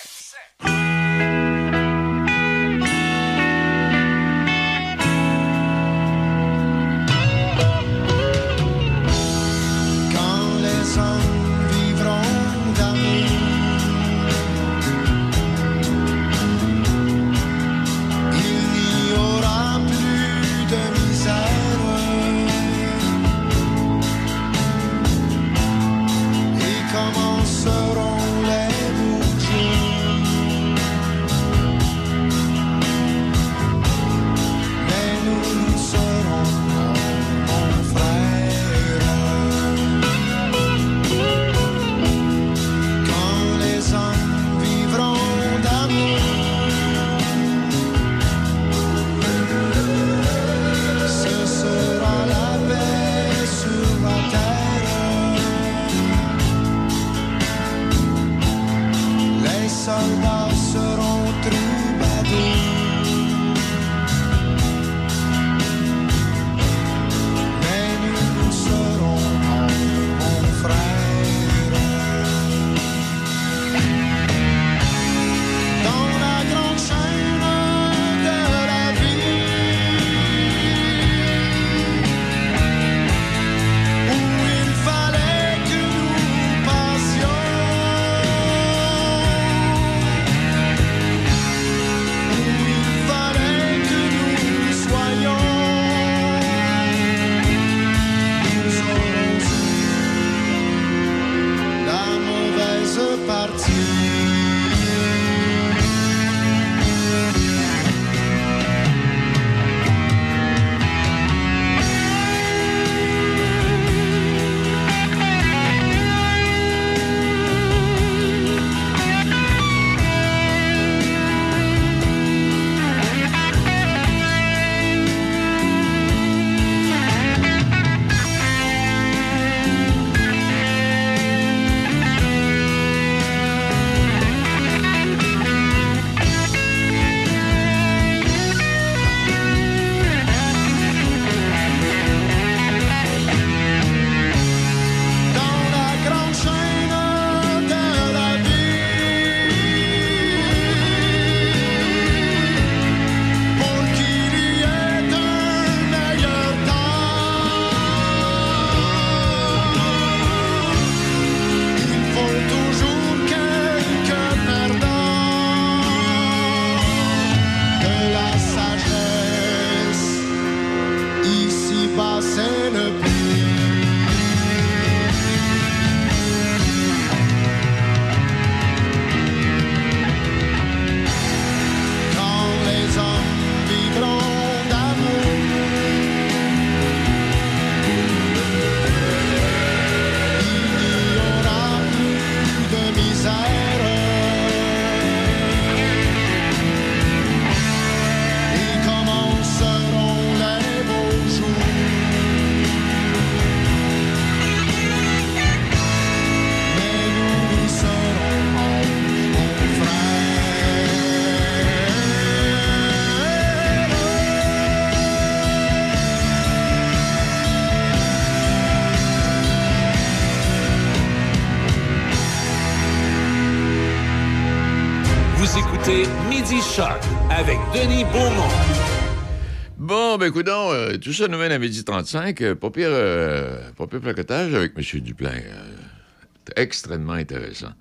[230.99, 232.41] tout ça nous mène à midi 35.
[232.43, 235.01] euh, pas, pire, euh, pas pire placotage avec M.
[235.01, 235.31] Duplain.
[235.31, 237.73] euh, extrêmement intéressant.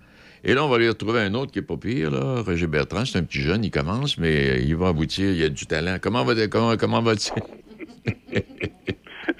[0.44, 2.42] Et là, on va aller retrouver un autre qui est pas pire, là.
[2.42, 5.66] Roger Bertrand, c'est un petit jeune, il commence, mais il va aboutir, il a du
[5.66, 5.98] talent.
[6.02, 7.42] Comment va comment, comment va-t-il?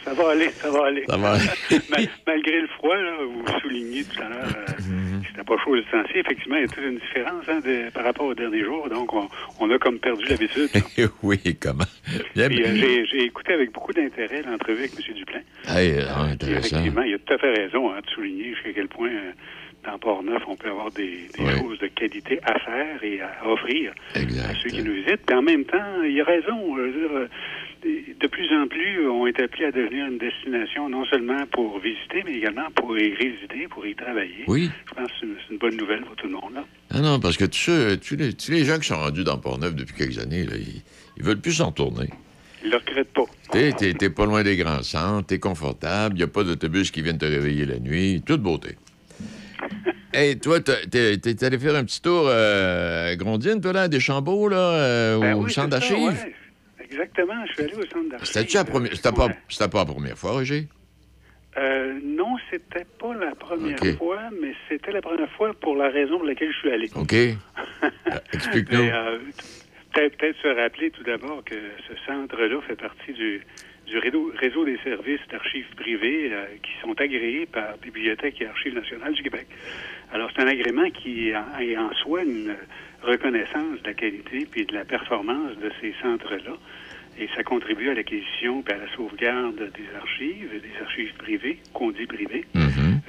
[0.04, 1.04] Ça va aller, ça va aller.
[1.08, 1.46] Ça va aller.
[1.90, 4.77] Mal- malgré le froid, là, vous soulignez tout à l'heure, euh,
[5.48, 6.18] pas chaud le temps-ci.
[6.20, 8.88] Effectivement, il y a toute une différence hein, de- par rapport aux derniers jours.
[8.90, 9.28] Donc, on,
[9.60, 10.70] on a comme perdu l'habitude.
[11.24, 11.86] oui, comment?
[12.36, 15.16] Bien, Puis, euh, j'ai- J'ai écouté avec beaucoup d'intérêt l'entrevue avec M.
[15.16, 15.40] Duplain.
[15.70, 19.10] Hey, ah, effectivement, il a tout à fait raison hein, de souligner jusqu'à quel point,
[19.10, 19.32] euh,
[19.86, 23.94] dans Port-Neuf, on peut avoir des, des choses de qualité à faire et à offrir
[24.14, 25.26] à ceux qui nous visitent.
[25.26, 26.76] Puis en même temps, il a raison.
[26.76, 27.28] Je veux dire, euh,
[27.84, 32.24] de plus en plus, on est appelé à devenir une destination non seulement pour visiter,
[32.26, 34.44] mais également pour y résider, pour y travailler.
[34.48, 34.70] Oui.
[34.90, 36.54] Je pense que c'est une- bonne nouvelle pour tout le monde.
[36.56, 36.66] Là.
[36.94, 39.76] Ah non, parce que tous tous les, tous les gens qui sont rendus dans Port-Neuf
[39.76, 40.82] depuis quelques années, là, ils,
[41.18, 42.10] ils veulent plus s'en tourner.
[42.64, 43.24] Ils ne le regrettent pas.
[43.52, 46.92] T'es, t'es- t'es pas loin des grands centres, t'es confortable, il n'y a pas d'autobus
[46.92, 48.76] qui viennent te réveiller la nuit, toute beauté.
[50.14, 53.82] hey, toi, t'as- t'es, t'es allé faire un petit tour euh, à Grondine, toi, là,
[53.84, 56.36] à Deschambault, là, euh, Ben au oui, centre ouais.
[56.92, 58.28] Exactement, je suis allé au centre d'archives.
[58.28, 58.96] C'était-tu la première...
[58.96, 59.28] C'était pas,
[59.80, 60.68] la première fois, Roger?
[61.58, 66.18] Euh, non, c'était pas la première fois, mais c'était la première fois pour la raison
[66.20, 66.90] pour laquelle je suis allé.
[66.96, 67.14] OK.
[67.84, 68.80] Euh, Explique-nous.
[68.84, 69.20] Euh,
[69.94, 71.56] peut-être, se rappeler tout d'abord que
[71.88, 73.42] ce centre-là fait partie du,
[73.86, 78.74] du réseau, réseau des services d'archives privées euh, qui sont agréés par Bibliothèque et Archives
[78.76, 79.48] nationales du Québec.
[80.14, 82.56] Alors, c'est un agrément qui a- est en soi une
[83.02, 86.58] reconnaissance de la qualité puis de la performance de ces centres-là.
[87.20, 91.90] Et ça contribue à l'acquisition et à la sauvegarde des archives, des archives privées, qu'on
[91.92, 92.46] dit privées.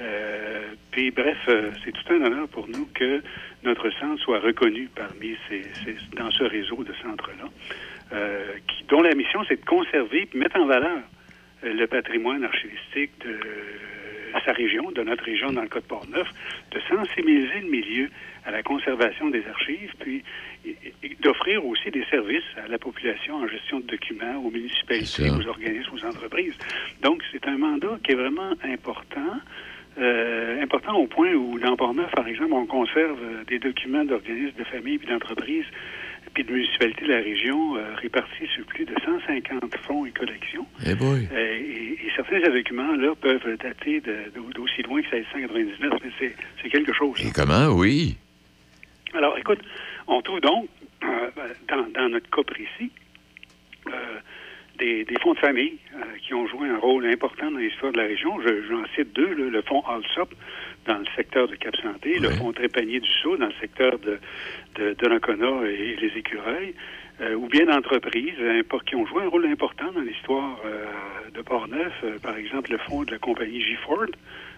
[0.01, 3.21] Euh, puis bref, euh, c'est tout un honneur pour nous que
[3.63, 7.49] notre centre soit reconnu parmi ces, ces- dans ce réseau de centres-là,
[8.13, 10.99] euh, qui- dont la mission c'est de conserver et mettre en valeur
[11.65, 13.39] euh, le patrimoine archivistique de euh,
[14.45, 16.27] sa région, de notre région dans le cas de Port-Neuf,
[16.71, 18.09] de sensibiliser le milieu
[18.45, 20.23] à la conservation des archives, puis
[20.65, 25.05] et- et d'offrir aussi des services à la population en gestion de documents, aux municipalités,
[25.29, 26.55] aux organismes, aux entreprises.
[27.01, 29.39] Donc, c'est un mandat qui est vraiment important.
[29.97, 34.55] euh, important au point où, dans Port-Neuf, par exemple, on conserve euh, des documents d'organismes
[34.57, 35.65] de famille puis d'entreprises
[36.33, 40.65] puis de municipalités de la région euh, répartis sur plus de 150 fonds et collections.
[40.85, 41.27] Eh boy.
[41.31, 46.69] Euh, et, et certains de ces documents-là peuvent dater d'aussi loin que 1699, mais c'est-
[46.69, 47.19] quelque chose.
[47.25, 47.67] Et comment?
[47.69, 48.17] Oui.
[49.13, 49.59] Alors, écoute,
[50.07, 50.67] on trouve donc,
[51.03, 51.29] euh,
[51.67, 52.91] dans, dans notre cas précis,
[53.87, 53.91] euh,
[54.77, 55.77] des, des fonds de famille
[56.21, 58.39] qui ont joué un rôle important dans l'histoire de la région.
[58.41, 60.33] Je- J'en cite deux, là, le fonds Alsop
[60.89, 64.19] dans le secteur de Cap-Santé, le fonds Trépanier du Sceau dans le secteur de,
[64.75, 66.73] de, de et les écureuils,
[67.21, 70.85] euh, ou bien d'entreprises euh, qui ont joué un rôle important dans l'histoire euh,
[71.35, 71.93] de Port-Neuf.
[72.03, 74.07] Euh, par exemple, le fonds de la compagnie G-Ford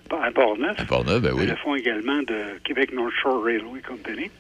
[0.10, 0.80] à Port-Neuf.
[0.80, 1.48] À Port-Neuf, ben oui.
[1.48, 4.32] Le fonds également de Québec North Shore Railway Company.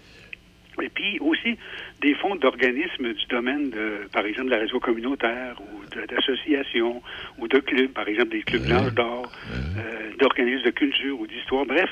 [0.81, 1.57] Et puis aussi
[2.01, 7.01] des fonds d'organismes du domaine de, par exemple, de la réseau communautaire ou d'associations
[7.37, 9.31] ou de clubs, par exemple des clubs l'âge d'or,
[9.77, 11.65] euh, d'organismes de culture ou d'histoire.
[11.65, 11.89] Bref,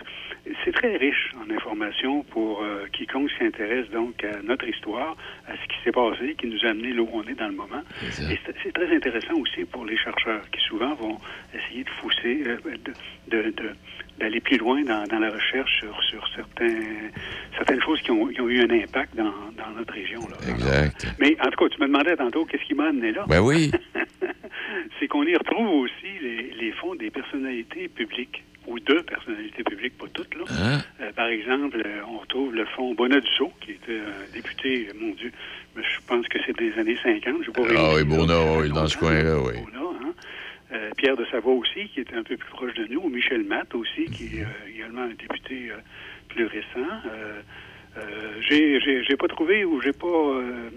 [0.63, 5.15] c'est très riche en informations pour euh, quiconque s'intéresse donc à notre histoire,
[5.47, 7.55] à ce qui s'est passé, qui nous a amené là où on est dans le
[7.55, 7.83] moment.
[8.31, 11.17] Et c'est- c'est très intéressant aussi pour les chercheurs qui souvent vont
[11.53, 12.93] essayer de fousser, euh, de,
[13.43, 13.75] de- de-
[14.19, 16.75] d'aller plus loin dans, dans la recherche sur, sur certains,
[17.55, 20.21] certaines choses qui ont, qui ont eu un impact dans, dans notre région.
[20.29, 20.37] Là.
[20.51, 21.07] Exact.
[21.19, 23.25] Mais en tout cas, tu me demandais tantôt qu'est-ce qui m'a amené là?
[23.27, 23.71] Ben oui.
[24.99, 29.97] C'est qu'on y retrouve aussi les, les fonds des personnalités publiques ou de personnalités publiques,
[29.97, 30.35] pas toutes.
[30.35, 30.43] Là.
[30.49, 30.79] Hein?
[31.01, 35.31] Euh, par exemple, euh, on retrouve le fonds Bonadusseau, qui était un député, mon Dieu,
[35.75, 37.43] mais je pense que c'est des années 50.
[37.45, 38.03] Je pas Ah oui.
[38.03, 39.53] Bourneau, oui, dans ce coin-là, oui.
[39.75, 40.13] Hein.
[40.71, 43.09] Euh, Pierre de Savoie aussi, qui était un peu plus proche de nous.
[43.09, 45.77] Michel Matt aussi, qui est euh, également un député euh,
[46.27, 46.87] plus récent.
[47.97, 48.01] Euh,
[48.47, 50.69] j'ai, j'ai, pas trouvé ou j'ai pas euh,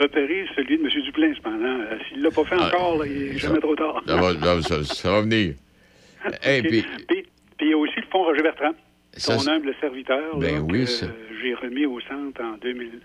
[0.00, 1.02] repéré celui de M.
[1.02, 1.80] Duplain, cependant.
[1.80, 4.02] Euh, s'il l'a pas fait encore, là, il est jamais trop tard.
[4.06, 5.54] Ça va, ça, ça- va venir.
[6.26, 6.32] OK.
[6.42, 7.26] puis, Puis, puis
[7.60, 8.72] il y a aussi le fonds Roger Bertrand,
[9.14, 11.06] Ça, c'est- humble serviteur, Ben là, oui, que
[11.42, 13.00] j'ai remis au centre en 2000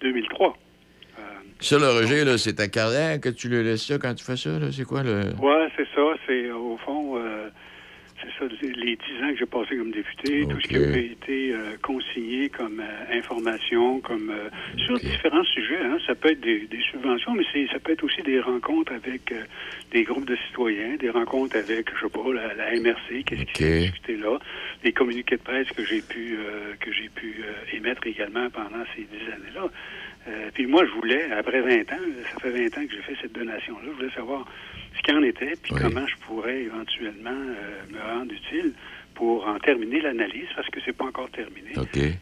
[0.00, 0.56] 2003.
[1.60, 4.36] ça, le Roger, là, c'est ta carrière que tu le laisses ça quand tu fais
[4.36, 4.50] ça?
[4.72, 5.26] C'est quoi le.
[5.40, 6.02] Ouais, c'est ça.
[6.26, 7.48] C'est au fond, euh,
[8.38, 11.76] ça, les dix ans que j'ai passé comme député, tout ce qui a été euh,
[11.82, 15.82] consigné comme euh, information, comme euh, sur différents sujets.
[15.84, 15.98] Hein.
[16.06, 19.32] Ça peut être des, des subventions, mais c'est, ça peut être aussi des rencontres avec
[19.32, 19.42] euh,
[19.90, 23.62] des groupes de citoyens, des rencontres avec, je sais pas, la, la MRC, qu'est-ce qui
[23.62, 24.38] s'est discuté là,
[24.82, 28.84] des communiqués de presse que j'ai pu euh, que j'ai pu euh, émettre également pendant
[28.96, 29.70] ces dix années-là.
[30.28, 32.00] Euh, puis moi, je voulais, après 20 ans,
[32.32, 34.46] ça fait 20 ans que j'ai fait cette donation-là, je voulais savoir
[34.96, 38.72] ce qu'il en était, puis comment je pourrais éventuellement euh, me rendre utile
[39.14, 41.70] pour en terminer l'analyse, parce que c'est pas encore terminé,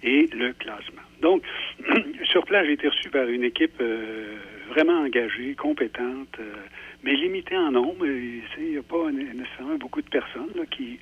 [0.03, 1.03] et le classement.
[1.21, 1.43] Donc,
[2.25, 4.37] sur place, j'ai été reçu par une équipe euh,
[4.71, 6.55] vraiment engagée, compétente, euh,
[7.05, 8.07] mais limitée en nombre.
[8.07, 10.99] Il n'y a pas né- nécessairement beaucoup de personnes là, qui,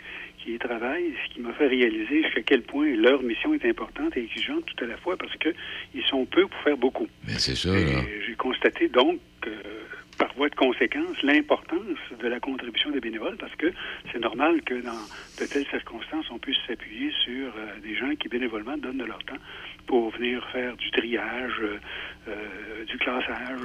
[0.48, 4.16] qui y travaillent, ce qui m'a fait réaliser jusqu'à quel point leur mission est importante
[4.16, 5.50] et exigeante tout à la fois, parce que
[5.94, 7.06] ils sont peu pour faire beaucoup.
[7.26, 7.70] Mais c'est ça,
[8.26, 9.50] J'ai constaté donc, euh,
[10.18, 13.72] par voie de conséquence, l'importance de la contribution des bénévoles parce que
[14.10, 15.04] c'est normal que dans
[15.40, 19.22] de telles circonstances, on puisse s'appuyer sur euh, des gens qui bénévolement donnent de leur
[19.24, 19.38] temps
[19.86, 23.60] pour venir faire du triage, euh, du classage,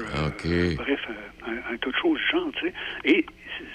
[0.46, 1.00] euh, bref,
[1.46, 2.74] un, un tas de choses du genre, tu sais.
[3.04, 3.26] Et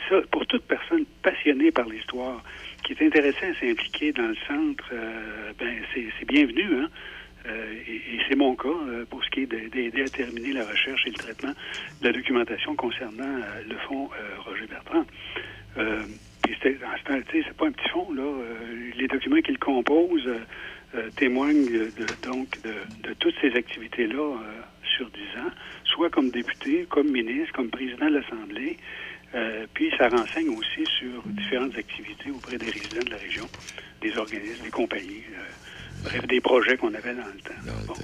[0.08, 2.42] ça, pour toute personne passionnée par l'histoire,
[2.82, 6.88] qui est intéressée à s'impliquer dans le centre, euh, ben c'est bienvenu, hein.
[7.46, 10.64] Euh, et c'est mon cas euh, pour ce qui est de- d'aider à terminer la
[10.66, 11.54] recherche et le traitement
[12.00, 13.38] de la documentation concernant
[13.68, 15.04] le fonds Roger Bertrand.
[15.78, 16.04] Euh,
[16.62, 18.24] c'est pas un petit fonds, là.
[18.96, 20.28] Les documents qu'il compose
[21.16, 22.74] témoignent de, donc de,
[23.08, 24.36] de toutes ces activités-là
[24.96, 25.50] sur dix ans,
[25.84, 28.78] soit comme député, comme ministre, comme président de l'Assemblée.
[29.34, 33.48] Euh, puis ça renseigne aussi sur différentes activités auprès des résidents de la région,
[34.00, 37.84] des organismes, des compagnies, euh, bref, des projets qu'on avait dans le temps.
[37.86, 37.94] Bon.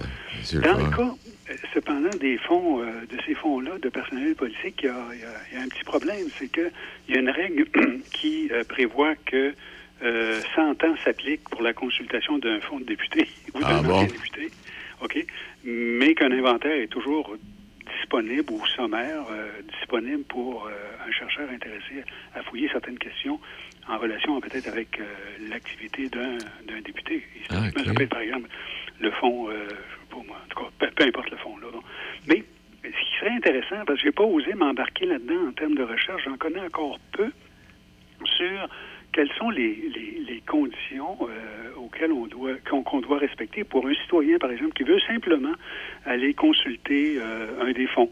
[0.60, 1.14] Dans le cas,
[1.50, 5.58] euh, cependant, des fonds, euh, de ces fonds-là, de personnel politique, il y y y
[5.58, 6.28] a un petit problème.
[6.38, 6.70] C'est qu'il
[7.08, 7.64] y a une règle
[8.12, 9.54] qui euh, prévoit que
[10.02, 14.04] euh, 100 ans s'applique pour la consultation d'un fonds de député ou d'un Ah bon?
[14.04, 14.50] député.
[15.00, 15.24] OK?
[15.64, 17.34] Mais qu'un inventaire est toujours
[17.98, 20.70] disponible ou sommaire euh, disponible pour euh,
[21.06, 22.04] un chercheur intéressé
[22.34, 23.40] à fouiller certaines questions
[23.88, 25.04] en relation peut-être avec euh,
[25.48, 27.24] l'activité d'un député.
[27.50, 27.54] Ah,
[27.84, 28.48] Ça peut être, par exemple,
[29.00, 29.76] le fonds, je sais
[30.10, 31.56] pas moi, en tout cas, peu, peu importe le fonds.
[31.58, 31.84] Là, donc.
[32.26, 32.44] Mais
[32.82, 36.22] ce qui serait intéressant, parce que j'ai pas osé m'embarquer là-dedans en termes de recherche,
[36.24, 37.30] j'en connais encore peu
[38.24, 38.68] sur
[39.14, 43.94] quelles sont les, les, les conditions euh, auxquelles on doit qu'on doit respecter pour un
[43.94, 45.54] citoyen, par exemple, qui veut simplement
[46.04, 48.10] aller consulter euh, un des fonds.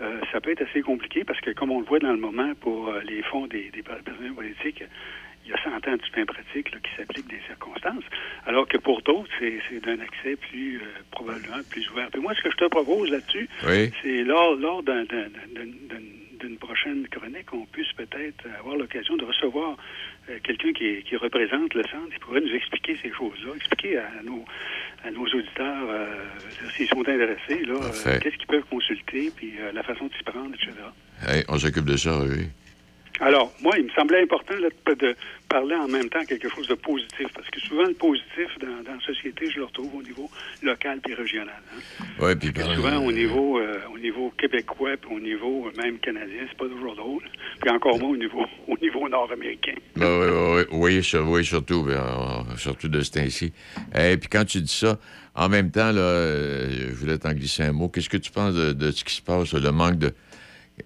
[0.00, 2.52] Euh, ça peut être assez compliqué parce que, comme on le voit dans le moment
[2.60, 4.82] pour les fonds des, des personnels politiques,
[5.46, 8.04] il y a 100 ans de fin pratique là, qui s'appliquent des circonstances,
[8.46, 12.08] alors que pour d'autres, c'est d'un accès plus, euh, probablement plus ouvert.
[12.12, 13.90] Puis moi, ce que je te propose là-dessus, Oui.
[14.02, 19.16] c'est lors, lors d'un- d'un- d'un- d'un- d'une prochaine chronique, on puisse peut-être avoir l'occasion
[19.16, 19.76] de recevoir
[20.28, 24.22] euh, quelqu'un qui, qui représente le centre, qui pourrait nous expliquer ces choses-là, expliquer à
[24.24, 24.44] nos,
[25.04, 26.06] à nos auditeurs euh,
[26.76, 30.22] s'ils sont intéressés, là, euh, qu'est-ce qu'ils peuvent consulter, puis euh, la façon de s'y
[30.24, 30.72] prendre, etc.
[31.26, 32.48] Hey, on s'occupe de ça, oui.
[33.20, 35.14] Alors, moi, il me semblait important là, de, de
[35.48, 38.94] parler en même temps quelque chose de positif, parce que souvent, le positif dans, dans
[38.98, 40.30] la société, je le retrouve au niveau
[40.62, 41.60] local puis régional.
[41.76, 42.04] hein.
[42.20, 46.44] Oui, puis souvent, au niveau, euh, au niveau québécois, puis au niveau euh, même canadien,
[46.48, 47.22] c'est pas toujours drôle.
[47.60, 49.74] Puis encore moins au niveau, au niveau nord-américain.
[49.96, 53.52] Ben oui, oui, oui, oui, sur- oui, surtout, ben, euh, surtout de ce temps-ci.
[53.94, 54.98] Et puis quand tu dis ça,
[55.34, 57.88] en même temps, là, euh, je voulais t'en glisser un mot.
[57.88, 60.12] Qu'est-ce que tu penses de, de ce qui se passe, le manque de...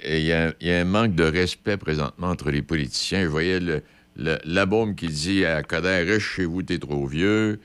[0.06, 3.22] Il y, a, il y a un manque de respect présentement entre les politiciens.
[3.22, 3.82] Je voyais le,
[4.16, 7.60] le, la bombe qui dit à Coder, reste chez vous, t'es trop vieux.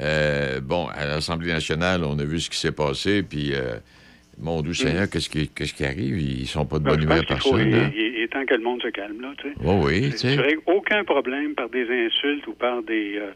[0.00, 3.54] Euh, bon, à l'Assemblée nationale, on a vu ce qui s'est passé, puis...
[3.54, 3.76] euh,
[4.36, 6.20] mon doux Seigneur, qu'est-ce qui, qu'est-ce qui arrive?
[6.20, 7.92] Ils sont pas de Ben, bonne humeur, faut, personne.
[7.94, 9.54] il, est temps que le monde se calme, là, tu sais.
[9.64, 10.34] Oh oui, tu sais.
[10.34, 13.30] règles aucun problème par des insultes ou par des, euh,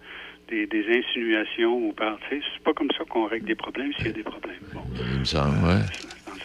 [0.49, 3.93] des, des insinuations ou par, tu sais, c'est pas comme ça qu'on règle des problèmes
[3.99, 4.59] s'il y a des problèmes.
[4.75, 4.81] Bon.
[5.15, 5.85] Il me semble, ouais.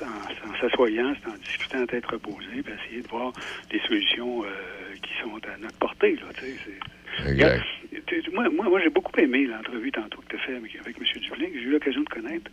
[0.03, 3.33] En, s'assoyant, c'est en discutant à tête reposée, puis essayer de voir
[3.71, 4.47] des solutions euh,
[5.01, 6.15] qui sont à notre portée.
[6.15, 7.61] Là, tu Exact.
[8.07, 10.97] Tu Moi, moi, moi j'ai beaucoup aimé l'entrevue tantôt que tu as fait avec, avec
[10.97, 11.03] M.
[11.21, 12.49] Dublin, que j'ai eu l'occasion de connaître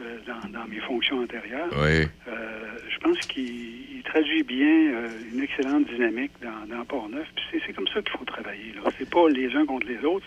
[0.00, 1.70] euh, dans, dans mes fonctions antérieures.
[1.72, 2.06] Oui.
[2.28, 7.26] Euh, je pense qu'il il traduit bien euh, une excellente dynamique dans, dans Port-Neuf.
[7.52, 8.72] C'est- comme ça qu'il faut travailler.
[8.74, 8.90] là.
[8.98, 10.26] C'est pas les uns contre les autres,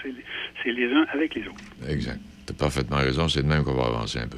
[0.63, 1.63] c'est les- uns avec les autres.
[1.89, 2.19] Exact.
[2.45, 4.37] T'as parfaitement raison, c'est de même qu'on va avancer un peu.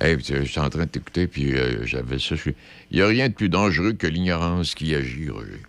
[0.00, 2.36] Hey, euh, je suis en train de t'écouter, puis euh, j'avais ça.
[2.36, 2.50] je
[2.90, 5.62] Il n'y a rien de plus dangereux que l'ignorance qui agit, Roger.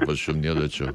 [0.00, 0.86] On va se souvenir de ça.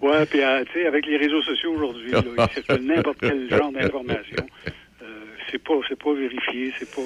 [0.00, 2.10] Ouais, puis euh, tu sais, avec les réseaux sociaux aujourd'hui,
[2.54, 4.44] circule n'importe quel genre d'information.
[4.66, 5.06] Euh,
[5.48, 7.02] c'est pas, c'est pas vérifié, c'est pas.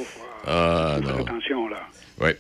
[0.47, 1.25] Ah, faut faire non.
[1.25, 1.87] attention là.
[2.21, 2.31] Oui.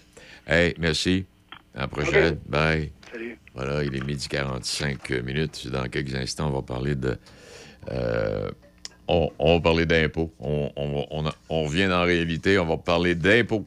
[0.46, 1.26] Hey, merci.
[1.74, 2.38] À la prochaine.
[2.46, 2.90] Bye.
[3.12, 3.36] Salut.
[3.54, 5.68] Voilà, il est midi 45 minutes.
[5.68, 7.18] Dans quelques instants, on va parler de.
[9.08, 10.30] On, va parler d'impôts.
[10.40, 13.64] On, on, on, revient la réalité, on va parler d'impôts.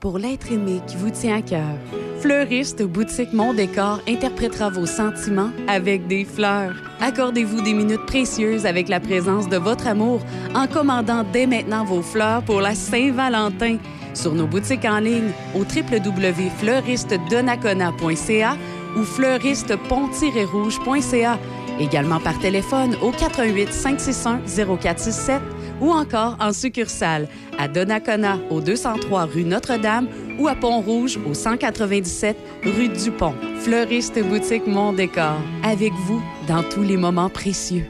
[0.00, 1.74] Pour l'être aimé qui vous tient à cœur,
[2.20, 6.76] Fleuriste Boutique Mon Décor interprétera vos sentiments avec des fleurs.
[7.00, 10.20] Accordez-vous des minutes précieuses avec la présence de votre amour
[10.54, 13.78] en commandant dès maintenant vos fleurs pour la Saint-Valentin
[14.14, 18.56] sur nos boutiques en ligne au www.fleuristedonacona.ca
[18.96, 21.38] ou fleuristepont-rouge.ca.
[21.80, 25.40] Également par téléphone au 88 561 0467
[25.80, 32.36] ou encore en succursale à Donnacona au 203 rue Notre-Dame ou à Pont-Rouge au 197
[32.64, 33.34] rue Dupont.
[33.60, 35.36] Fleuriste boutique Mon Décor.
[35.62, 37.84] Avec vous dans tous les moments précieux.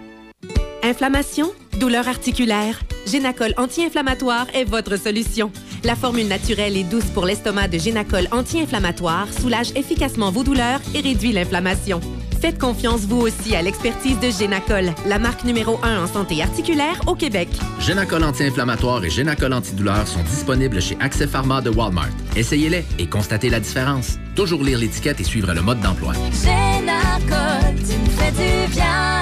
[0.83, 1.51] Inflammation?
[1.79, 2.81] Douleur articulaire?
[3.07, 5.51] Génacol anti-inflammatoire est votre solution.
[5.85, 11.01] La formule naturelle et douce pour l'estomac de Génacol anti-inflammatoire soulage efficacement vos douleurs et
[11.01, 12.01] réduit l'inflammation.
[12.41, 17.01] Faites confiance vous aussi à l'expertise de Génacol, la marque numéro 1 en santé articulaire
[17.09, 17.49] au Québec.
[17.81, 22.11] Génacol anti-inflammatoire et Génacol antidouleur sont disponibles chez Accès Pharma de Walmart.
[22.37, 24.19] Essayez-les et constatez la différence.
[24.37, 26.13] Toujours lire l'étiquette et suivre le mode d'emploi.
[26.15, 29.18] Génacol, tu me fais du bien.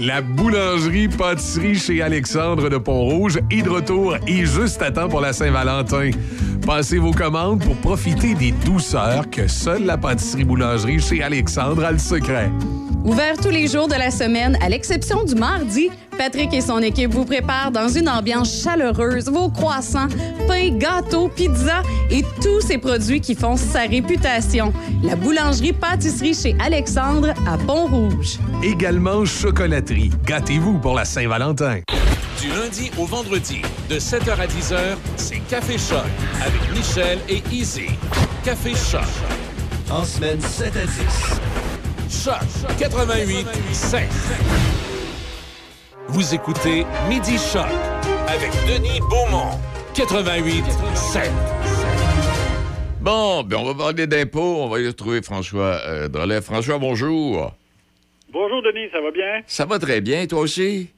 [0.00, 5.20] La boulangerie pâtisserie chez Alexandre de Pont-Rouge est de retour et juste à temps pour
[5.20, 6.10] la Saint-Valentin.
[6.64, 11.90] Passez vos commandes pour profiter des douceurs que seule la pâtisserie boulangerie chez Alexandre a
[11.90, 12.48] le secret.
[13.04, 17.14] Ouvert tous les jours de la semaine, à l'exception du mardi, Patrick et son équipe
[17.14, 20.08] vous préparent dans une ambiance chaleureuse vos croissants,
[20.48, 24.72] pains, gâteaux, pizzas et tous ces produits qui font sa réputation.
[25.04, 28.38] La boulangerie-pâtisserie chez Alexandre à Pont-Rouge.
[28.64, 30.10] Également chocolaterie.
[30.26, 31.80] Gâtez-vous pour la Saint-Valentin.
[32.40, 34.78] Du lundi au vendredi, de 7h à 10h,
[35.16, 36.04] c'est Café Choc
[36.44, 37.86] avec Michel et Izzy.
[38.44, 39.02] Café Choc.
[39.90, 40.84] En semaine 7 à
[42.10, 42.24] 10.
[42.24, 44.08] Choc 88 7.
[46.08, 47.66] Vous écoutez Midi Choc
[48.28, 49.52] avec Denis Beaumont.
[49.94, 50.64] 88
[50.94, 51.30] 7.
[53.00, 54.62] Bon, ben on va parler d'impôts.
[54.62, 56.40] On va y retrouver François euh, Drolet.
[56.40, 57.52] François, bonjour.
[58.32, 59.40] Bonjour, Denis, ça va bien?
[59.46, 60.90] Ça va très bien, toi aussi?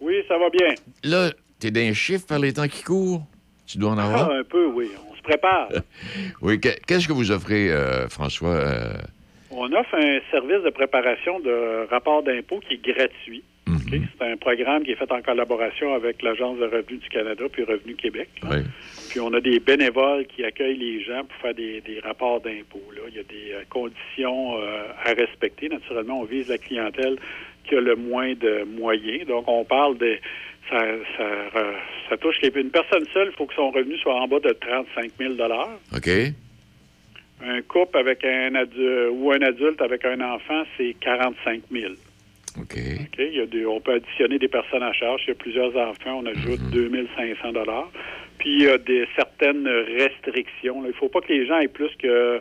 [0.00, 0.74] Oui, ça va bien.
[1.04, 3.22] Là, t'es d'un chiffre par les temps qui courent?
[3.66, 4.30] Tu dois en avoir?
[4.30, 4.90] Ah, un peu, oui.
[5.10, 5.68] On se prépare.
[6.42, 8.48] Oui, que- qu'est-ce que vous offrez, euh, François?
[8.50, 8.92] euh,
[9.50, 13.42] On offre un service de préparation de rapport d'impôt qui est gratuit.
[13.86, 14.00] OK?
[14.18, 17.64] C'est un programme qui est fait en collaboration avec l'Agence de revenus du Canada puis
[17.64, 18.28] Revenu Québec.
[19.10, 22.82] Puis on a des bénévoles qui accueillent les gens pour faire des, des rapports d'impôt.
[22.94, 23.02] là.
[23.08, 25.68] Il y a des euh, conditions euh, à respecter.
[25.68, 27.16] Naturellement, on vise la clientèle
[27.64, 29.26] qui a le moins de moyens.
[29.26, 30.18] Donc, on parle de...
[30.68, 30.80] Ça,
[31.16, 31.72] ça, euh,
[32.08, 34.50] ça touche les, une personne seule, il faut que son revenu soit en bas de
[34.50, 35.34] 35 000
[35.94, 36.10] OK?
[37.44, 41.92] un couple avec un adulte ou un adulte avec un enfant, c'est 45 000.
[42.60, 42.76] OK.
[43.18, 45.22] Il y a des, on peut additionner des personnes à charge.
[45.26, 47.90] Il y a plusieurs enfants, on ajoute 2500 dollars.
[48.38, 50.82] Puis il y a des certaines restrictions.
[50.82, 50.88] là.
[50.88, 52.40] Il ne faut pas que les gens aient plus que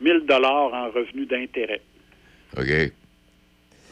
[0.00, 1.80] 1000 dollars en revenus d'intérêt.
[2.56, 2.70] OK.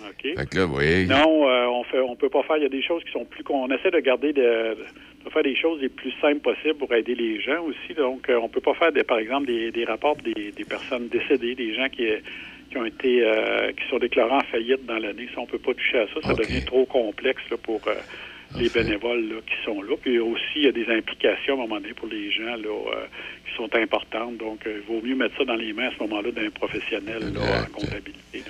[0.07, 0.37] OK?
[0.37, 1.07] Fait que là, vous voyez.
[1.07, 2.59] Non, euh, on fait, on peut pas faire.
[2.59, 3.43] Il y a des choses qui sont plus.
[3.43, 4.77] qu'on essaie de garder de,
[5.25, 7.95] de faire des choses les plus simples possibles pour aider les gens aussi.
[7.95, 11.09] Donc, euh, on peut pas faire, des, par exemple, des, des rapports des, des personnes
[11.09, 12.07] décédées, des gens qui,
[12.71, 15.29] qui ont été, euh, qui sont déclarés en faillite dans l'année.
[15.35, 16.21] Ça, on peut pas toucher à ça.
[16.23, 17.95] Ça devient trop complexe là, pour euh,
[18.59, 19.97] les bénévoles là, qui sont là.
[20.01, 22.69] Puis aussi, il y a des implications à un moment donné pour les gens là,
[22.69, 23.07] euh,
[23.47, 24.37] qui sont importantes.
[24.39, 27.33] Donc, euh, il vaut mieux mettre ça dans les mains à ce moment-là d'un professionnel
[27.35, 28.43] là, en comptabilité.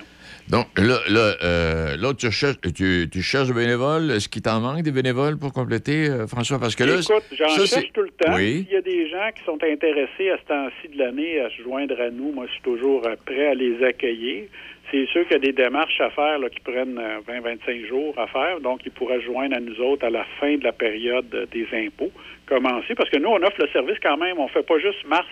[0.49, 4.11] Donc, là, là, euh, là tu, cherches, tu, tu cherches des bénévoles.
[4.11, 6.59] Est-ce qu'il t'en manque des bénévoles pour compléter, euh, François?
[6.59, 6.99] Parce que là.
[7.01, 8.35] Écoute, j'en cherche tout le temps.
[8.35, 8.65] Oui.
[8.65, 11.63] S'il y a des gens qui sont intéressés à ce temps-ci de l'année à se
[11.63, 14.43] joindre à nous, moi, je suis toujours euh, prêt à les accueillir.
[14.91, 18.27] C'est sûr qu'il y a des démarches à faire là, qui prennent 20-25 jours à
[18.27, 21.25] faire, donc ils pourraient se joindre à nous autres à la fin de la période
[21.33, 22.11] euh, des impôts.
[22.45, 24.37] Commencer, parce que nous, on offre le service quand même.
[24.37, 25.25] On fait pas juste mars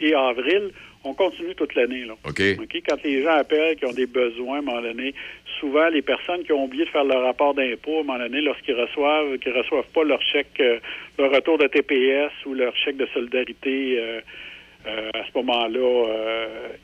[0.00, 0.70] et avril,
[1.04, 2.04] on continue toute l'année.
[2.04, 2.14] là.
[2.28, 2.42] OK.
[2.60, 2.82] OK?
[2.86, 5.14] Quand les gens appellent, qui ont des besoins, à un moment donné,
[5.58, 8.40] souvent, les personnes qui ont oublié de faire leur rapport d'impôt, à un moment donné,
[8.42, 10.78] lorsqu'ils reçoivent, qu'ils reçoivent pas leur chèque, euh,
[11.18, 14.20] leur retour de TPS ou leur chèque de solidarité, euh,
[14.86, 16.06] euh, à ce moment-là,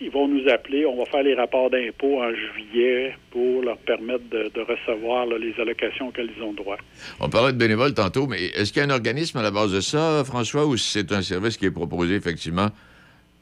[0.03, 0.85] ils vont nous appeler.
[0.85, 5.39] On va faire les rapports d'impôt en juillet pour leur permettre de, de recevoir là,
[5.39, 6.77] les allocations auxquelles ils ont droit.
[7.21, 9.73] On parlait de bénévoles tantôt, mais est-ce qu'il y a un organisme à la base
[9.73, 12.69] de ça, François, ou c'est un service qui est proposé effectivement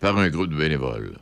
[0.05, 1.13] par un groupe de bénévoles?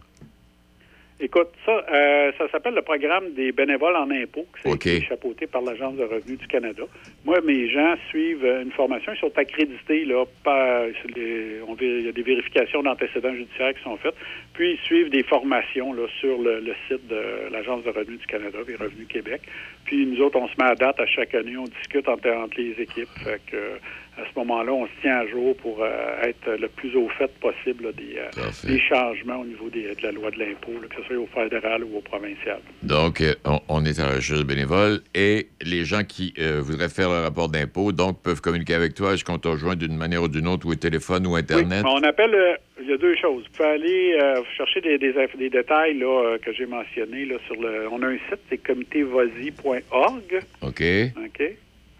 [1.20, 4.86] Écoute, ça, euh, ça s'appelle le programme des bénévoles en impôts, qui OK.
[4.86, 6.82] est chapeauté par l'Agence de revenus du Canada.
[7.24, 10.82] Moi, mes gens suivent euh, une formation, ils sont accrédités, là, par,
[11.14, 14.16] les- on il y a des vérifications d'antécédents judiciaires qui sont faites,
[14.54, 17.22] puis ils suivent des formations là, sur le, le site de
[17.52, 19.42] l'Agence de revenus du Canada, des Revenus Québec.
[19.84, 22.58] Puis nous autres, on se met à date à chaque année, on discute entre, entre
[22.60, 23.08] les équipes.
[23.22, 23.78] Fait que,
[24.18, 25.88] à ce moment-là, on se tient à jour pour euh,
[26.22, 30.02] être le plus au fait possible là, des, euh, des changements au niveau des- de
[30.02, 32.58] la loi de l'impôt, que ce soit au fédéral ou au provincial.
[32.82, 36.60] Donc, euh, on, on est à la recherche de bénévoles et les gens qui euh,
[36.62, 39.14] voudraient faire le rapport d'impôt, donc, peuvent communiquer avec toi.
[39.14, 41.82] Est-ce qu'on t'a rejoint d'une manière ou d'une autre, ou au téléphone ou Internet?
[41.84, 42.36] Oui, on appelle,
[42.80, 43.44] il y a deux choses.
[43.44, 44.18] Vous pouvez aller
[44.56, 47.24] chercher des, détails là, que j'ai mentionnés.
[47.24, 50.40] Là, sur le, on a un site, c'est comitévosi.org.
[50.62, 50.82] OK.
[51.16, 51.42] OK?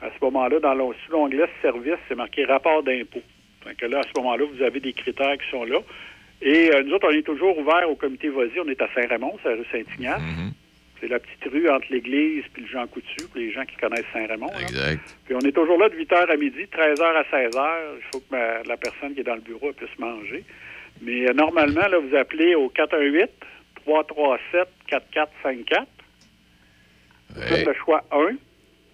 [0.03, 3.23] À ce moment-là, dans l'onglet Service, c'est marqué rapport d'impôt.
[3.79, 5.79] Que là, à ce moment-là, vous avez des critères qui sont là.
[6.41, 8.59] Et euh, nous autres, on est toujours ouvert au comité Vosi.
[8.59, 10.21] On est à Saint-Raymond, c'est la rue Saint-Ignace.
[11.01, 14.05] C'est la petite rue entre l'église puis le Jean Coutu, pour les gens qui connaissent
[14.13, 14.49] Saint-Raymond.
[14.53, 14.61] là.
[14.63, 15.01] Exact.
[15.25, 17.69] Puis on est toujours là de 8h à midi, 13h à 16h.
[17.97, 20.45] Il faut que ma- la personne qui est dans le bureau puisse manger.
[21.01, 23.31] Mais euh, normalement, là, vous appelez au 418
[23.85, 25.87] 337 4454.
[27.35, 28.37] Vous faites le choix 1.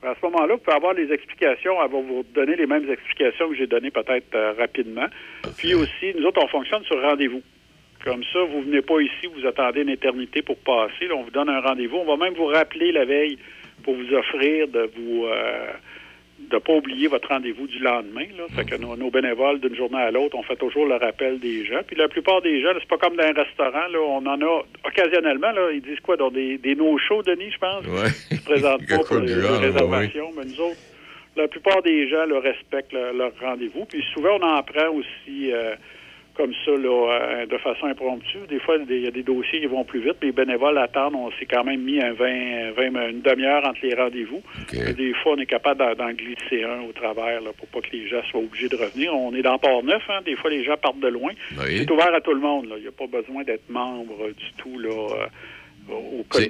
[0.03, 1.75] À ce moment-là, vous pouvez avoir les explications.
[1.83, 5.07] Elle va vous donner les mêmes explications que j'ai données peut-être euh, rapidement.
[5.57, 7.43] Puis aussi, nous autres, on fonctionne sur rendez-vous.
[8.05, 11.09] Comme ça, vous venez pas ici, vous attendez une éternité pour passer.
[11.09, 11.97] Là, on vous donne un rendez-vous.
[11.97, 13.39] On va même vous rappeler la veille
[13.83, 15.73] pour vous offrir de vous euh,
[16.39, 18.25] de pas oublier votre rendez-vous du lendemain.
[18.37, 18.45] Là.
[18.55, 21.65] Fait que nos, nos bénévoles, d'une journée à l'autre, on fait toujours le rappel des
[21.67, 21.81] gens.
[21.87, 23.89] Puis la plupart des gens, c'est pas comme dans un restaurant.
[23.93, 25.51] Là, on en a occasionnellement.
[25.51, 26.17] Là, ils disent quoi?
[26.17, 27.85] Dans des, des no-shows, Denis, je pense?
[27.87, 28.09] Ouais.
[28.31, 30.31] Ils se présentent pas pour les, les réservations.
[30.37, 30.79] Mais nous autres,
[31.37, 33.85] la plupart des gens là, respectent le- leur rendez-vous.
[33.85, 35.75] Puis souvent, on en prend aussi euh,
[36.39, 36.89] comme ça, là,
[37.21, 38.39] euh, de façon impromptue.
[38.49, 40.17] Des fois, il y a des dossiers qui vont plus vite.
[40.23, 41.17] Les bénévoles attendent.
[41.17, 44.43] On s'est quand même mis un 20, 20 une demi-heure entre les rendez-vous.
[44.73, 48.09] Des fois, on est capable d'en- glisser un au travers là, pour pas que les
[48.09, 49.15] gens soient obligés de revenir.
[49.15, 50.03] On est dans Port-Neuf.
[50.09, 50.21] Hein.
[50.25, 51.33] Des fois, les gens partent de loin.
[51.59, 51.77] Oui.
[51.79, 52.67] C'est ouvert à tout le monde.
[52.69, 52.77] là.
[52.79, 55.27] Il n'y a pas besoin d'être membre du tout là, euh,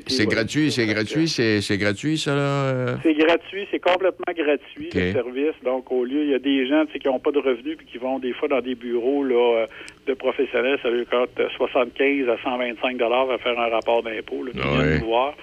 [0.08, 2.40] C'est gratuit, c'est gratuit, c'est c'est gratuit, ça, là?
[2.40, 2.96] euh?
[3.02, 5.54] C'est gratuit, c'est complètement gratuit, le service.
[5.64, 7.98] Donc, au lieu, il y a des gens qui n'ont pas de revenus puis qui
[7.98, 9.66] vont des fois dans des bureaux là, euh,
[10.06, 14.42] de professionnels, ça leur coûte euh, 75 à 125 dollars à faire un rapport d'impôt.
[14.44, 14.52] là.
[14.78, 14.98] Ouais.
[14.98, 15.34] voir.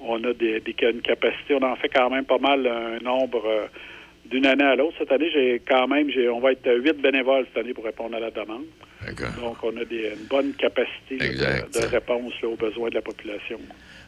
[0.00, 3.42] On a des, des- une capacité, on en fait quand même pas mal un nombre
[3.46, 3.66] euh,
[4.30, 4.96] d'une année à l'autre.
[4.98, 8.14] Cette année, j'ai quand même, j'ai, on va être huit bénévoles cette année pour répondre
[8.16, 8.64] à la demande.
[9.40, 13.02] Donc, on a des, une bonne capacité là, de, réponse là, aux besoins de la
[13.02, 13.58] population.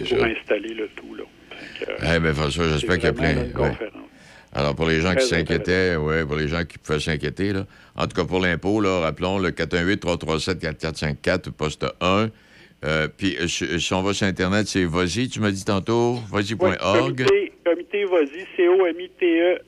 [0.10, 1.24] pour installer le tout, là.
[1.88, 3.36] Euh, Eh bien, François, j'espère qu'il y a plein.
[3.36, 3.72] ouais.
[4.58, 7.66] Alors, pour les gens qui s'inquiétaient, ouais, pour les gens qui pouvaient s'inquiéter, là.
[7.98, 12.30] En tout cas, pour l'impôt, là, rappelons le 418-337-4454, poste 1.
[12.86, 17.18] Euh, puis, euh, si on va sur Internet, c'est vas-y, tu m'as dit tantôt, vas-y.org.
[17.18, 19.62] Comité, comité Vosi, C-O-M-I-T-E-V-A-S,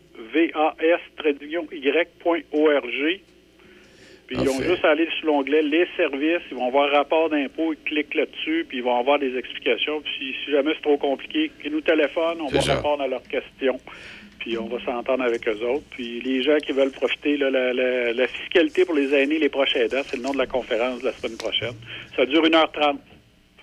[1.18, 3.20] traduction Y.org.
[4.28, 7.72] Puis ils ont juste à aller sur l'onglet Les services, ils vont voir rapport d'impôt,
[7.74, 10.02] ils cliquent là-dessus, puis ils vont avoir des explications.
[10.02, 12.76] Puis si, jamais c'est trop compliqué, qu'ils nous téléphonent, on va ça.
[12.76, 13.80] répondre à leurs questions.
[14.40, 15.86] Puis on va s'entendre avec eux autres.
[15.92, 19.50] Puis les gens qui veulent profiter, là, la, la- la fiscalité pour les aînés les
[19.50, 21.74] proches aidants, c'est le nom de la conférence de la semaine prochaine.
[22.18, 22.98] Ça dure 1h30.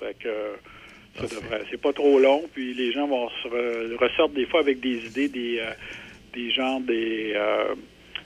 [0.01, 0.29] Fait que.
[1.71, 5.07] C'est pas trop long, puis les gens vont se re- ressortent des fois avec des
[5.07, 5.71] idées, des, euh,
[6.35, 7.75] des genres des, euh,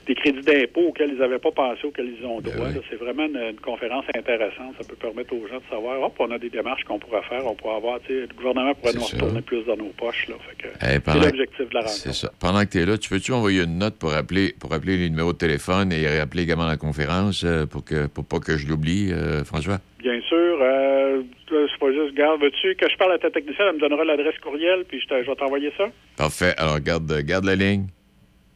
[0.07, 2.67] des crédits d'impôt auxquels ils n'avaient pas pensé, auxquels ils ont droit.
[2.69, 2.79] là.
[2.89, 4.73] C'est vraiment une, une conférence intéressante.
[4.81, 7.45] Ça peut permettre aux gens de savoir, hop, on a des démarches qu'on pourrait faire,
[7.45, 9.17] on pourrait avoir, le gouvernement pourrait nous ça.
[9.17, 10.27] retourner plus dans nos poches.
[10.29, 11.95] Eh, c'est l'objectif de la rencontre.
[11.95, 12.31] C'est ça.
[12.39, 15.09] Pendant que tu es là, tu peux-tu envoyer une note pour appeler, pour appeler les
[15.11, 18.67] numéros de téléphone et rappeler également la conférence euh, pour, que, pour pas que je
[18.67, 19.77] l'oublie, euh, François?
[19.99, 20.57] Bien sûr.
[20.61, 24.05] Euh, c'est pas juste, garde, veux-tu que je parle à ta technicienne, elle me donnera
[24.05, 25.85] l'adresse courriel, puis je, te- je vais t'envoyer ça.
[26.17, 26.53] Parfait.
[26.57, 27.85] Alors, garde, garde la ligne.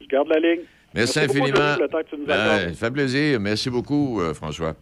[0.03, 0.61] Je garde la ligne.
[0.93, 1.47] Merci, infiniment.
[1.47, 3.39] Denis, le temps que tu nous Ben, ça fait plaisir.
[3.39, 4.75] Merci beaucoup, euh, François.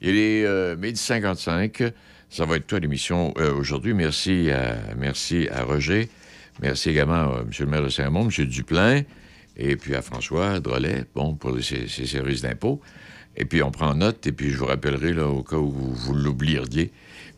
[0.00, 1.82] Il est euh, midi 55.
[2.30, 3.92] Ça va être toi l'émission euh, aujourd'hui.
[3.94, 6.08] Merci à, merci à Roger.
[6.62, 7.50] Merci également à M.
[7.58, 8.44] le maire de Saint-Mont, M.
[8.46, 9.02] Duplain,
[9.56, 12.80] et puis à François Drolet, bon, pour les- ses, ses services d'impôt.
[13.36, 15.94] Et puis, on prend note, et puis je vous rappellerai, là, au cas où vous,
[15.94, 16.90] vous l'oublieriez.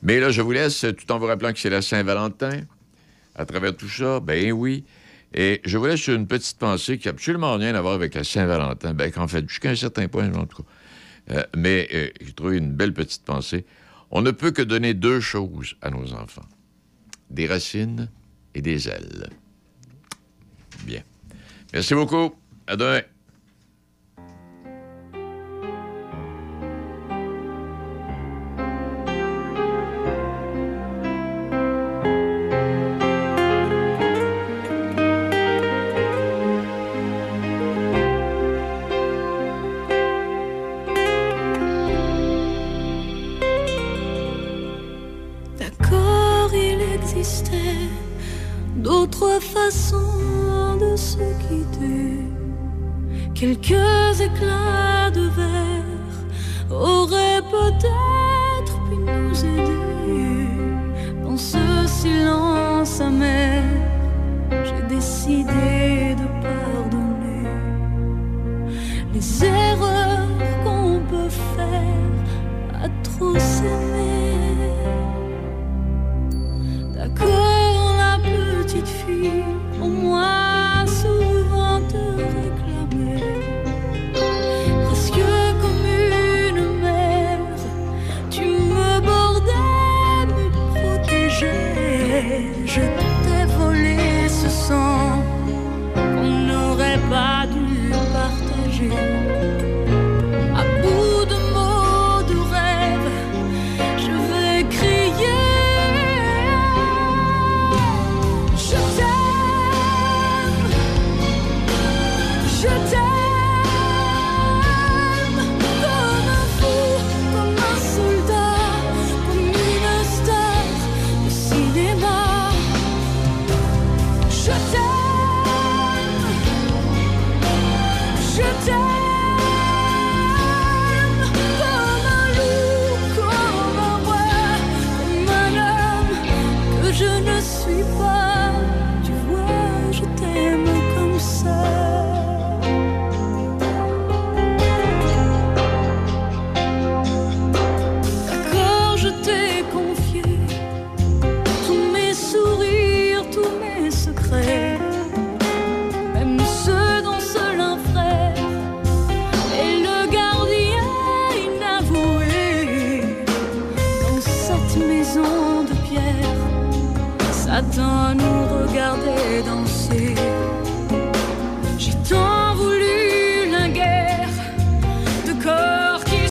[0.02, 2.60] Mais là, je vous laisse, tout en vous rappelant que c'est la Saint-Valentin.
[3.34, 4.84] À travers tout ça, ben oui.
[5.34, 8.24] Et je vous laisse une petite pensée qui n'a absolument rien à voir avec la
[8.24, 8.94] Saint-Valentin.
[8.94, 10.68] Ben, qu'en fait, jusqu'à un certain point, en tout cas.
[11.30, 13.64] Euh, mais euh, j'ai trouvé une belle petite pensée.
[14.10, 16.46] On ne peut que donner deux choses à nos enfants.
[17.30, 18.08] Des racines
[18.54, 19.30] et des ailes.
[20.84, 21.02] Bien.
[21.72, 22.34] Merci beaucoup.
[22.66, 22.76] À.